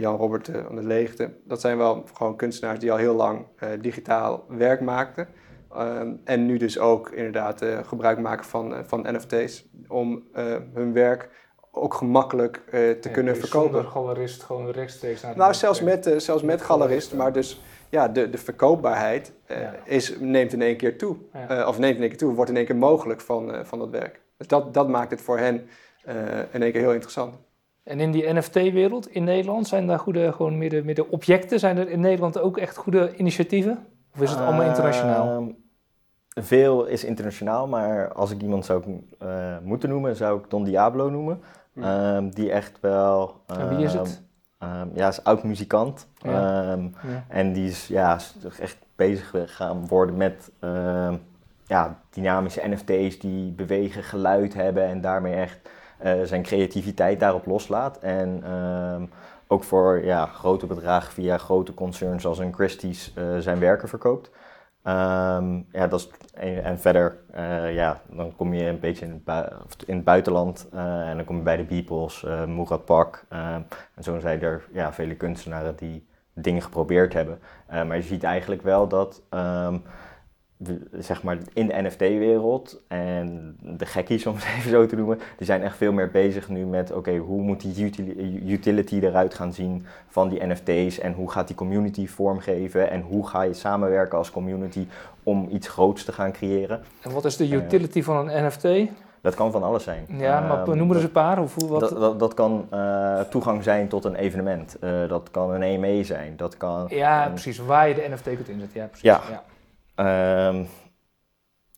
Jan-Robert 0.00 0.48
eh, 0.48 0.64
van 0.64 0.74
der 0.74 0.84
Leegte. 0.84 1.30
Dat 1.44 1.60
zijn 1.60 1.76
wel 1.76 2.04
gewoon 2.14 2.36
kunstenaars 2.36 2.78
die 2.78 2.92
al 2.92 2.98
heel 2.98 3.14
lang 3.14 3.46
digitaal 3.80 4.44
werk 4.48 4.80
maakten. 4.80 5.28
Ehm, 5.74 6.12
en 6.24 6.46
nu 6.46 6.56
dus 6.56 6.78
ook 6.78 7.10
inderdaad 7.10 7.62
eh, 7.62 7.78
gebruik 7.84 8.18
maken 8.18 8.44
van, 8.44 8.74
eh, 8.74 8.80
van 8.86 9.06
NFT's 9.10 9.64
om 9.88 10.22
eh, 10.32 10.44
hun 10.74 10.92
werk 10.92 11.28
ook 11.70 11.94
gemakkelijk 11.94 12.62
te 12.70 12.98
Ja, 13.02 13.10
kunnen 13.10 13.34
dus 13.34 13.42
verkopen. 13.42 13.72
Zonder 13.72 13.90
galerist 13.90 14.42
gewoon 14.42 14.70
rechtstreeks 14.70 15.22
naar 15.22 15.32
de 15.32 15.38
Nou, 15.38 15.54
zelfs 15.54 15.80
met, 15.80 16.14
zelfs 16.16 16.42
met 16.42 16.62
galerist, 16.62 17.14
maar 17.14 17.32
dus 17.32 17.60
ja, 17.88 18.08
de, 18.08 18.30
de 18.30 18.38
verkoopbaarheid 18.38 19.32
Ja. 19.48 19.74
is, 19.84 20.18
neemt 20.18 20.52
in 20.52 20.62
één 20.62 20.76
keer 20.76 20.98
toe. 20.98 21.16
Ja. 21.48 21.68
Of 21.68 21.78
neemt 21.78 21.94
in 21.94 22.00
één 22.00 22.08
keer 22.08 22.18
toe, 22.18 22.34
wordt 22.34 22.50
in 22.50 22.56
één 22.56 22.66
keer 22.66 22.76
mogelijk 22.76 23.20
van, 23.20 23.66
van 23.66 23.78
dat 23.78 23.90
werk. 23.90 24.20
Dus 24.36 24.46
dat, 24.46 24.74
dat 24.74 24.88
maakt 24.88 25.10
het 25.10 25.20
voor 25.20 25.38
hen 25.38 25.66
in 26.52 26.62
één 26.62 26.72
keer 26.72 26.80
heel 26.80 26.92
interessant. 26.92 27.38
En 27.84 28.00
in 28.00 28.10
die 28.10 28.32
NFT-wereld 28.32 29.08
in 29.08 29.24
Nederland, 29.24 29.68
zijn 29.68 29.86
daar 29.86 29.98
goede, 29.98 30.32
gewoon 30.32 30.58
meer 30.58 30.94
de 30.94 31.10
objecten, 31.10 31.58
zijn 31.58 31.78
er 31.78 31.88
in 31.88 32.00
Nederland 32.00 32.38
ook 32.38 32.58
echt 32.58 32.76
goede 32.76 33.16
initiatieven? 33.16 33.86
Of 34.14 34.20
is 34.20 34.30
het 34.30 34.40
allemaal 34.40 34.66
internationaal? 34.68 35.52
Ehm, 36.34 36.46
veel 36.46 36.84
is 36.84 37.04
internationaal, 37.04 37.66
maar 37.66 38.12
als 38.12 38.30
ik 38.30 38.42
iemand 38.42 38.64
zou 38.64 39.00
eh, 39.18 39.28
moeten 39.62 39.88
noemen, 39.88 40.16
zou 40.16 40.38
ik 40.38 40.50
Don 40.50 40.64
Diablo 40.64 41.10
noemen. 41.10 41.42
Ja. 41.72 42.16
Ehm, 42.16 42.28
die 42.30 42.52
echt 42.52 42.80
wel... 42.80 43.40
en 43.46 43.68
wie 43.76 43.84
is 43.84 43.94
ehm, 43.94 44.02
het? 44.02 44.22
ehm, 44.58 44.88
ja, 44.94 45.08
is 45.08 45.24
oud 45.24 45.42
muzikant. 45.42 46.08
Ja. 46.16 46.30
Ehm, 46.72 46.82
Ja. 46.82 47.24
en 47.28 47.52
die 47.52 47.68
is 47.68 47.86
ja, 47.86 48.18
echt 48.60 48.76
bezig 48.96 49.34
gaan 49.46 49.86
worden 49.86 50.16
met 50.16 50.50
ehm, 50.60 51.16
ja, 51.66 51.98
dynamische 52.10 52.68
NFT's 52.68 53.18
die 53.18 53.52
bewegen, 53.52 54.02
geluid 54.02 54.54
hebben 54.54 54.84
en 54.84 55.00
daarmee 55.00 55.34
echt 55.34 55.58
eh, 55.98 56.12
zijn 56.22 56.42
creativiteit 56.42 57.20
daarop 57.20 57.46
loslaat. 57.46 57.98
En 57.98 58.40
ehm, 58.44 59.02
ook 59.46 59.64
voor 59.64 60.04
ja, 60.04 60.26
grote 60.26 60.66
bedragen 60.66 61.12
via 61.12 61.38
grote 61.38 61.74
concerns 61.74 62.26
als 62.26 62.38
een 62.38 62.54
Christie's 62.54 63.12
eh, 63.14 63.24
zijn 63.38 63.58
werken 63.58 63.88
verkoopt. 63.88 64.30
Ehm, 64.84 65.60
ja, 65.72 65.86
dat 65.86 66.00
is, 66.00 66.10
en, 66.34 66.64
en 66.64 66.78
verder, 66.78 67.18
eh, 67.30 67.74
ja, 67.74 68.00
dan 68.10 68.36
kom 68.36 68.54
je 68.54 68.66
een 68.66 68.80
beetje 68.80 69.06
in 69.06 69.22
het, 69.24 69.84
in 69.86 69.94
het 69.94 70.04
buitenland 70.04 70.68
eh, 70.72 71.08
en 71.08 71.16
dan 71.16 71.24
kom 71.24 71.36
je 71.36 71.42
bij 71.42 71.56
de 71.56 71.64
Beatles, 71.64 72.24
eh 72.24 72.44
Murat 72.44 72.84
Pak. 72.84 73.24
en 73.28 74.02
zo 74.02 74.18
zijn 74.18 74.42
er 74.42 74.64
ja, 74.72 74.92
vele 74.92 75.14
kunstenaren 75.14 75.76
die 75.76 76.06
dingen 76.32 76.62
geprobeerd 76.62 77.12
hebben. 77.12 77.38
Maar 77.68 77.96
je 77.96 78.02
ziet 78.02 78.24
eigenlijk 78.24 78.62
wel 78.62 78.88
dat, 78.88 79.22
ehm, 79.30 79.78
zeg 80.98 81.22
maar, 81.22 81.38
in 81.52 81.66
de 81.66 81.82
NFT-wereld 81.82 82.80
en 82.88 83.56
de 83.60 83.86
gekkies, 83.86 84.26
om 84.26 84.34
het 84.34 84.44
even 84.58 84.70
zo 84.70 84.86
te 84.86 84.96
noemen, 84.96 85.18
die 85.36 85.46
zijn 85.46 85.62
echt 85.62 85.76
veel 85.76 85.92
meer 85.92 86.10
bezig 86.10 86.48
nu 86.48 86.66
met, 86.66 86.92
oké, 86.92 87.16
hoe 87.16 87.40
moet 87.42 87.60
die 87.60 87.84
utili- 87.84 88.42
utility 88.52 88.98
eruit 89.02 89.34
gaan 89.34 89.52
zien 89.52 89.86
van 90.08 90.28
die 90.28 90.46
NFT's 90.46 90.98
en 90.98 91.12
hoe 91.12 91.30
gaat 91.30 91.46
die 91.46 91.56
community 91.56 92.06
vormgeven 92.06 92.90
en 92.90 93.00
hoe 93.00 93.26
ga 93.28 93.42
je 93.42 93.52
samenwerken 93.54 94.18
als 94.18 94.30
community 94.30 94.86
om 95.22 95.48
iets 95.50 95.68
groots 95.68 96.04
te 96.04 96.12
gaan 96.12 96.32
creëren. 96.32 96.82
En 97.00 97.10
wat 97.12 97.24
is 97.24 97.36
de 97.36 97.48
utility 97.48 98.02
van 98.02 98.28
een 98.28 98.46
NFT? 98.46 98.90
Dat 99.20 99.34
kan 99.34 99.52
van 99.52 99.62
alles 99.62 99.84
zijn. 99.84 100.06
Ja, 100.08 100.40
maar 100.40 100.68
Ehm, 100.68 100.76
noem 100.76 100.88
er 100.90 100.94
eens 100.96 101.04
een 101.04 101.10
paar. 101.12 101.38
Of 101.42 101.54
hoe, 101.54 101.68
wat? 101.68 101.80
dat, 101.80 101.90
dat, 102.00 102.18
dat 102.18 102.34
kan 102.34 102.66
eh, 102.70 103.20
toegang 103.20 103.62
zijn 103.62 103.88
tot 103.88 104.04
een 104.04 104.14
evenement. 104.14 104.76
Eh, 104.80 105.08
dat 105.08 105.28
kan 105.30 105.50
een 105.52 105.62
EME 105.62 106.04
zijn. 106.04 106.36
Dat 106.36 106.56
kan, 106.56 106.86
ja, 106.88 107.26
een- 107.26 107.32
precies. 107.32 107.58
Waar 107.58 107.88
je 107.88 107.94
de 107.94 108.06
NFT 108.08 108.22
kunt 108.22 108.48
inzetten. 108.48 108.80
Ja, 108.80 108.86
precies. 108.86 109.02
Ja. 109.04 109.20
ja. 109.30 109.42
Ehm, 109.94 110.64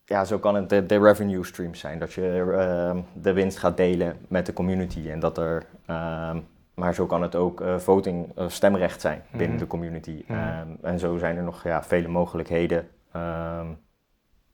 ja, 0.04 0.24
zo 0.24 0.38
kan 0.38 0.54
het 0.54 0.68
de, 0.68 0.86
de 0.86 0.98
revenue 0.98 1.44
streams 1.44 1.80
zijn. 1.80 1.98
Dat 1.98 2.12
je 2.12 2.54
ehm, 2.58 3.00
de 3.22 3.32
winst 3.32 3.58
gaat 3.58 3.76
delen 3.76 4.16
met 4.28 4.46
de 4.46 4.52
community. 4.52 5.10
En 5.10 5.20
dat 5.20 5.38
er, 5.38 5.66
ehm, 5.86 6.38
maar 6.74 6.94
zo 6.94 7.06
kan 7.06 7.22
het 7.22 7.34
ook 7.34 7.60
eh, 7.60 7.76
voting, 7.76 8.32
eh, 8.36 8.48
stemrecht 8.48 9.00
zijn 9.00 9.22
binnen 9.30 9.50
Mhm. 9.50 9.58
de 9.58 9.66
community. 9.66 10.24
Mhm. 10.26 10.66
En 10.82 10.98
zo 10.98 11.18
zijn 11.18 11.36
er 11.36 11.42
nog 11.42 11.62
ja, 11.62 11.82
vele 11.82 12.08
mogelijkheden 12.08 12.88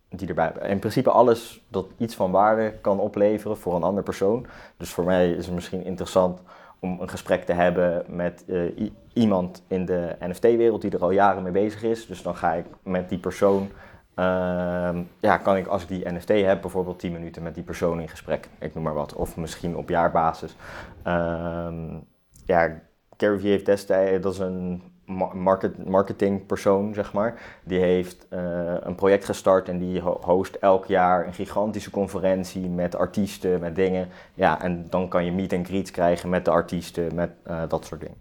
die 0.09 0.29
erbij 0.29 0.53
In 0.69 0.79
principe 0.79 1.11
alles 1.11 1.63
dat 1.69 1.87
iets 1.99 2.15
van 2.15 2.31
waarde 2.31 2.73
kan 2.81 3.01
opleveren 3.01 3.57
voor 3.57 3.75
een 3.75 3.83
ander 3.83 4.03
persoon. 4.03 4.47
Dus 4.77 4.91
voor 4.91 5.05
mij 5.05 5.31
is 5.31 5.47
het 5.47 5.55
misschien 5.55 5.85
interessant 5.85 6.41
om 6.83 7.01
een 7.01 7.09
gesprek 7.09 7.45
te 7.45 7.53
hebben 7.53 8.05
met 8.09 8.45
eh, 8.47 8.91
iemand 9.13 9.63
in 9.69 9.85
de 9.85 10.17
NFT-wereld 10.21 10.81
die 10.81 10.91
er 10.91 11.03
al 11.03 11.11
jaren 11.11 11.43
mee 11.43 11.53
bezig 11.53 11.83
is. 11.83 12.07
Dus 12.07 12.23
dan 12.23 12.37
ga 12.37 12.53
ik 12.53 12.67
met 12.83 13.09
die 13.09 13.19
persoon, 13.19 13.71
ehm, 14.15 15.03
ja, 15.21 15.37
kan 15.37 15.57
ik 15.57 15.67
als 15.67 15.83
ik 15.83 15.89
die 15.89 16.13
NFT 16.13 16.29
heb, 16.29 16.61
bijvoorbeeld 16.61 16.99
10 16.99 17.13
minuten 17.13 17.43
met 17.43 17.55
die 17.55 17.65
persoon 17.65 18.01
in 18.01 18.09
gesprek. 18.09 18.49
Ik 18.59 18.75
noem 18.75 18.83
maar 18.83 18.95
wat. 18.95 19.15
Of 19.15 19.37
misschien 19.37 19.77
op 19.77 19.89
jaarbasis. 19.89 20.57
Ehm, 21.03 21.99
ja, 22.45 22.81
Gary 23.17 23.41
heeft 23.41 23.67
destijds, 23.67 24.23
dat 24.23 24.33
is 24.33 24.39
een 24.39 24.92
market, 25.33 25.89
marketingpersoon, 25.89 26.95
zeg 26.95 27.13
maar. 27.13 27.35
Die 27.65 27.79
heeft 27.79 28.27
eh, 28.29 28.75
een 28.81 28.95
project 28.95 29.25
gestart 29.25 29.69
en 29.69 29.79
die 29.79 30.01
ho- 30.01 30.21
host 30.25 30.55
elk 30.55 30.87
jaar 30.87 31.27
een 31.27 31.33
gigantische 31.35 31.91
conferentie 31.91 32.69
met 32.69 32.97
artiesten, 32.97 33.61
met 33.61 33.75
dingen. 33.77 34.09
Ja, 34.35 34.63
en 34.63 34.87
dan 34.91 35.09
kan 35.09 35.25
je 35.25 35.33
meet 35.33 35.53
and 35.53 35.67
greets 35.67 35.91
krijgen 35.91 36.29
met 36.29 36.45
de 36.45 36.51
artiesten, 36.51 37.15
met 37.15 37.31
eh, 37.45 37.63
dat 37.69 37.85
soort 37.85 38.01
dingen. 38.01 38.21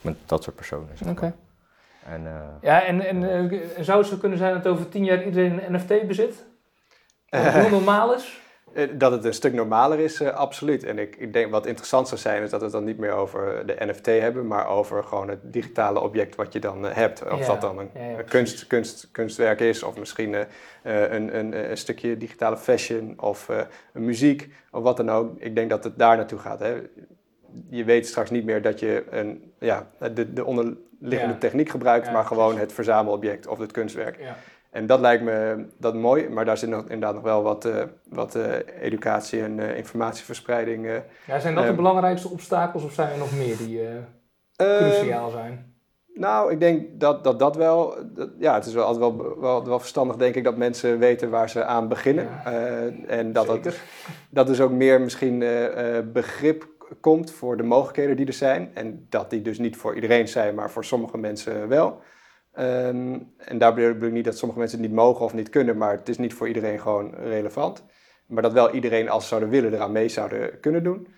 Met 0.00 0.16
dat 0.26 0.42
soort 0.42 0.56
personen, 0.56 0.88
zeg 0.94 1.08
Oké. 1.08 1.20
maar. 1.20 1.34
En, 2.14 2.26
eh, 2.26 2.32
Ja, 2.60 2.82
en, 2.84 3.00
en 3.00 3.50
zou 3.84 3.98
het 3.98 4.06
zo 4.08 4.16
kunnen 4.16 4.38
zijn 4.38 4.54
dat 4.54 4.66
over 4.66 4.88
tien 4.88 5.04
jaar 5.04 5.24
iedereen 5.24 5.66
een 5.66 5.72
NFT 5.74 6.06
bezit? 6.06 6.44
Heel 7.36 7.70
normaal 7.70 8.14
is? 8.14 8.40
Eh, 8.76 8.88
dat 8.92 9.12
het 9.12 9.24
een 9.24 9.34
stuk 9.34 9.52
normaler 9.52 9.98
is, 9.98 10.20
uh, 10.20 10.28
absoluut. 10.28 10.84
En 10.84 10.98
ik, 10.98 11.16
ik, 11.16 11.32
denk 11.32 11.50
wat 11.50 11.66
interessant 11.66 12.08
zou 12.08 12.20
zijn, 12.20 12.42
is 12.42 12.50
dat 12.50 12.58
we 12.58 12.64
het 12.64 12.74
dan 12.74 12.84
niet 12.84 12.98
meer 12.98 13.12
over 13.12 13.66
de 13.66 13.76
NFT 13.78 14.06
hebben, 14.06 14.46
maar 14.46 14.68
over 14.68 15.04
gewoon 15.04 15.28
het 15.28 15.38
digitale 15.42 16.00
object 16.00 16.34
wat 16.34 16.52
je 16.52 16.60
dan 16.60 16.84
uh, 16.84 16.94
hebt. 16.94 17.30
Of 17.30 17.46
dat 17.46 17.60
dan 17.60 17.78
een 17.78 17.90
ja, 17.94 18.22
kunst, 18.22 18.66
kunst, 18.66 19.08
kunstwerk 19.12 19.60
is, 19.60 19.82
of 19.82 19.98
misschien 19.98 20.34
een, 20.82 21.36
een, 21.36 21.70
een, 21.70 21.76
stukje 21.76 22.16
digitale 22.16 22.56
fashion 22.56 23.14
of 23.20 23.50
muziek, 23.92 24.48
of 24.70 24.82
wat 24.82 24.96
dan 24.96 25.10
ook. 25.10 25.38
Ik 25.38 25.54
denk 25.54 25.70
dat 25.70 25.84
het 25.84 25.98
daar 25.98 26.16
naartoe 26.16 26.38
gaat. 26.38 26.60
Hè. 26.60 26.82
Je 27.70 27.84
weet 27.84 28.06
straks 28.06 28.30
niet 28.30 28.44
meer 28.44 28.62
dat 28.62 28.80
je 28.80 29.04
een, 29.10 29.52
ja, 29.58 29.90
de, 30.14 30.32
de 30.32 30.44
onderliggende 30.44 31.38
techniek 31.38 31.68
gebruikt, 31.68 32.12
maar 32.12 32.24
gewoon 32.24 32.58
het 32.58 32.72
verzamelobject 32.72 33.46
of 33.46 33.58
het 33.58 33.72
kunstwerk. 33.72 34.18
En 34.76 34.86
dat 34.86 35.00
lijkt 35.00 35.22
me 35.22 35.66
dat 35.78 35.94
mooi, 35.94 36.28
maar 36.28 36.44
daar 36.44 36.58
zit 36.58 36.68
nog, 36.68 36.82
inderdaad 36.82 37.14
nog 37.14 37.22
wel 37.22 37.42
wat, 37.42 37.66
uh, 37.66 37.82
wat 38.08 38.36
uh, 38.36 38.44
educatie 38.80 39.42
en 39.42 39.58
uh, 39.58 39.76
informatieverspreiding. 39.76 41.02
ja, 41.26 41.38
zijn 41.38 41.54
dat 41.54 41.66
de 41.66 41.74
belangrijkste 41.74 42.28
obstakels 42.28 42.84
of 42.84 42.92
zijn 42.92 43.12
er 43.12 43.18
nog 43.18 43.36
meer 43.36 43.56
die 43.56 43.80
ehm, 44.56 44.76
cruciaal 44.76 45.30
zijn? 45.30 45.74
Nou, 46.14 46.52
ik 46.52 46.60
denk 46.60 47.00
dat 47.00 47.24
dat, 47.24 47.38
dat 47.38 47.56
wel. 47.56 47.96
Dat, 48.14 48.30
ja, 48.38 48.54
het 48.54 48.66
is 48.66 48.74
wel 48.74 48.84
altijd 48.84 49.16
wel, 49.16 49.40
wel, 49.40 49.66
wel, 49.66 49.78
verstandig, 49.78 50.16
denk 50.16 50.34
ik, 50.34 50.44
dat 50.44 50.56
mensen 50.56 50.98
weten 50.98 51.30
waar 51.30 51.50
ze 51.50 51.64
aan 51.64 51.88
beginnen. 51.88 52.28
en 53.08 53.32
dat, 53.32 53.46
dat, 53.46 53.78
dat 54.30 54.46
dus 54.46 54.60
ook 54.60 54.70
meer 54.72 55.00
misschien 55.00 55.38
begrip 56.12 56.68
komt 57.00 57.30
voor 57.30 57.56
de 57.56 57.62
mogelijkheden 57.62 58.16
die 58.16 58.26
er 58.26 58.32
zijn. 58.32 58.70
En 58.74 59.06
dat 59.08 59.30
die 59.30 59.42
dus 59.42 59.58
niet 59.58 59.76
voor 59.76 59.94
iedereen 59.94 60.28
zijn, 60.28 60.54
maar 60.54 60.70
voor 60.70 60.84
sommige 60.84 61.18
mensen 61.18 61.68
wel. 61.68 62.00
Ehm, 62.56 63.18
en 63.38 63.58
daar 63.58 63.74
bedoel 63.74 64.08
ik 64.08 64.12
niet 64.12 64.24
dat 64.24 64.38
sommige 64.38 64.60
mensen 64.60 64.78
het 64.78 64.88
niet 64.88 64.96
mogen 64.96 65.24
of 65.24 65.34
niet 65.34 65.48
kunnen, 65.48 65.76
maar 65.76 65.96
het 65.96 66.08
is 66.08 66.18
niet 66.18 66.34
voor 66.34 66.48
iedereen 66.48 66.80
gewoon 66.80 67.14
relevant. 67.14 67.84
Maar 68.26 68.42
dat 68.42 68.52
wel 68.52 68.70
iedereen, 68.70 69.08
als 69.08 69.22
ze 69.22 69.28
zouden 69.28 69.50
willen, 69.50 69.74
eraan 69.74 69.92
mee 69.92 70.08
zouden 70.08 70.60
kunnen 70.60 70.82
doen. 70.82 71.08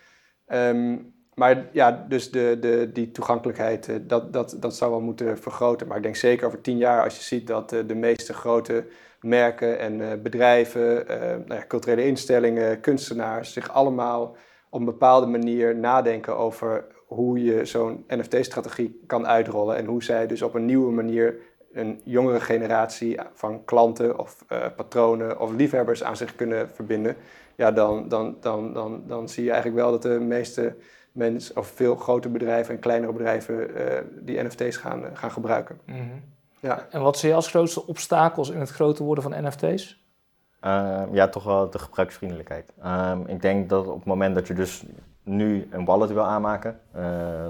Ehm, 0.47 0.97
maar 1.34 1.68
ja, 1.72 2.05
dus 2.09 2.30
de, 2.30 2.57
de, 2.61 2.91
die 2.93 3.11
toegankelijkheid, 3.11 3.89
eh, 3.89 3.97
dat, 4.03 4.32
dat, 4.32 4.57
dat 4.61 4.76
zou 4.76 4.91
wel 4.91 5.01
moeten 5.01 5.39
vergroten. 5.39 5.86
Maar 5.86 5.97
ik 5.97 6.03
denk 6.03 6.16
zeker 6.16 6.47
over 6.47 6.61
tien 6.61 6.76
jaar, 6.76 7.05
als 7.05 7.16
je 7.16 7.22
ziet 7.22 7.47
dat 7.47 7.72
eh, 7.72 7.80
de 7.86 7.95
meeste 7.95 8.34
grote 8.34 8.86
merken 9.20 9.78
en 9.78 10.01
uh, 10.01 10.12
bedrijven, 10.22 11.05
nou 11.47 11.66
culturele 11.66 12.07
instellingen, 12.07 12.80
kunstenaars 12.80 13.53
zich 13.53 13.70
allemaal 13.70 14.36
op 14.70 14.78
een 14.78 14.84
bepaalde 14.84 15.26
manier 15.26 15.76
nadenken 15.76 16.36
over 16.36 16.86
hoe 17.09 17.43
je 17.43 17.65
zo'n 17.65 18.05
NFT-strategie 18.07 19.01
kan 19.07 19.27
uitrollen 19.27 19.77
en 19.77 19.85
hoe 19.85 20.03
zij 20.03 20.27
dus 20.27 20.43
op 20.43 20.55
een 20.55 20.65
nieuwe 20.65 20.93
manier 20.93 21.37
een 21.73 22.01
jongere 22.05 22.41
generatie 22.41 23.21
van 23.35 23.65
klanten 23.65 24.19
of 24.19 24.45
uh, 24.49 24.67
patronen 24.77 25.41
of 25.41 25.53
liefhebbers 25.53 26.05
aan 26.05 26.17
zich 26.17 26.35
kunnen 26.35 26.71
verbinden, 26.71 27.17
ja, 27.55 27.73
dan, 27.73 28.09
dan, 28.09 28.37
dan, 28.41 28.73
dan, 28.73 29.03
dan 29.07 29.29
zie 29.29 29.45
je 29.45 29.51
eigenlijk 29.51 29.83
wel 29.83 29.91
dat 29.91 30.03
de 30.03 30.21
meeste 30.21 30.77
mensen, 31.13 31.57
of 31.57 31.67
veel 31.67 31.97
grote 31.97 32.29
bedrijven 32.29 32.75
en 32.75 32.81
kleinere 32.81 33.13
bedrijven, 33.13 33.71
uh, 33.71 33.99
die 34.21 34.43
NFT's 34.43 34.77
gaan, 34.77 35.05
uh, 35.05 35.09
gaan 35.13 35.31
gebruiken. 35.31 35.81
Mm 35.85 35.95
-hmm. 35.95 36.23
ja. 36.61 36.87
En 36.91 37.03
wat 37.03 37.19
zie 37.19 37.29
je 37.29 37.35
als 37.35 37.49
grootste 37.49 37.87
obstakels 37.87 38.51
in 38.51 38.61
het 38.61 38.71
groter 38.71 39.05
worden 39.05 39.25
van 39.25 39.45
NFT's? 39.45 40.07
Ehm, 40.61 41.15
ja, 41.15 41.29
toch 41.29 41.45
wel 41.45 41.71
de 41.71 41.79
gebruiksvriendelijkheid. 41.79 42.73
Um, 42.85 43.27
ik 43.27 43.43
denk 43.43 43.69
dat 43.69 43.87
op 43.87 43.97
het 43.97 44.05
moment 44.05 44.35
dat 44.35 44.47
je 44.47 44.55
dus 44.55 44.85
nu 45.29 45.68
een 45.70 45.85
wallet 45.85 46.12
wil 46.12 46.24
aanmaken, 46.24 46.81
uh, 46.97 47.03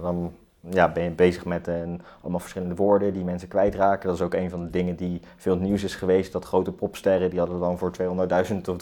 dan 0.03 0.33
ja, 0.61 0.89
ben 0.93 1.03
je 1.03 1.11
bezig 1.11 1.45
met 1.45 1.67
een, 1.67 2.01
allemaal 2.21 2.41
verschillende 2.41 2.75
woorden 2.75 3.13
die 3.13 3.25
mensen 3.25 3.49
kwijtraken. 3.49 4.09
Dat 4.09 4.17
is 4.17 4.25
ook 4.25 4.35
een 4.35 4.51
van 4.51 4.65
de 4.65 4.71
dingen 4.71 4.97
die 4.97 5.21
veel 5.37 5.57
nieuws 5.57 5.83
is 5.85 5.95
geweest. 5.95 6.33
Dat 6.33 6.45
grote 6.45 6.73
popsterren, 6.73 7.31
die 7.31 7.39
hadden 7.39 7.61
dan 7.61 7.79
voor 7.79 7.93
200.000 8.01 8.57
of 8.69 8.77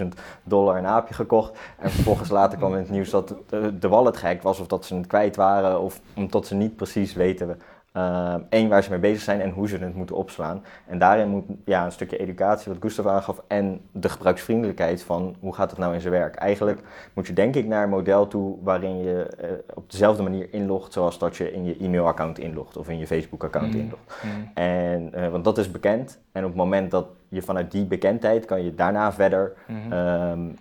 300.000 0.00 0.06
dollar 0.42 0.76
een 0.76 0.86
aapje 0.86 1.14
gekocht. 1.14 1.58
En 1.78 1.90
vervolgens 1.90 2.28
later 2.28 2.58
kwam 2.58 2.72
in 2.72 2.78
het 2.78 2.90
nieuws 2.90 3.10
dat 3.10 3.34
de, 3.46 3.78
de 3.78 3.88
wallet 3.88 4.16
gek 4.16 4.42
was 4.42 4.60
of 4.60 4.66
dat 4.66 4.84
ze 4.84 4.94
het 4.94 5.06
kwijt 5.06 5.36
waren. 5.36 5.80
Of 5.80 6.00
omdat 6.16 6.46
ze 6.46 6.54
niet 6.54 6.76
precies 6.76 7.14
weten 7.14 7.58
Eén, 7.92 8.46
ehm, 8.50 8.68
waar 8.68 8.82
ze 8.82 8.90
mee 8.90 8.98
bezig 8.98 9.22
zijn 9.22 9.40
en 9.40 9.50
hoe 9.50 9.68
ze 9.68 9.76
het 9.76 9.94
moeten 9.94 10.16
opslaan. 10.16 10.64
En 10.86 10.98
daarin 10.98 11.28
moet 11.28 11.44
ja, 11.64 11.84
een 11.84 11.92
stukje 11.92 12.16
educatie, 12.16 12.72
wat 12.72 12.82
Gustav 12.82 13.06
aangaf, 13.06 13.42
en 13.48 13.80
de 13.92 14.08
gebruiksvriendelijkheid 14.08 15.02
van 15.02 15.36
hoe 15.40 15.54
gaat 15.54 15.70
het 15.70 15.78
nou 15.78 15.94
in 15.94 16.00
zijn 16.00 16.12
werk. 16.12 16.34
Eigenlijk 16.34 16.80
moet 17.14 17.26
je 17.26 17.32
denk 17.32 17.54
ik 17.54 17.66
naar 17.66 17.82
een 17.82 17.88
model 17.88 18.28
toe 18.28 18.56
waarin 18.62 18.98
je 18.98 19.30
uh, 19.42 19.50
op 19.74 19.90
dezelfde 19.90 20.22
manier 20.22 20.52
inlogt 20.52 20.92
zoals 20.92 21.18
dat 21.18 21.36
je 21.36 21.52
in 21.52 21.64
je 21.64 21.76
e-mailaccount 21.80 22.38
inlogt 22.38 22.76
of 22.76 22.88
in 22.88 22.98
je 22.98 23.06
Facebook-account 23.06 23.74
mm. 23.74 23.80
inlogt. 23.80 24.22
Mm. 24.22 24.50
En, 24.54 25.12
uh, 25.14 25.28
want 25.28 25.44
dat 25.44 25.58
is 25.58 25.70
bekend. 25.70 26.20
En 26.32 26.42
op 26.42 26.48
het 26.48 26.58
moment 26.58 26.90
dat 26.90 27.06
je 27.28 27.42
vanuit 27.42 27.70
die 27.70 27.84
bekendheid 27.86 28.44
kan 28.44 28.64
je 28.64 28.74
daarna 28.74 29.12
verder 29.12 29.52
mm-hmm. 29.66 29.92
um, 29.92 30.54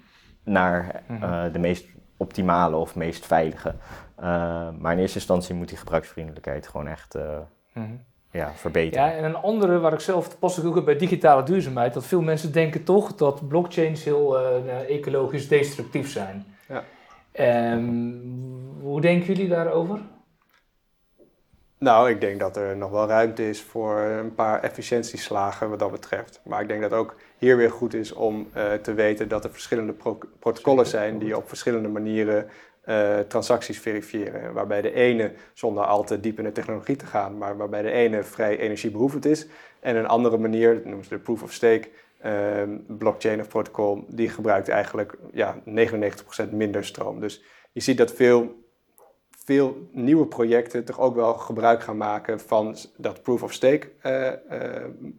naar 0.43 1.03
uh, 1.11 1.43
de 1.51 1.59
meest 1.59 1.87
optimale 2.17 2.75
of 2.75 2.95
meest 2.95 3.25
veilige. 3.25 3.75
Uh, 4.19 4.23
maar 4.79 4.93
in 4.93 4.99
eerste 4.99 5.17
instantie 5.17 5.55
moet 5.55 5.67
die 5.67 5.77
gebruiksvriendelijkheid 5.77 6.67
gewoon 6.67 6.87
echt 6.87 7.15
uh, 7.15 7.23
mm-hmm. 7.73 8.03
ja, 8.31 8.51
verbeteren. 8.55 9.07
Ja, 9.07 9.13
en 9.13 9.23
een 9.23 9.35
andere 9.35 9.79
waar 9.79 9.93
ik 9.93 9.99
zelf 9.99 10.39
pas 10.39 10.63
ook 10.63 10.85
bij 10.85 10.97
digitale 10.97 11.43
duurzaamheid, 11.43 11.93
dat 11.93 12.05
veel 12.05 12.21
mensen 12.21 12.51
denken 12.51 12.83
toch 12.83 13.15
dat 13.15 13.47
blockchains 13.47 14.03
heel 14.03 14.39
uh, 14.39 14.89
ecologisch 14.89 15.47
destructief 15.47 16.11
zijn. 16.11 16.45
Ja. 16.67 16.83
Um, 17.73 18.21
hoe 18.81 19.01
denken 19.01 19.33
jullie 19.33 19.49
daarover? 19.49 19.99
Nou, 21.79 22.09
ik 22.09 22.21
denk 22.21 22.39
dat 22.39 22.57
er 22.57 22.77
nog 22.77 22.91
wel 22.91 23.07
ruimte 23.07 23.49
is 23.49 23.61
voor 23.61 23.99
een 23.99 24.35
paar 24.35 24.61
efficiëntieslagen 24.61 25.69
wat 25.69 25.79
dat 25.79 25.91
betreft. 25.91 26.41
Maar 26.43 26.61
ik 26.61 26.67
denk 26.67 26.81
dat 26.81 26.93
ook 26.93 27.15
hier 27.37 27.57
weer 27.57 27.71
goed 27.71 27.93
is 27.93 28.13
om 28.13 28.47
uh, 28.55 28.73
te 28.73 28.93
weten 28.93 29.27
dat 29.27 29.43
er 29.43 29.51
verschillende 29.51 29.93
pro 29.93 30.17
protocollen 30.39 30.87
zijn 30.87 31.19
die 31.19 31.37
op 31.37 31.47
verschillende 31.47 31.87
manieren 31.87 32.49
uh, 32.85 33.19
transacties 33.19 33.79
verifiëren. 33.79 34.53
Waarbij 34.53 34.81
de 34.81 34.93
ene, 34.93 35.31
zonder 35.53 35.83
al 35.83 36.03
te 36.03 36.19
diep 36.19 36.37
in 36.37 36.43
de 36.43 36.51
technologie 36.51 36.95
te 36.95 37.05
gaan, 37.05 37.37
maar 37.37 37.57
waarbij 37.57 37.81
de 37.81 37.91
ene 37.91 38.23
vrij 38.23 38.57
energiebehoevend 38.57 39.25
is. 39.25 39.47
En 39.79 39.95
een 39.95 40.07
andere 40.07 40.37
manier, 40.37 40.73
dat 40.73 40.85
noemen 40.85 41.03
ze 41.03 41.09
de 41.09 41.19
proof 41.19 41.43
of 41.43 41.53
stake, 41.53 41.89
uh, 42.25 42.31
blockchain 42.87 43.39
of 43.39 43.47
protocol, 43.47 44.05
die 44.07 44.29
gebruikt 44.29 44.69
eigenlijk 44.69 45.17
ja, 45.31 45.55
99% 46.45 46.49
minder 46.51 46.85
stroom. 46.85 47.19
Dus 47.19 47.43
je 47.71 47.81
ziet 47.81 47.97
dat 47.97 48.13
veel, 48.13 48.55
veel 49.47 49.89
nieuwe 49.91 50.27
projecten 50.27 50.85
toch 50.85 50.99
ook 50.99 51.15
wel 51.15 51.33
gebruik 51.33 51.81
gaan 51.81 51.97
maken 51.97 52.39
van 52.39 52.75
dat 52.97 53.21
proof 53.21 53.43
of 53.43 53.53
stake 53.53 53.89
uh, 54.03 54.31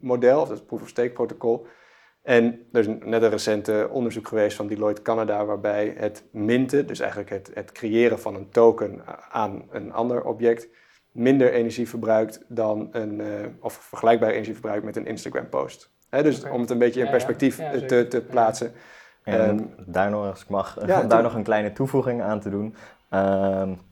model, 0.01 0.41
of 0.41 0.47
dat 0.47 0.65
proof 0.65 0.81
of 0.81 0.87
stake 0.87 1.09
protocol. 1.09 1.67
En 2.21 2.67
er 2.71 2.79
is 2.79 2.87
net 2.87 3.21
een 3.21 3.29
recente 3.29 3.89
onderzoek 3.91 4.27
geweest 4.27 4.55
van 4.57 4.67
Deloitte 4.67 5.01
Canada, 5.01 5.45
waarbij 5.45 5.93
het 5.97 6.23
minten, 6.31 6.87
dus 6.87 6.99
eigenlijk 6.99 7.29
het, 7.29 7.51
het 7.53 7.71
creëren 7.71 8.19
van 8.19 8.35
een 8.35 8.49
token 8.49 9.01
aan 9.29 9.63
een 9.69 9.93
ander 9.93 10.23
object, 10.23 10.67
minder 11.11 11.53
energie 11.53 11.89
verbruikt 11.89 12.45
dan 12.47 12.87
een, 12.91 13.19
uh, 13.19 13.27
of 13.59 13.73
vergelijkbare 13.73 14.31
energie 14.31 14.53
verbruikt 14.53 14.85
met 14.85 14.95
een 14.95 15.05
Instagram-post. 15.05 15.91
dus 16.09 16.43
om 16.43 16.61
het 16.61 16.69
een 16.69 16.77
beetje 16.77 17.03
in 17.03 17.09
perspectief 17.09 17.55
te, 17.87 18.07
te 18.07 18.21
plaatsen. 18.21 18.71
En 19.23 19.49
um, 19.49 19.73
daar 19.85 20.09
nog, 20.09 20.25
als 20.25 20.41
ik 20.41 20.49
mag, 20.49 20.73
daar 21.07 21.23
nog 21.23 21.33
een 21.33 21.43
kleine 21.43 21.71
toevoeging 21.71 22.21
aan 22.21 22.39
te 22.39 22.49
doen. 22.49 22.75
Um, 23.13 23.87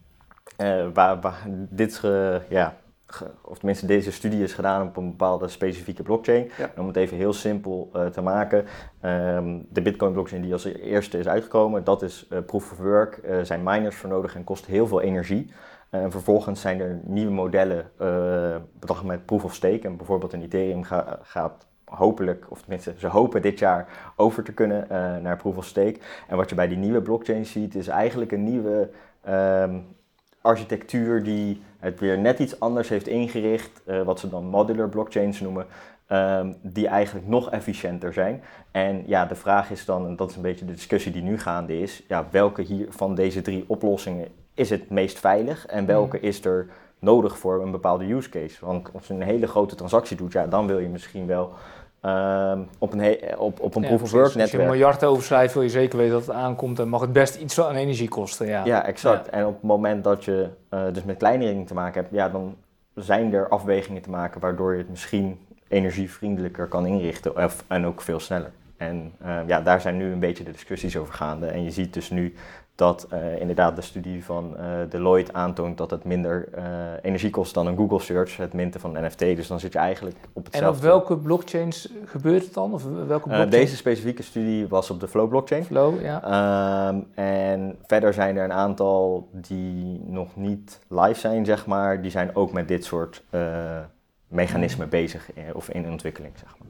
uh, 0.58 0.86
waar, 0.94 1.20
waar, 1.20 1.46
dit, 1.70 2.02
ja, 2.50 2.78
of 3.42 3.58
tenminste 3.58 3.86
deze 3.86 4.12
studie 4.12 4.44
is 4.44 4.54
gedaan 4.54 4.88
op 4.88 4.98
een 4.98 5.10
bepaalde 5.10 5.48
specifieke 5.48 6.04
blockchain. 6.04 6.52
om 6.78 6.88
het 6.88 6.96
even 6.96 7.18
heel 7.18 7.34
simpel 7.34 7.90
uh, 7.96 8.06
te 8.06 8.22
maken, 8.22 8.66
um, 9.02 9.68
de 9.70 9.82
Bitcoin 9.82 10.14
blockchain 10.14 10.42
die 10.42 10.54
als 10.54 10.66
eerste 10.66 11.18
is 11.18 11.28
uitgekomen, 11.28 11.84
dat 11.84 12.02
is 12.02 12.28
uh, 12.30 12.40
proof 12.46 12.72
of 12.72 12.78
work, 12.78 13.20
zijn 13.42 13.64
miners 13.64 13.96
voor 13.96 14.10
nodig 14.10 14.36
en 14.36 14.44
kost 14.44 14.66
heel 14.66 14.88
veel 14.88 15.02
energie. 15.02 15.52
En 15.90 16.12
vervolgens 16.12 16.62
zijn 16.62 16.80
er 16.80 17.00
nieuwe 17.04 17.32
modellen 17.32 17.92
bedacht 18.80 19.04
met 19.04 19.26
proof 19.26 19.44
of 19.44 19.54
stake. 19.54 19.82
En 19.82 19.98
bijvoorbeeld 19.98 20.34
in 20.34 20.42
Ethereum 20.42 20.84
ga, 20.84 21.20
gaat 21.22 21.66
hopelijk, 21.86 22.46
of 22.50 22.62
tenminste 22.62 22.94
ze 22.98 23.08
hopen 23.08 23.42
dit 23.42 23.60
jaar 23.60 24.14
over 24.16 24.44
te 24.44 24.54
kunnen 24.54 24.88
naar 25.24 25.38
proof 25.38 25.58
of 25.58 25.66
stake. 25.66 26.00
En 26.28 26.38
wat 26.38 26.50
je 26.50 26.56
bij 26.56 26.68
die 26.68 26.78
nieuwe 26.78 27.02
blockchain 27.02 27.46
ziet 27.46 27.76
is 27.76 27.88
eigenlijk 27.88 28.32
een 28.32 28.44
nieuwe 28.44 28.90
um, 29.30 29.86
architectuur 30.48 31.24
die 31.24 31.62
het 31.80 32.00
weer 32.00 32.18
net 32.18 32.40
iets 32.40 32.60
anders 32.60 32.90
heeft 32.90 33.08
ingericht, 33.08 33.82
uh, 33.86 34.02
wat 34.02 34.20
ze 34.20 34.30
dan 34.30 34.46
modular 34.46 34.90
blockchains 34.90 35.40
noemen, 35.40 35.66
um, 36.12 36.56
die 36.62 36.88
eigenlijk 36.88 37.28
nog 37.28 37.50
efficiënter 37.50 38.14
zijn. 38.14 38.44
En 38.72 39.04
ja, 39.06 39.26
de 39.26 39.36
vraag 39.36 39.72
is 39.72 39.86
dan, 39.86 40.06
en 40.06 40.16
dat 40.16 40.30
is 40.30 40.36
een 40.36 40.42
beetje 40.42 40.66
de 40.66 40.74
discussie 40.74 41.12
die 41.12 41.22
nu 41.22 41.40
gaande 41.40 41.80
is, 41.80 42.04
ja, 42.08 42.28
welke 42.32 42.62
hier 42.62 42.88
van 42.90 43.16
deze 43.16 43.42
drie 43.42 43.64
oplossingen 43.68 44.28
is 44.54 44.70
het 44.70 44.90
meest 44.90 45.20
veilig 45.20 45.66
en 45.66 45.86
welke 45.86 46.18
mm. 46.18 46.24
is 46.24 46.46
er 46.46 46.68
nodig 47.00 47.38
voor 47.38 47.62
een 47.62 47.72
bepaalde 47.72 48.14
use 48.14 48.30
case? 48.30 48.66
Want 48.66 48.90
als 48.94 49.08
je 49.08 49.14
een 49.14 49.22
hele 49.22 49.48
grote 49.48 49.76
transactie 49.76 50.18
doet, 50.18 50.32
ja, 50.32 50.48
dan 50.48 50.68
wil 50.68 50.80
je 50.80 50.90
misschien 50.90 51.28
wel 51.28 51.54
Ehm, 52.02 52.60
op 52.78 52.94
een, 52.94 53.18
op, 53.38 53.60
op 53.60 53.76
een 53.76 53.82
proof 53.82 54.02
of 54.02 54.12
work 54.12 54.26
netwerk. 54.26 54.42
Als 54.42 54.52
je 54.52 54.58
een 54.58 54.66
miljard 54.66 55.04
overschrijft, 55.04 55.54
wil 55.54 55.64
je 55.64 55.70
zeker 55.70 55.98
weten 55.98 56.14
dat 56.14 56.26
het 56.26 56.36
aankomt 56.36 56.80
en 56.80 56.90
mag 56.90 57.02
het 57.02 57.14
best 57.14 57.36
iets 57.36 57.62
aan 57.62 57.76
energie 57.76 58.08
kosten. 58.08 58.48
Ja, 58.48 58.66
ja 58.66 58.86
exact. 58.86 59.30
En 59.30 59.46
op 59.46 59.54
het 59.54 59.64
moment 59.64 60.04
dat 60.04 60.26
je 60.26 60.50
uh, 60.74 60.82
dus 60.94 61.04
met 61.04 61.18
kleineringen 61.18 61.66
te 61.66 61.74
maken 61.74 62.02
hebt, 62.02 62.14
ja, 62.14 62.30
dan 62.30 62.56
zijn 62.96 63.34
er 63.34 63.50
afwegingen 63.50 64.02
te 64.02 64.10
maken 64.10 64.42
waardoor 64.42 64.72
je 64.72 64.78
het 64.78 64.90
misschien 64.90 65.40
energievriendelijker 65.68 66.68
kan 66.68 66.86
inrichten 66.86 67.44
of, 67.44 67.64
en 67.68 67.86
ook 67.86 68.02
veel 68.02 68.20
sneller. 68.20 68.52
En 68.78 69.14
uh, 69.26 69.40
ja, 69.48 69.62
daar 69.62 69.82
zijn 69.82 69.98
nu 69.98 70.12
een 70.12 70.20
beetje 70.20 70.44
de 70.44 70.52
discussies 70.52 70.98
over 70.98 71.14
gaande. 71.14 71.46
En 71.46 71.64
je 71.64 71.72
ziet 71.72 71.94
dus 71.94 72.10
nu 72.10 72.34
dat 72.78 73.08
uh, 73.14 73.40
inderdaad 73.40 73.76
de 73.76 73.82
studie 73.82 74.26
van 74.26 74.56
uh, 74.58 74.64
Deloitte 74.90 75.34
aantoont 75.34 75.78
dat 75.78 75.92
het 75.92 76.04
minder 76.04 76.50
uh, 76.58 76.64
energie 77.02 77.30
kost 77.30 77.54
dan 77.54 77.68
een 77.68 77.78
Google 77.78 78.00
search, 78.00 78.38
het 78.38 78.54
minten 78.54 78.80
van 78.80 78.92
NFT. 78.92 79.20
Dus 79.20 79.48
dan 79.48 79.60
zit 79.60 79.74
je 79.74 79.80
eigenlijk 79.80 80.16
op 80.34 80.46
hetzelfde. 80.46 80.88
En 80.88 80.94
op 80.94 81.00
welke 81.00 81.18
blockchains 81.18 81.90
gebeurt 82.06 82.44
het 82.44 82.54
dan? 82.54 82.74
Of 82.74 82.84
welke 82.84 83.24
blockchain? 83.24 83.50
deze 83.50 83.76
specifieke 83.76 84.24
studie 84.24 84.68
was 84.68 84.90
op 84.90 85.00
de 85.00 85.08
Flow 85.08 85.30
blockchain. 85.30 85.64
Flow, 85.64 86.02
ja. 86.02 86.88
Um, 86.88 87.08
en 87.16 87.76
verder 87.86 88.14
zijn 88.14 88.38
er 88.38 88.44
een 88.44 88.54
aantal 88.54 89.30
die 89.32 90.04
nog 90.06 90.36
niet 90.36 90.80
live 90.88 91.20
zijn, 91.20 91.46
zeg 91.46 91.66
maar. 91.66 92.02
Die 92.02 92.12
zijn 92.12 92.36
ook 92.36 92.52
met 92.52 92.68
dit 92.68 92.86
soort 92.86 93.24
mechanismen 94.28 94.90
bezig 94.90 95.30
of 95.54 95.70
in 95.70 95.90
ontwikkeling, 95.90 96.34
zeg 96.38 96.56
maar. 96.60 96.68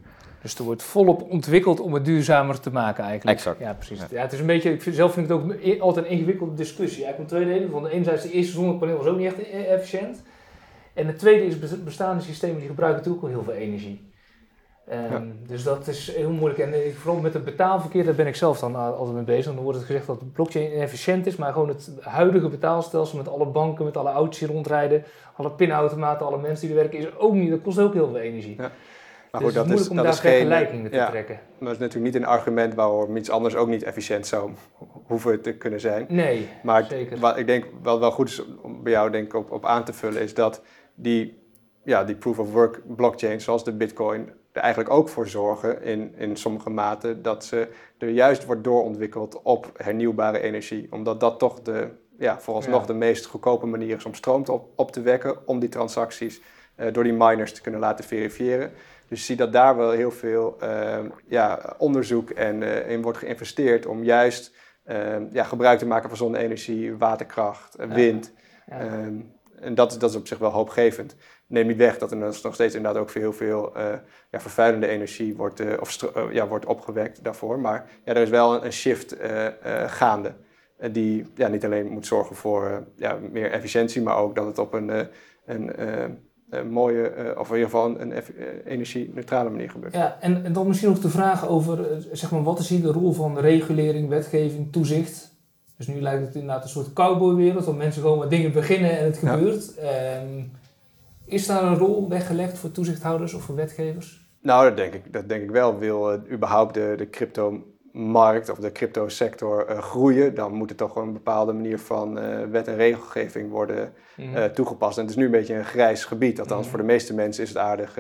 Dus 0.47 0.57
er 0.57 0.63
wordt 0.63 0.83
volop 0.83 1.31
ontwikkeld 1.31 1.79
om 1.79 1.93
het 1.93 2.05
duurzamer 2.05 2.59
te 2.59 2.71
maken 2.71 3.03
eigenlijk. 3.03 3.37
Exact. 3.37 3.59
Ja, 3.59 3.73
precies. 3.73 3.99
Ja. 4.09 4.21
het 4.21 4.33
is 4.33 4.39
een 4.39 4.45
beetje, 4.45 4.73
ik 4.73 4.81
vind, 4.81 4.95
zelf 4.95 5.13
vind 5.13 5.29
ik 5.29 5.35
het 5.35 5.45
ook 5.45 5.79
altijd 5.81 6.05
een 6.05 6.11
ingewikkelde 6.11 6.53
discussie. 6.53 7.03
Eigenlijk 7.03 7.31
om 7.31 7.37
twee 7.37 7.53
redenen. 7.53 7.71
Van 7.71 7.83
de 7.83 7.89
enerzijds, 7.89 8.23
de 8.23 8.31
eerste 8.31 8.51
zonnepaneel 8.51 8.97
was 8.97 9.05
ook 9.05 9.17
niet 9.17 9.25
echt 9.25 9.37
e- 9.37 9.63
efficiënt. 9.63 10.21
En 10.93 11.07
het 11.07 11.19
tweede 11.19 11.45
is, 11.45 11.83
bestaande 11.83 12.23
systemen 12.23 12.57
die 12.57 12.67
gebruiken 12.67 13.03
natuurlijk 13.03 13.25
ook 13.25 13.31
heel 13.31 13.53
veel 13.53 13.63
energie. 13.63 14.11
Um, 14.91 14.95
ja. 14.95 15.21
Dus 15.47 15.63
dat 15.63 15.87
is 15.87 16.15
heel 16.15 16.29
moeilijk. 16.29 16.59
En 16.59 16.93
vooral 16.95 17.21
met 17.21 17.33
het 17.33 17.45
betaalverkeer, 17.45 18.05
daar 18.05 18.15
ben 18.15 18.27
ik 18.27 18.35
zelf 18.35 18.59
dan 18.59 18.75
altijd 18.75 19.15
mee 19.15 19.23
bezig. 19.23 19.53
Dan 19.53 19.63
wordt 19.63 19.77
het 19.77 19.87
gezegd 19.87 20.07
dat 20.07 20.33
blockchain 20.33 20.73
inefficiënt 20.73 21.25
is, 21.25 21.35
maar 21.35 21.53
gewoon 21.53 21.67
het 21.67 21.91
huidige 22.01 22.47
betaalstelsel 22.49 23.17
met 23.17 23.27
alle 23.27 23.45
banken, 23.45 23.85
met 23.85 23.97
alle 23.97 24.09
auto's 24.09 24.39
die 24.39 24.47
rondrijden, 24.47 25.03
alle 25.35 25.51
pinautomaten, 25.51 26.25
alle 26.25 26.37
mensen 26.37 26.67
die 26.67 26.75
er 26.75 26.81
werken, 26.81 26.99
is 26.99 27.15
ook 27.17 27.33
niet, 27.33 27.49
dat 27.49 27.61
kost 27.61 27.79
ook 27.79 27.93
heel 27.93 28.07
veel 28.07 28.19
energie. 28.19 28.55
Ja. 28.57 28.71
Maar 29.41 29.51
dus 29.51 29.61
goed, 29.61 29.69
dat 29.69 29.79
is, 29.79 29.89
om 29.89 29.95
daar 29.95 30.05
is 30.05 30.19
vergelijkingen 30.19 30.91
te 30.91 30.97
ja, 30.97 31.09
trekken. 31.09 31.35
Maar 31.35 31.67
dat 31.67 31.71
is 31.71 31.77
natuurlijk 31.77 32.13
niet 32.13 32.23
een 32.23 32.29
argument 32.29 32.73
waarom 32.73 33.17
iets 33.17 33.29
anders 33.29 33.55
ook 33.55 33.67
niet 33.67 33.83
efficiënt 33.83 34.27
zou 34.27 34.51
hoeven 35.07 35.41
te 35.41 35.53
kunnen 35.53 35.79
zijn. 35.79 36.05
Nee, 36.09 36.49
maar 36.63 36.85
zeker. 36.89 37.19
wat 37.19 37.37
ik 37.37 37.47
denk 37.47 37.65
wat 37.81 37.99
wel 37.99 38.11
goed 38.11 38.29
is 38.29 38.43
om 38.61 38.83
bij 38.83 38.91
jou 38.91 39.11
denk 39.11 39.25
ik 39.25 39.33
op, 39.33 39.51
op 39.51 39.65
aan 39.65 39.83
te 39.83 39.93
vullen, 39.93 40.21
is 40.21 40.33
dat 40.33 40.61
die, 40.95 41.41
ja, 41.83 42.03
die 42.03 42.15
proof 42.15 42.39
of 42.39 42.51
work 42.51 42.81
blockchain, 42.95 43.41
zoals 43.41 43.63
de 43.63 43.73
Bitcoin, 43.73 44.29
er 44.51 44.63
eigenlijk 44.63 44.93
ook 44.93 45.09
voor 45.09 45.27
zorgen 45.27 45.83
in, 45.83 46.13
in 46.17 46.35
sommige 46.35 46.69
mate 46.69 47.21
dat 47.21 47.45
ze 47.45 47.67
er 47.97 48.09
juist 48.09 48.45
wordt 48.45 48.63
doorontwikkeld 48.63 49.41
op 49.41 49.71
hernieuwbare 49.77 50.39
energie. 50.39 50.87
Omdat 50.91 51.19
dat 51.19 51.39
toch 51.39 51.61
de, 51.61 51.89
ja, 52.17 52.39
vooralsnog 52.39 52.81
ja. 52.81 52.87
de 52.87 52.93
meest 52.93 53.25
goedkope 53.25 53.65
manier 53.65 53.95
is 53.95 54.05
om 54.05 54.13
stroom 54.13 54.43
te 54.43 54.51
op, 54.51 54.69
op 54.75 54.91
te 54.91 55.01
wekken, 55.01 55.47
om 55.47 55.59
die 55.59 55.69
transacties 55.69 56.41
uh, 56.75 56.93
door 56.93 57.03
die 57.03 57.13
miners 57.13 57.53
te 57.53 57.61
kunnen 57.61 57.79
laten 57.79 58.05
verifiëren. 58.05 58.71
Dus 59.07 59.19
je 59.19 59.25
ziet 59.25 59.37
dat 59.37 59.53
daar 59.53 59.77
wel 59.77 59.91
heel 59.91 60.11
veel 60.11 60.57
uh, 60.63 60.97
ja, 61.27 61.75
onderzoek 61.77 62.29
en, 62.29 62.61
uh, 62.61 62.89
in 62.89 63.01
wordt 63.01 63.17
geïnvesteerd 63.17 63.85
om 63.85 64.03
juist 64.03 64.55
uh, 64.85 65.15
ja, 65.31 65.43
gebruik 65.43 65.79
te 65.79 65.85
maken 65.85 66.09
van 66.09 66.17
zonne-energie, 66.17 66.97
waterkracht, 66.97 67.75
wind. 67.89 68.33
Ja. 68.67 68.83
Ja. 68.83 69.11
en 69.59 69.75
dat, 69.75 69.95
dat 69.99 70.09
is 70.09 70.15
op 70.15 70.27
zich 70.27 70.37
wel 70.37 70.51
hoopgevend. 70.51 71.15
Neem 71.47 71.67
niet 71.67 71.77
weg 71.77 71.97
dat 71.97 72.11
er 72.11 72.17
nog 72.17 72.53
steeds 72.53 72.75
inderdaad 72.75 73.01
ook 73.01 73.09
veel, 73.09 73.21
heel 73.21 73.33
veel 73.33 73.71
ja, 74.31 74.39
vervuilende 74.39 74.87
energie 74.87 75.35
wordt, 75.35 75.79
of 75.79 75.97
ja, 76.31 76.47
wordt 76.47 76.65
opgewekt 76.65 77.23
daarvoor. 77.23 77.59
Maar 77.59 77.89
ja, 78.03 78.13
er 78.13 78.21
is 78.21 78.29
wel 78.29 78.53
een, 78.53 78.65
een 78.65 78.73
shift 78.73 79.15
gaande. 79.87 80.33
die 80.91 81.31
ja, 81.35 81.47
niet 81.47 81.65
alleen 81.65 81.87
moet 81.87 82.05
zorgen 82.05 82.35
voor 82.35 82.87
ja, 82.95 83.17
meer 83.31 83.51
efficiëntie, 83.51 84.01
maar 84.01 84.17
ook 84.17 84.35
dat 84.35 84.45
het 84.45 84.57
op 84.57 84.73
een, 84.73 85.07
een 85.45 85.71
een 86.49 86.69
mooie, 86.69 87.13
uh, 87.17 87.39
of 87.39 87.49
in 87.49 87.55
ieder 87.55 87.69
geval 87.69 87.99
een, 87.99 88.13
energie-neutrale 88.65 89.49
manier 89.49 89.69
gebeurt. 89.69 89.93
Ja, 89.93 90.17
en, 90.19 90.45
en, 90.45 90.53
dan 90.53 90.67
misschien 90.67 90.89
nog 90.89 90.99
de 90.99 91.09
vraag 91.09 91.47
over, 91.47 91.85
zeg 92.11 92.31
maar, 92.31 92.43
wat 92.43 92.59
is 92.59 92.69
hier 92.69 92.81
de 92.81 92.91
rol 92.91 93.13
van 93.13 93.39
regulering, 93.39 94.09
wetgeving, 94.09 94.71
toezicht? 94.71 95.35
Dus 95.77 95.87
nu 95.87 96.01
lijkt 96.01 96.25
het 96.25 96.35
inderdaad 96.35 96.63
een 96.63 96.69
soort 96.69 96.93
cowboywereld, 96.93 97.65
dat 97.65 97.77
mensen 97.77 98.01
gewoon 98.01 98.19
met 98.19 98.29
dingen 98.29 98.51
beginnen 98.51 98.97
en 98.97 99.05
het 99.05 99.17
gebeurt. 99.17 99.73
Ja. 99.81 100.21
Um, 100.21 100.51
is 101.25 101.45
daar 101.45 101.63
een 101.63 101.77
rol 101.77 102.09
weggelegd 102.09 102.57
voor 102.57 102.71
toezichthouders 102.71 103.33
of 103.33 103.41
voor 103.41 103.55
wetgevers? 103.55 104.25
Nou, 104.41 104.67
dat 104.67 104.77
denk 104.77 104.93
ik, 104.93 105.13
dat 105.13 105.29
denk 105.29 105.43
ik 105.43 105.51
wel. 105.51 105.77
Wil 105.77 106.13
uh, 106.13 106.31
überhaupt 106.31 106.73
de, 106.73 106.93
de 106.97 107.09
crypto 107.09 107.63
markt 107.97 108.49
of 108.49 108.57
de 108.57 108.71
crypto 108.71 109.07
sector 109.07 109.69
uh, 109.69 109.77
groeien, 109.77 110.35
dan 110.35 110.53
moet 110.53 110.69
er 110.69 110.75
toch 110.75 110.95
een 110.95 111.13
bepaalde 111.13 111.53
manier 111.53 111.79
van 111.79 112.17
uh, 112.17 112.43
wet 112.51 112.67
en 112.67 112.75
regelgeving 112.75 113.51
worden 113.51 113.93
mm. 114.15 114.35
uh, 114.35 114.43
toegepast. 114.43 114.97
En 114.97 115.01
het 115.01 115.11
is 115.11 115.17
nu 115.17 115.25
een 115.25 115.31
beetje 115.31 115.55
een 115.55 115.65
grijs 115.65 116.05
gebied, 116.05 116.39
althans 116.39 116.63
mm. 116.63 116.69
voor 116.69 116.79
de 116.79 116.85
meeste 116.85 117.13
mensen 117.13 117.43
is 117.43 117.49
het 117.49 117.57
aardig 117.57 117.97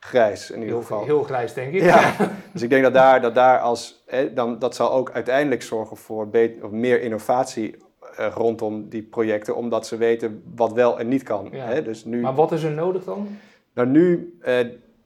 grijs 0.00 0.50
in 0.50 0.56
ieder 0.56 0.72
heel, 0.72 0.80
geval. 0.80 1.04
Heel 1.04 1.22
grijs 1.22 1.52
denk 1.52 1.72
ik. 1.72 1.82
Ja, 1.82 2.14
dus 2.52 2.62
ik 2.62 2.70
denk 2.70 2.82
dat 2.82 2.94
daar, 2.94 3.20
dat 3.20 3.34
daar 3.34 3.58
als, 3.58 4.04
dan, 4.34 4.58
dat 4.58 4.74
zal 4.74 4.92
ook 4.92 5.10
uiteindelijk 5.10 5.62
zorgen 5.62 5.96
voor 5.96 6.28
beter, 6.28 6.64
of 6.64 6.70
meer 6.70 7.00
innovatie 7.00 7.76
rondom 8.16 8.88
die 8.88 9.02
projecten, 9.02 9.56
omdat 9.56 9.86
ze 9.86 9.96
weten 9.96 10.42
wat 10.54 10.72
wel 10.72 10.98
en 10.98 11.08
niet 11.08 11.22
kan. 11.22 11.48
Ja. 11.52 11.64
Hè? 11.64 11.82
Dus 11.82 12.04
nu, 12.04 12.20
maar 12.20 12.34
wat 12.34 12.52
is 12.52 12.62
er 12.62 12.72
nodig 12.72 13.04
dan? 13.04 13.28
Nou 13.74 13.88
nu 13.88 14.38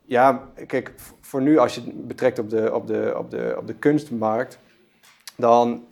ja, 0.05 0.53
kijk, 0.67 0.93
voor 1.21 1.43
nu 1.43 1.59
als 1.59 1.75
je 1.75 1.81
het 1.81 2.07
betrekt 2.07 2.39
op 2.39 2.51
de, 2.51 2.75
op 2.75 2.87
de, 2.87 3.15
op 3.17 3.31
de, 3.31 3.55
op 3.59 3.67
de 3.67 3.75
kunstmarkt, 3.75 4.59
dan 5.37 5.87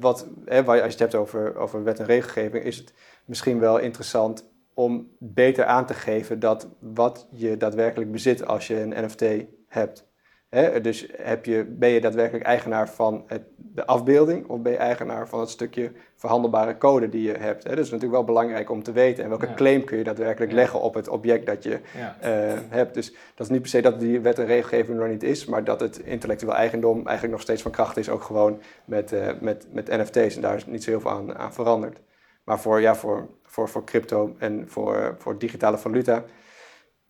wat, 0.00 0.26
hè, 0.44 0.64
als 0.64 0.76
je 0.76 0.82
het 0.82 0.98
hebt 0.98 1.14
over, 1.14 1.56
over 1.56 1.84
wet 1.84 1.98
en 1.98 2.06
regelgeving, 2.06 2.64
is 2.64 2.76
het 2.76 2.92
misschien 3.24 3.58
wel 3.58 3.78
interessant 3.78 4.52
om 4.74 5.10
beter 5.18 5.64
aan 5.64 5.86
te 5.86 5.94
geven 5.94 6.40
dat 6.40 6.68
wat 6.78 7.28
je 7.30 7.56
daadwerkelijk 7.56 8.12
bezit 8.12 8.46
als 8.46 8.66
je 8.66 8.80
een 8.80 9.04
NFT 9.04 9.24
hebt. 9.68 10.06
Hè, 10.54 10.80
dus 10.80 11.08
heb 11.16 11.44
je, 11.44 11.64
ben 11.64 11.88
je 11.88 12.00
daadwerkelijk 12.00 12.44
eigenaar 12.44 12.88
van 12.88 13.24
het, 13.26 13.42
de 13.56 13.86
afbeelding 13.86 14.46
of 14.46 14.60
ben 14.60 14.72
je 14.72 14.78
eigenaar 14.78 15.28
van 15.28 15.40
het 15.40 15.48
stukje 15.48 15.92
verhandelbare 16.16 16.78
code 16.78 17.08
die 17.08 17.22
je 17.22 17.32
hebt? 17.38 17.62
Hè? 17.64 17.70
Dat 17.70 17.78
is 17.84 17.90
natuurlijk 17.90 18.12
wel 18.12 18.24
belangrijk 18.24 18.70
om 18.70 18.82
te 18.82 18.92
weten. 18.92 19.22
En 19.24 19.28
welke 19.28 19.46
Ja. 19.46 19.54
claim 19.54 19.84
kun 19.84 19.98
je 19.98 20.04
daadwerkelijk 20.04 20.50
Ja. 20.52 20.56
leggen 20.58 20.80
op 20.80 20.94
het 20.94 21.08
object 21.08 21.46
dat 21.46 21.62
je 21.62 21.80
Ja. 21.98 22.16
eh, 22.20 22.58
hebt. 22.68 22.94
Dus 22.94 23.10
dat 23.34 23.46
is 23.46 23.48
niet 23.52 23.60
per 23.60 23.70
se 23.70 23.80
dat 23.80 24.00
die 24.00 24.20
wet 24.20 24.38
en 24.38 24.46
regelgeving 24.46 25.00
er 25.00 25.08
niet 25.08 25.22
is, 25.22 25.44
maar 25.44 25.64
dat 25.64 25.80
het 25.80 25.98
intellectueel 25.98 26.54
eigendom 26.54 26.96
eigenlijk 26.96 27.32
nog 27.32 27.40
steeds 27.42 27.62
van 27.62 27.70
kracht 27.70 27.96
is, 27.96 28.08
ook 28.08 28.22
gewoon 28.22 28.60
met, 28.84 29.12
eh, 29.12 29.28
met, 29.40 29.66
met 29.72 29.88
NFT's. 29.88 30.34
En 30.36 30.40
daar 30.42 30.56
is 30.56 30.66
niet 30.66 30.84
zo 30.84 30.90
heel 30.90 31.00
veel 31.00 31.10
aan, 31.10 31.36
aan 31.36 31.52
veranderd. 31.52 32.00
Maar 32.44 32.60
voor, 32.60 32.80
ja, 32.80 32.94
voor, 32.94 33.28
voor, 33.42 33.68
voor 33.68 33.84
crypto 33.84 34.34
en 34.38 34.64
voor, 34.68 35.14
voor 35.18 35.38
digitale 35.38 35.78
valuta, 35.78 36.24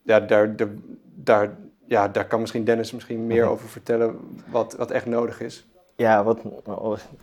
ja, 0.03 0.21
daar, 0.21 0.57
daar, 0.57 0.69
daar, 1.05 1.57
ja, 1.87 2.09
daar 2.09 2.27
kan 2.27 2.41
misschien 2.41 2.65
Dennis 2.65 2.93
misschien 2.93 3.27
meer 3.27 3.43
Mhm. 3.43 3.53
over 3.53 3.69
vertellen 3.69 4.17
wat, 4.51 4.75
wat 4.79 4.91
echt 4.91 5.07
nodig 5.07 5.41
is. 5.41 5.67
Ja, 5.97 6.25
wat, 6.25 6.39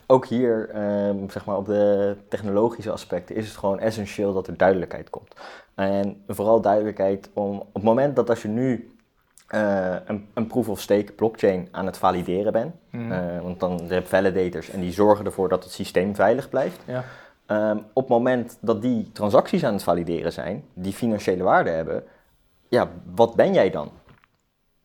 ook 0.07 0.26
hier, 0.26 0.70
ehm, 0.70 1.30
zeg 1.30 1.45
maar 1.45 1.57
op 1.57 1.66
de 1.66 2.16
technologische 2.30 2.91
aspecten, 2.91 3.36
is 3.36 3.47
het 3.47 3.57
gewoon 3.57 3.80
essentieel 3.80 4.34
dat 4.34 4.47
er 4.47 4.57
duidelijkheid 4.57 5.09
komt. 5.09 5.34
En 5.76 6.24
vooral 6.28 6.62
duidelijkheid 6.62 7.30
om, 7.34 7.59
op 7.59 7.74
het 7.74 7.84
moment 7.84 8.16
dat 8.16 8.30
als 8.30 8.41
je 8.41 8.47
nu 8.47 8.95
eh, 9.47 9.95
een, 10.05 10.28
een 10.34 10.47
proof-of-stake 10.47 11.12
blockchain 11.12 11.68
aan 11.72 11.86
het 11.86 11.97
valideren 11.97 12.51
bent, 12.51 12.76
Mhm. 12.89 13.12
eh, 13.12 13.41
want 13.41 13.59
dan 13.59 13.80
je 13.88 13.93
hebt 13.93 14.09
validators 14.09 14.70
en 14.70 14.80
die 14.80 14.91
zorgen 14.91 15.26
ervoor 15.26 15.49
dat 15.49 15.64
het 15.64 15.74
systeem 15.74 16.16
veilig 16.16 16.49
blijft. 16.49 16.80
Ja. 16.86 17.03
Ehm, 17.45 17.78
op 17.78 18.03
het 18.03 18.07
moment 18.07 18.57
dat 18.62 18.82
die 18.82 19.09
transacties 19.12 19.64
aan 19.66 19.74
het 19.74 19.84
valideren 19.84 20.34
zijn, 20.34 20.64
die 20.74 20.93
financiële 20.93 21.43
waarde 21.43 21.70
hebben, 21.70 22.03
ja, 22.68 22.89
wat 23.16 23.36
ben 23.36 23.53
jij 23.53 23.70
dan? 23.70 23.91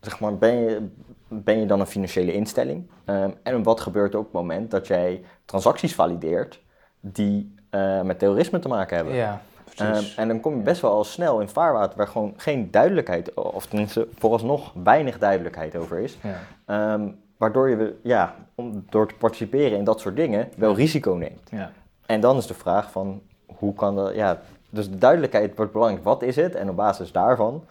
Zeg 0.07 0.21
maar, 0.21 0.37
ben 0.37 0.55
je, 0.55 0.89
ben 1.29 1.59
je 1.59 1.67
dan 1.67 1.81
een 1.81 1.87
financiële 1.87 2.33
instelling? 2.33 2.91
Ehm, 3.05 3.31
en 3.43 3.63
wat 3.63 3.81
gebeurt 3.81 4.13
er 4.13 4.19
op 4.19 4.25
het 4.25 4.35
moment 4.35 4.71
dat 4.71 4.87
jij 4.87 5.25
transacties 5.45 5.95
valideert 5.95 6.61
die 7.01 7.55
eh, 7.71 8.03
met 8.03 8.19
terrorisme 8.19 8.59
te 8.59 8.69
maken 8.69 8.97
hebben? 8.97 9.15
ja. 9.15 9.43
Ehm, 9.77 10.05
en 10.17 10.29
dan 10.29 10.41
kom 10.41 10.57
je 10.57 10.63
best 10.63 10.81
wel 10.81 10.91
al 10.91 11.05
snel 11.05 11.41
in 11.41 11.49
vaarwater 11.49 11.97
waar 11.97 12.09
gewoon 12.09 12.35
geen 12.37 12.71
duidelijkheid, 12.71 13.35
of 13.35 13.67
tenminste 13.67 14.09
vooralsnog 14.19 14.73
weinig 14.85 15.19
duidelijkheid 15.19 15.77
over 15.77 15.99
is. 15.99 16.19
ja. 16.23 16.39
Ehm, 16.67 17.09
waardoor 17.37 17.69
je, 17.69 17.95
ja, 18.03 18.35
om, 18.55 18.85
door 18.89 19.09
te 19.09 19.15
participeren 19.15 19.79
in 19.79 19.85
dat 19.85 20.01
soort 20.01 20.17
dingen, 20.17 20.49
wel 20.57 20.75
risico 20.75 21.13
neemt. 21.13 21.51
Ja. 21.51 21.73
En 22.07 22.21
dan 22.21 22.37
is 22.37 22.47
de 22.47 22.55
vraag 22.55 22.91
van, 22.91 23.23
hoe 23.47 23.75
kan 23.75 23.97
dat, 23.97 24.15
ja, 24.15 24.41
dus 24.71 24.91
de 24.91 24.99
duidelijkheid 24.99 25.57
wordt 25.57 25.73
belangrijk. 25.73 26.05
Wat 26.05 26.23
is 26.23 26.37
het? 26.37 26.55
En 26.55 26.69
op 26.71 26.77
basis 26.77 27.13
daarvan 27.13 27.65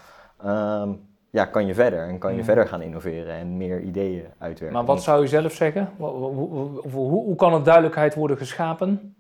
ja, 1.35 1.45
kan 1.45 1.65
je 1.65 1.73
verder 1.73 2.07
en 2.07 2.17
kan 2.17 2.31
je 2.31 2.37
Mhm. 2.37 2.45
verder 2.45 2.67
gaan 2.67 2.81
innoveren 2.81 3.33
en 3.33 3.57
meer 3.57 3.81
ideeën 3.81 4.25
uitwerken. 4.37 4.77
Maar 4.77 4.85
wat 4.85 5.03
zou 5.03 5.23
u 5.23 5.27
zelf 5.27 5.51
zeggen? 5.53 5.89
Hoe, 5.97 6.09
hoe, 6.91 7.09
hoe, 7.09 7.35
kan 7.35 7.53
er 7.53 7.63
duidelijkheid 7.63 8.15
worden 8.15 8.37
geschapen? 8.37 9.15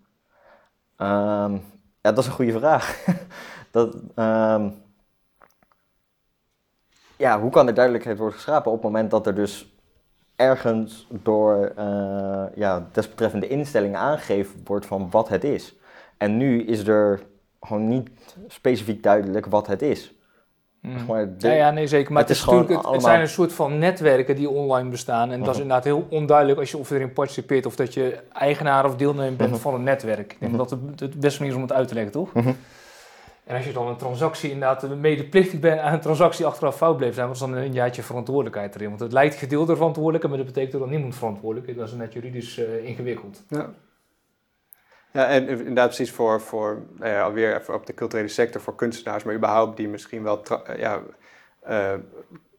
Ehm, 0.97 1.53
ja, 2.01 2.11
dat 2.11 2.17
is 2.17 2.25
een 2.25 2.31
goede 2.31 2.59
vraag. 2.59 3.05
dat, 3.71 3.95
ehm, 4.15 4.69
ja, 7.17 7.39
hoe 7.39 7.51
kan 7.51 7.67
er 7.67 7.73
duidelijkheid 7.73 8.17
worden 8.17 8.35
geschapen 8.35 8.71
op 8.71 8.77
het 8.77 8.85
moment 8.85 9.11
dat 9.11 9.27
er 9.27 9.35
dus 9.35 9.73
ergens 10.35 11.07
door 11.09 11.71
eh, 11.75 12.43
ja, 12.55 12.87
desbetreffende 12.91 13.47
instellingen 13.47 13.99
aangegeven 13.99 14.61
wordt 14.63 14.85
van 14.85 15.09
wat 15.09 15.29
het 15.29 15.43
is. 15.43 15.75
En 16.17 16.37
nu 16.37 16.63
is 16.63 16.87
er 16.87 17.21
gewoon 17.61 17.87
niet 17.87 18.09
specifiek 18.47 19.03
duidelijk 19.03 19.45
wat 19.45 19.67
het 19.67 19.81
is. 19.81 20.14
Mm. 20.85 20.91
Zeg 20.97 21.07
maar, 21.07 21.27
de- 21.37 21.47
Ja, 21.47 21.53
ja, 21.53 21.71
nee, 21.71 21.87
zeker. 21.87 22.11
Maar 22.11 22.21
Het 22.21 22.29
het, 22.29 22.37
is 22.37 22.45
natuurlijk, 22.45 22.87
het, 22.91 23.01
zijn 23.01 23.21
een 23.21 23.27
soort 23.27 23.53
van 23.53 23.77
netwerken 23.77 24.35
die 24.35 24.49
online 24.49 24.89
bestaan. 24.89 25.31
En 25.31 25.39
dat 25.39 25.47
is 25.47 25.53
Mhm. 25.53 25.61
inderdaad 25.61 25.83
heel 25.83 26.07
onduidelijk 26.09 26.59
als 26.59 26.71
je 26.71 26.77
of 26.77 26.89
je 26.89 26.95
erin 26.95 27.13
participeert 27.13 27.65
of 27.65 27.75
dat 27.75 27.93
je 27.93 28.17
eigenaar 28.33 28.85
of 28.85 28.95
deelnemer 28.95 29.35
bent 29.35 29.49
Mhm. 29.51 29.59
van 29.59 29.73
een 29.73 29.83
netwerk. 29.83 30.31
Ik 30.31 30.39
denk 30.39 30.51
Mhm. 30.51 30.61
dat 30.61 30.69
het 30.69 30.99
het 30.99 31.19
beste 31.19 31.39
manier 31.39 31.55
is 31.55 31.61
om 31.61 31.67
het 31.67 31.77
uit 31.77 31.87
te 31.87 31.93
leggen, 31.93 32.11
toch? 32.11 32.29
En 33.43 33.55
als 33.55 33.65
je 33.65 33.73
dan 33.73 33.87
een 33.87 33.95
transactie 33.95 34.51
inderdaad 34.51 34.95
medeplichtig 34.95 35.59
bent 35.59 35.79
aan 35.79 35.93
een 35.93 35.99
transactie 35.99 36.45
achteraf 36.45 36.75
fout 36.75 36.97
bleef 36.97 37.13
zijn, 37.13 37.25
wat 37.25 37.35
is 37.35 37.41
dan 37.41 37.53
een 37.55 37.73
jaartje 37.73 38.01
verantwoordelijkheid 38.03 38.75
erin? 38.75 38.87
Want 38.89 38.99
het 38.99 39.11
lijkt 39.11 39.35
gedeelde 39.35 39.75
verantwoordelijke, 39.75 40.27
maar 40.27 40.37
dat 40.37 40.45
betekent 40.45 40.73
ook 40.75 40.81
dat 40.81 40.89
niemand 40.89 41.15
verantwoordelijk 41.15 41.67
is. 41.71 41.75
Dat 41.77 41.87
is 41.87 41.93
net 41.93 42.13
juridisch 42.13 42.57
eh, 42.57 42.85
ingewikkeld. 42.87 43.43
Ja. 43.49 43.69
Ja, 45.15 45.27
en 45.27 45.47
inderdaad 45.47 45.87
precies 45.87 46.11
voor, 46.11 46.41
voor 46.41 46.85
nou 46.97 47.11
ja, 47.11 47.23
alweer 47.23 47.55
even 47.55 47.73
op 47.73 47.85
de 47.85 47.93
culturele 47.93 48.27
sector, 48.27 48.61
voor 48.61 48.75
kunstenaars, 48.75 49.23
maar 49.23 49.35
überhaupt 49.35 49.77
die 49.77 49.87
misschien 49.87 50.23
wel 50.23 50.43
eh, 50.43 50.77
ja, 50.77 51.01
eh, 51.61 51.93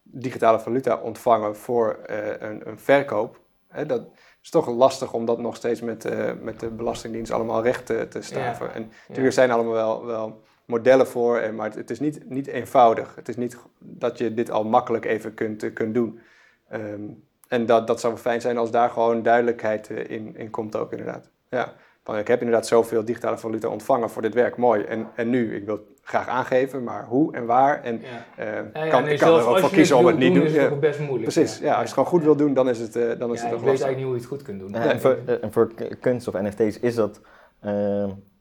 digitale 0.03 0.61
valuta 0.61 0.97
ontvangen 0.97 1.57
voor 1.57 1.99
eh, 2.07 2.49
een, 2.49 2.69
een 2.69 2.79
verkoop. 2.79 3.41
Hè, 3.69 3.87
dat 3.87 4.09
is 4.43 4.51
toch 4.51 4.69
lastig 4.69 5.13
om 5.13 5.25
dat 5.25 5.39
nog 5.39 5.57
steeds 5.57 5.81
met, 5.81 6.09
met 6.43 6.61
de 6.61 6.71
Belastingdienst 6.71 7.33
allemaal 7.33 7.63
recht 7.63 7.87
te, 7.87 8.09
te 8.09 8.23
staven. 8.23 8.75
En 8.75 8.93
natuurlijk 9.09 9.35
zijn 9.35 9.51
allemaal 9.51 9.73
wel, 9.73 10.05
wel 10.05 10.43
modellen 10.65 11.07
voor, 11.07 11.39
en, 11.39 11.55
maar 11.55 11.67
het, 11.67 11.75
het 11.75 11.91
is 11.91 12.01
niet, 12.01 12.31
niet 12.31 12.47
eenvoudig. 12.47 13.15
Het 13.15 13.29
is 13.29 13.37
niet 13.37 13.59
dat 13.79 14.19
je 14.19 14.35
dit 14.35 14.51
al 14.51 14.65
makkelijk 14.65 15.05
even 15.05 15.35
kunt, 15.35 15.73
kunt 15.73 15.95
doen. 15.95 16.21
Ehm, 16.69 17.03
en 17.49 17.67
dat, 17.67 17.87
dat 17.87 18.01
zou 18.01 18.17
fijn 18.17 18.41
zijn 18.41 18.59
als 18.59 18.71
daar 18.71 18.91
gewoon 18.91 19.23
duidelijkheid 19.23 19.91
in, 19.91 20.37
in 20.37 20.51
komt 20.51 20.77
ook 20.77 20.91
inderdaad. 20.91 21.31
Ja. 21.51 21.75
Van, 22.07 22.17
ik 22.19 22.29
heb 22.29 22.41
inderdaad 22.41 22.67
zoveel 22.67 23.05
digitale 23.05 23.39
valuta 23.39 23.69
ontvangen 23.69 24.11
voor 24.11 24.23
dit 24.23 24.35
werk, 24.35 24.57
mooi. 24.57 24.83
En, 24.83 25.07
en 25.15 25.31
nu, 25.31 25.55
ik 25.57 25.65
wil 25.65 25.75
het 25.75 25.85
graag 26.03 26.29
aangeven, 26.29 26.85
maar 26.85 27.05
hoe 27.09 27.35
en 27.35 27.47
waar? 27.47 27.83
En 27.83 28.01
Ja. 28.03 28.45
eh, 28.45 28.55
Ja, 28.73 28.85
ja, 28.85 28.91
kan, 28.91 29.03
nee, 29.03 29.13
ik 29.13 29.19
kan 29.19 29.39
er 29.39 29.47
ook 29.47 29.59
voor 29.59 29.71
kiezen 29.71 29.97
om 29.97 30.07
het 30.07 30.19
niet 30.19 30.35
te 30.35 30.43
is 30.43 30.45
doen. 30.53 30.61
het 30.61 30.69
Ja, 30.71 30.75
ook 30.75 30.81
best 30.81 30.99
moeilijk. 31.01 31.33
precies, 31.33 31.59
ja, 31.59 31.67
als 31.69 31.75
je 31.77 31.83
het 31.83 31.93
gewoon 31.93 32.09
goed 32.09 32.23
wil 32.23 32.37
doen, 32.37 32.55
dan 32.55 32.69
is 32.69 32.79
het, 32.79 32.97
eh, 32.97 33.03
dan 33.03 33.09
is 33.13 33.19
Ja, 33.19 33.25
het 33.27 33.33
ik 33.33 33.39
toch 33.41 33.51
weet 33.51 33.51
lastig. 33.51 33.67
eigenlijk 33.67 33.97
niet 33.97 34.05
hoe 34.05 34.15
je 34.15 34.21
het 34.21 34.27
goed 34.29 34.43
kunt 34.43 34.61
doen. 34.61 34.75
En, 34.75 35.01
voor, 35.01 35.19
eh, 35.27 35.35
en 35.45 35.53
voor 35.53 35.71
kunst 36.01 36.29
of 36.29 36.35
NFT's 36.35 36.79
is 36.81 36.95
dat 36.95 37.21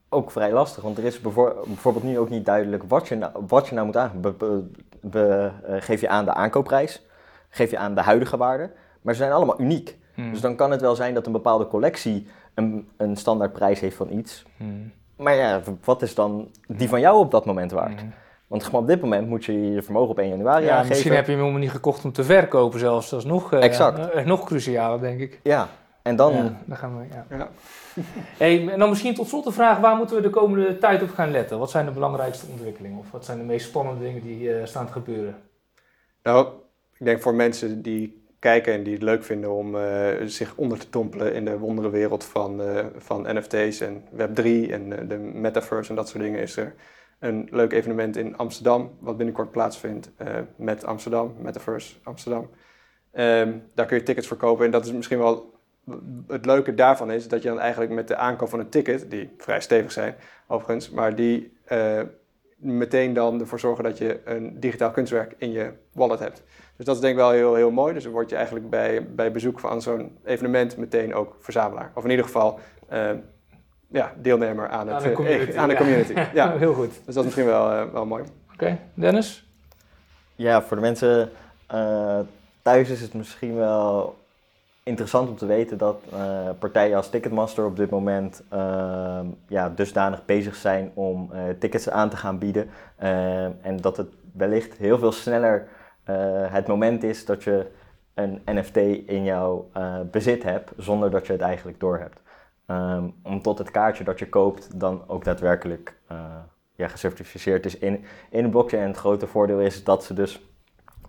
ook 0.10 0.32
vrij 0.32 0.52
lastig. 0.52 0.84
Want 0.84 0.98
er 0.98 1.04
is 1.04 1.22
bijvoor- 1.22 1.56
bijvoorbeeld 1.68 2.04
nu 2.06 2.20
ook 2.20 2.30
niet 2.30 2.46
duidelijk 2.46 2.84
wat 2.88 3.08
je 3.08 3.16
nou, 3.16 3.32
wat 3.48 3.68
je 3.68 3.74
nou 3.76 3.86
moet 3.86 3.98
aan. 3.98 4.12
Be- 4.22 4.32
be- 4.32 4.64
be- 5.02 5.52
eh, 5.68 5.76
geef 5.80 6.02
je 6.02 6.10
aan 6.10 6.26
de 6.26 6.34
aankoopprijs, 6.34 7.06
geef 7.50 7.72
je 7.72 7.78
aan 7.78 7.96
de 7.96 8.02
huidige 8.02 8.38
waarde. 8.38 8.70
Maar 9.02 9.14
ze 9.14 9.20
zijn 9.20 9.32
allemaal 9.34 9.62
uniek. 9.62 9.98
Hmm. 10.14 10.32
Dus 10.32 10.42
dan 10.42 10.56
kan 10.56 10.72
het 10.72 10.82
wel 10.82 10.96
zijn 10.96 11.14
dat 11.14 11.26
een 11.26 11.32
bepaalde 11.32 11.68
collectie 11.68 12.28
een, 12.56 12.88
een 12.98 13.16
standaardprijs 13.16 13.80
heeft 13.80 13.96
van 13.96 14.12
iets. 14.12 14.46
Hmm. 14.58 14.92
Maar 15.18 15.36
ja, 15.36 15.62
wat 15.84 16.02
is 16.02 16.16
dan 16.16 16.50
die 16.68 16.90
van 16.90 17.00
jou 17.00 17.18
op 17.18 17.32
dat 17.32 17.46
moment 17.46 17.72
waard? 17.72 18.00
Hmm. 18.00 18.14
Want 18.48 18.64
gewoon 18.64 18.82
op 18.82 18.88
dit 18.88 19.02
moment 19.02 19.28
moet 19.28 19.46
je 19.46 19.72
je 19.72 19.82
vermogen 19.82 20.10
op 20.10 20.20
1 20.20 20.30
januari 20.30 20.66
Ja, 20.66 20.72
aangeven. 20.72 20.90
misschien 20.90 21.14
heb 21.14 21.26
je 21.26 21.32
hem 21.32 21.40
helemaal 21.40 21.62
niet 21.62 21.72
gekocht 21.72 22.06
om 22.06 22.12
te 22.12 22.24
verkopen 22.24 22.80
zelfs. 22.80 23.10
Dat 23.10 23.20
is 23.20 23.26
nog, 23.26 23.54
eh, 23.54 23.64
Exact. 23.64 24.10
eh, 24.12 24.26
nog 24.26 24.46
crucialer, 24.46 25.00
denk 25.00 25.20
ik. 25.20 25.40
Ja, 25.44 25.68
en 26.02 26.16
dan... 26.16 26.34
Ja, 26.34 26.58
daar 26.66 26.78
gaan 26.78 26.98
we, 26.98 27.06
ja. 27.12 27.38
Ja. 27.38 27.50
Hey, 28.38 28.70
en 28.70 28.80
dan 28.80 28.90
misschien 28.90 29.16
tot 29.16 29.28
slot 29.28 29.44
de 29.44 29.52
vraag, 29.52 29.80
waar 29.80 29.96
moeten 29.96 30.16
we 30.16 30.22
de 30.22 30.30
komende 30.30 30.78
tijd 30.78 31.02
op 31.04 31.10
gaan 31.10 31.32
letten? 31.32 31.60
Wat 31.60 31.72
zijn 31.72 31.86
de 31.86 31.92
belangrijkste 31.92 32.46
ontwikkelingen? 32.52 32.98
Of 32.98 33.12
wat 33.12 33.26
zijn 33.26 33.38
de 33.38 33.44
meest 33.44 33.68
spannende 33.68 34.04
dingen 34.04 34.22
die 34.22 34.54
eh, 34.54 34.66
staan 34.66 34.86
te 34.86 34.92
gebeuren? 34.92 35.36
Nou, 36.24 36.48
ik 36.98 37.06
denk 37.06 37.22
voor 37.22 37.34
mensen 37.36 37.82
die 37.82 38.25
kijken 38.46 38.74
en 38.74 38.84
die 38.84 38.94
het 38.94 39.02
leuk 39.02 39.24
vinden 39.24 39.52
om 39.52 39.76
eh, 39.76 40.08
zich 40.26 40.56
onder 40.56 40.78
te 40.78 40.88
dompelen 40.90 41.34
in 41.34 41.46
de 41.46 41.58
wonderenwereld 41.58 42.24
van, 42.24 42.62
eh, 42.62 42.86
van 42.98 43.22
NFT's 43.22 43.80
en 43.80 44.04
Web3 44.12 44.72
en 44.72 45.00
eh, 45.00 45.10
de 45.10 45.18
metaverse 45.18 45.90
en 45.90 45.96
dat 45.96 46.10
soort 46.10 46.24
dingen, 46.24 46.40
is 46.40 46.58
er 46.58 46.76
een 47.20 47.48
leuk 47.52 47.72
evenement 47.72 48.18
in 48.18 48.38
Amsterdam, 48.38 48.98
wat 49.00 49.18
binnenkort 49.18 49.52
plaatsvindt 49.52 50.12
met 50.56 50.86
Amsterdam, 50.86 51.36
Metaverse 51.40 51.96
Amsterdam. 52.04 52.50
Ehm, 53.12 53.52
daar 53.74 53.86
kun 53.86 53.98
je 53.98 54.04
tickets 54.04 54.28
voor 54.28 54.38
kopen 54.38 54.66
en 54.66 54.72
dat 54.72 54.86
is 54.86 54.92
misschien 54.92 55.18
wel 55.18 55.54
het 56.28 56.46
leuke 56.46 56.74
daarvan 56.74 57.12
is 57.12 57.28
dat 57.28 57.42
je 57.42 57.50
dan 57.50 57.60
eigenlijk 57.60 57.92
met 57.92 58.08
de 58.08 58.16
aankoop 58.16 58.50
van 58.50 58.60
een 58.60 58.70
ticket, 58.70 59.12
die 59.12 59.30
vrij 59.38 59.62
stevig 59.62 59.92
zijn 59.92 60.16
overigens, 60.48 60.90
maar 60.90 61.16
die 61.16 61.58
meteen 62.66 63.14
dan 63.14 63.40
ervoor 63.40 63.60
zorgen 63.60 63.84
dat 63.84 63.98
je 63.98 64.20
een 64.26 64.60
digitaal 64.60 64.92
kunstwerk 64.92 65.36
in 65.38 65.52
je 65.52 65.72
wallet 65.92 66.20
hebt. 66.20 66.44
Dus 66.76 66.86
dat 66.86 66.96
is 66.96 67.02
denk 67.02 67.14
ik 67.14 67.20
wel 67.20 67.32
heel, 67.32 67.56
heel 67.56 67.72
mooi. 67.72 67.94
Dus 67.94 68.04
dan 68.04 68.12
word 68.12 68.30
je 68.30 68.36
eigenlijk 68.36 68.70
bij, 68.70 69.08
bij 69.14 69.32
bezoek 69.32 69.60
van 69.60 69.82
zo'n 69.82 70.18
evenement 70.24 70.78
meteen 70.78 71.14
ook 71.14 71.36
verzamelaar. 71.40 71.92
Of 71.94 72.04
in 72.04 72.10
ieder 72.10 72.26
geval 72.26 72.60
eh, 72.88 73.10
ja, 73.88 74.14
deelnemer 74.18 74.70
aan, 74.70 74.88
het, 74.88 74.96
Aan 74.96 75.04
de 75.04 75.10
eh, 75.10 75.16
community, 75.16 75.58
aan 75.60 75.68
de 75.68 75.74
ja. 75.74 75.80
community. 75.80 76.14
Ja, 76.34 76.52
heel 76.58 76.74
goed. 76.74 76.92
dus 77.06 77.16
dat 77.16 77.16
is 77.16 77.24
misschien 77.24 77.46
wel, 77.46 77.72
eh, 77.72 77.92
wel 77.92 78.06
mooi. 78.06 78.24
Oké, 78.54 78.80
Dennis? 78.94 79.48
Ja, 80.36 80.62
voor 80.62 80.76
de 80.76 80.82
mensen 80.82 81.32
eh, 81.68 82.20
thuis 82.62 82.90
is 82.90 83.02
het 83.02 83.14
misschien 83.14 83.56
wel 83.56 84.16
interessant 84.86 85.30
om 85.30 85.36
te 85.36 85.46
weten 85.46 85.78
dat 85.78 86.02
eh, 86.12 86.50
partijen 86.60 86.98
als 86.98 87.10
Ticketmaster 87.10 87.66
op 87.66 87.76
dit 87.76 87.90
moment 87.90 88.44
eh, 88.50 89.20
ja, 89.48 89.70
dusdanig 89.70 90.26
bezig 90.26 90.56
zijn 90.56 90.92
om 90.94 91.32
eh, 91.32 91.42
tickets 91.60 91.90
aan 91.90 92.10
te 92.10 92.18
gaan 92.18 92.38
bieden. 92.38 92.70
En 93.62 93.78
dat 93.82 93.98
het 93.98 94.14
wellicht 94.34 94.78
heel 94.78 95.00
veel 95.00 95.12
sneller 95.12 95.68
het 96.50 96.68
moment 96.68 97.04
is 97.04 97.26
dat 97.26 97.44
je 97.44 97.68
een 98.14 98.42
NFT 98.46 98.78
in 99.06 99.24
jouw 99.24 99.70
bezit 100.12 100.44
hebt, 100.44 100.72
zonder 100.78 101.12
dat 101.12 101.28
je 101.28 101.34
het 101.34 101.42
eigenlijk 101.42 101.80
doorhebt. 101.80 102.22
Ehm 102.66 103.04
om 103.24 103.42
tot 103.42 103.58
het 103.58 103.72
kaartje 103.72 104.04
dat 104.04 104.20
je 104.20 104.30
koopt 104.30 104.80
dan 104.80 105.04
ook 105.08 105.24
daadwerkelijk 105.24 105.98
ja, 106.76 106.88
gecertificeerd 106.88 107.66
is 107.66 107.78
in, 107.78 108.06
in 108.30 108.44
de 108.44 108.50
blockchain. 108.50 108.84
En 108.84 108.90
het 108.90 108.98
grote 108.98 109.28
voordeel 109.28 109.60
is 109.60 109.84
dat 109.84 110.04
ze 110.04 110.14
dus 110.14 110.42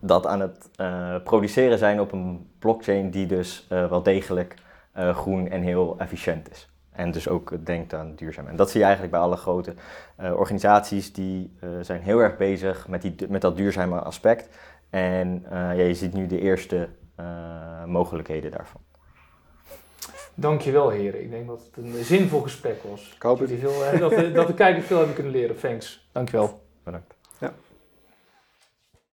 dat 0.01 0.27
aan 0.27 0.41
het 0.41 0.69
eh, 0.77 1.15
produceren 1.25 1.79
zijn 1.79 2.01
op 2.01 2.13
een 2.13 2.51
blockchain 2.59 3.11
die 3.11 3.27
dus 3.27 3.67
eh, 3.69 3.89
wel 3.89 4.03
degelijk 4.03 4.55
eh, 4.93 5.17
groen 5.17 5.49
en 5.49 5.63
heel 5.63 5.95
efficiënt 5.99 6.51
is. 6.51 6.71
En 6.93 7.11
dus 7.11 7.29
ook 7.29 7.67
denkt 7.67 7.95
aan 7.95 8.15
duurzaam. 8.15 8.47
En 8.47 8.57
dat 8.57 8.71
zie 8.71 8.79
je 8.79 8.85
eigenlijk 8.85 9.15
bij 9.15 9.23
alle 9.25 9.37
grote 9.37 9.75
eh, 10.17 10.33
organisaties 10.37 11.13
die 11.13 11.57
eh, 11.61 11.69
zijn 11.81 12.01
heel 12.01 12.19
erg 12.19 12.37
bezig 12.37 12.89
met, 12.89 13.03
die, 13.03 13.15
met 13.29 13.41
dat 13.41 13.57
duurzame 13.57 13.99
aspect. 13.99 14.49
En 14.91 15.45
eh, 15.45 15.59
ja, 15.59 15.73
je 15.85 15.95
ziet 15.95 16.13
nu 16.13 16.27
de 16.27 16.41
eerste 16.41 16.89
eh, 17.15 17.85
mogelijkheden 17.85 18.51
daarvan. 18.51 18.81
Dankjewel 20.35 20.89
heren. 20.91 21.23
Ik 21.23 21.31
denk 21.31 21.47
dat 21.47 21.63
het 21.65 21.85
een 21.85 22.05
zinvol 22.05 22.41
gesprek 22.41 22.83
was. 22.83 23.13
Ik 23.17 23.23
hoop 23.23 23.39
Dat, 23.39 23.49
veel, 23.49 23.99
dat, 23.99 24.11
de, 24.11 24.33
dat 24.33 24.47
de 24.47 24.55
kijkers 24.55 24.87
veel 24.87 24.97
hebben 24.97 25.15
kunnen 25.15 25.33
leren. 25.33 25.57
Thanks. 25.59 26.09
Dankjewel. 26.13 26.61
Bedankt. 26.83 27.15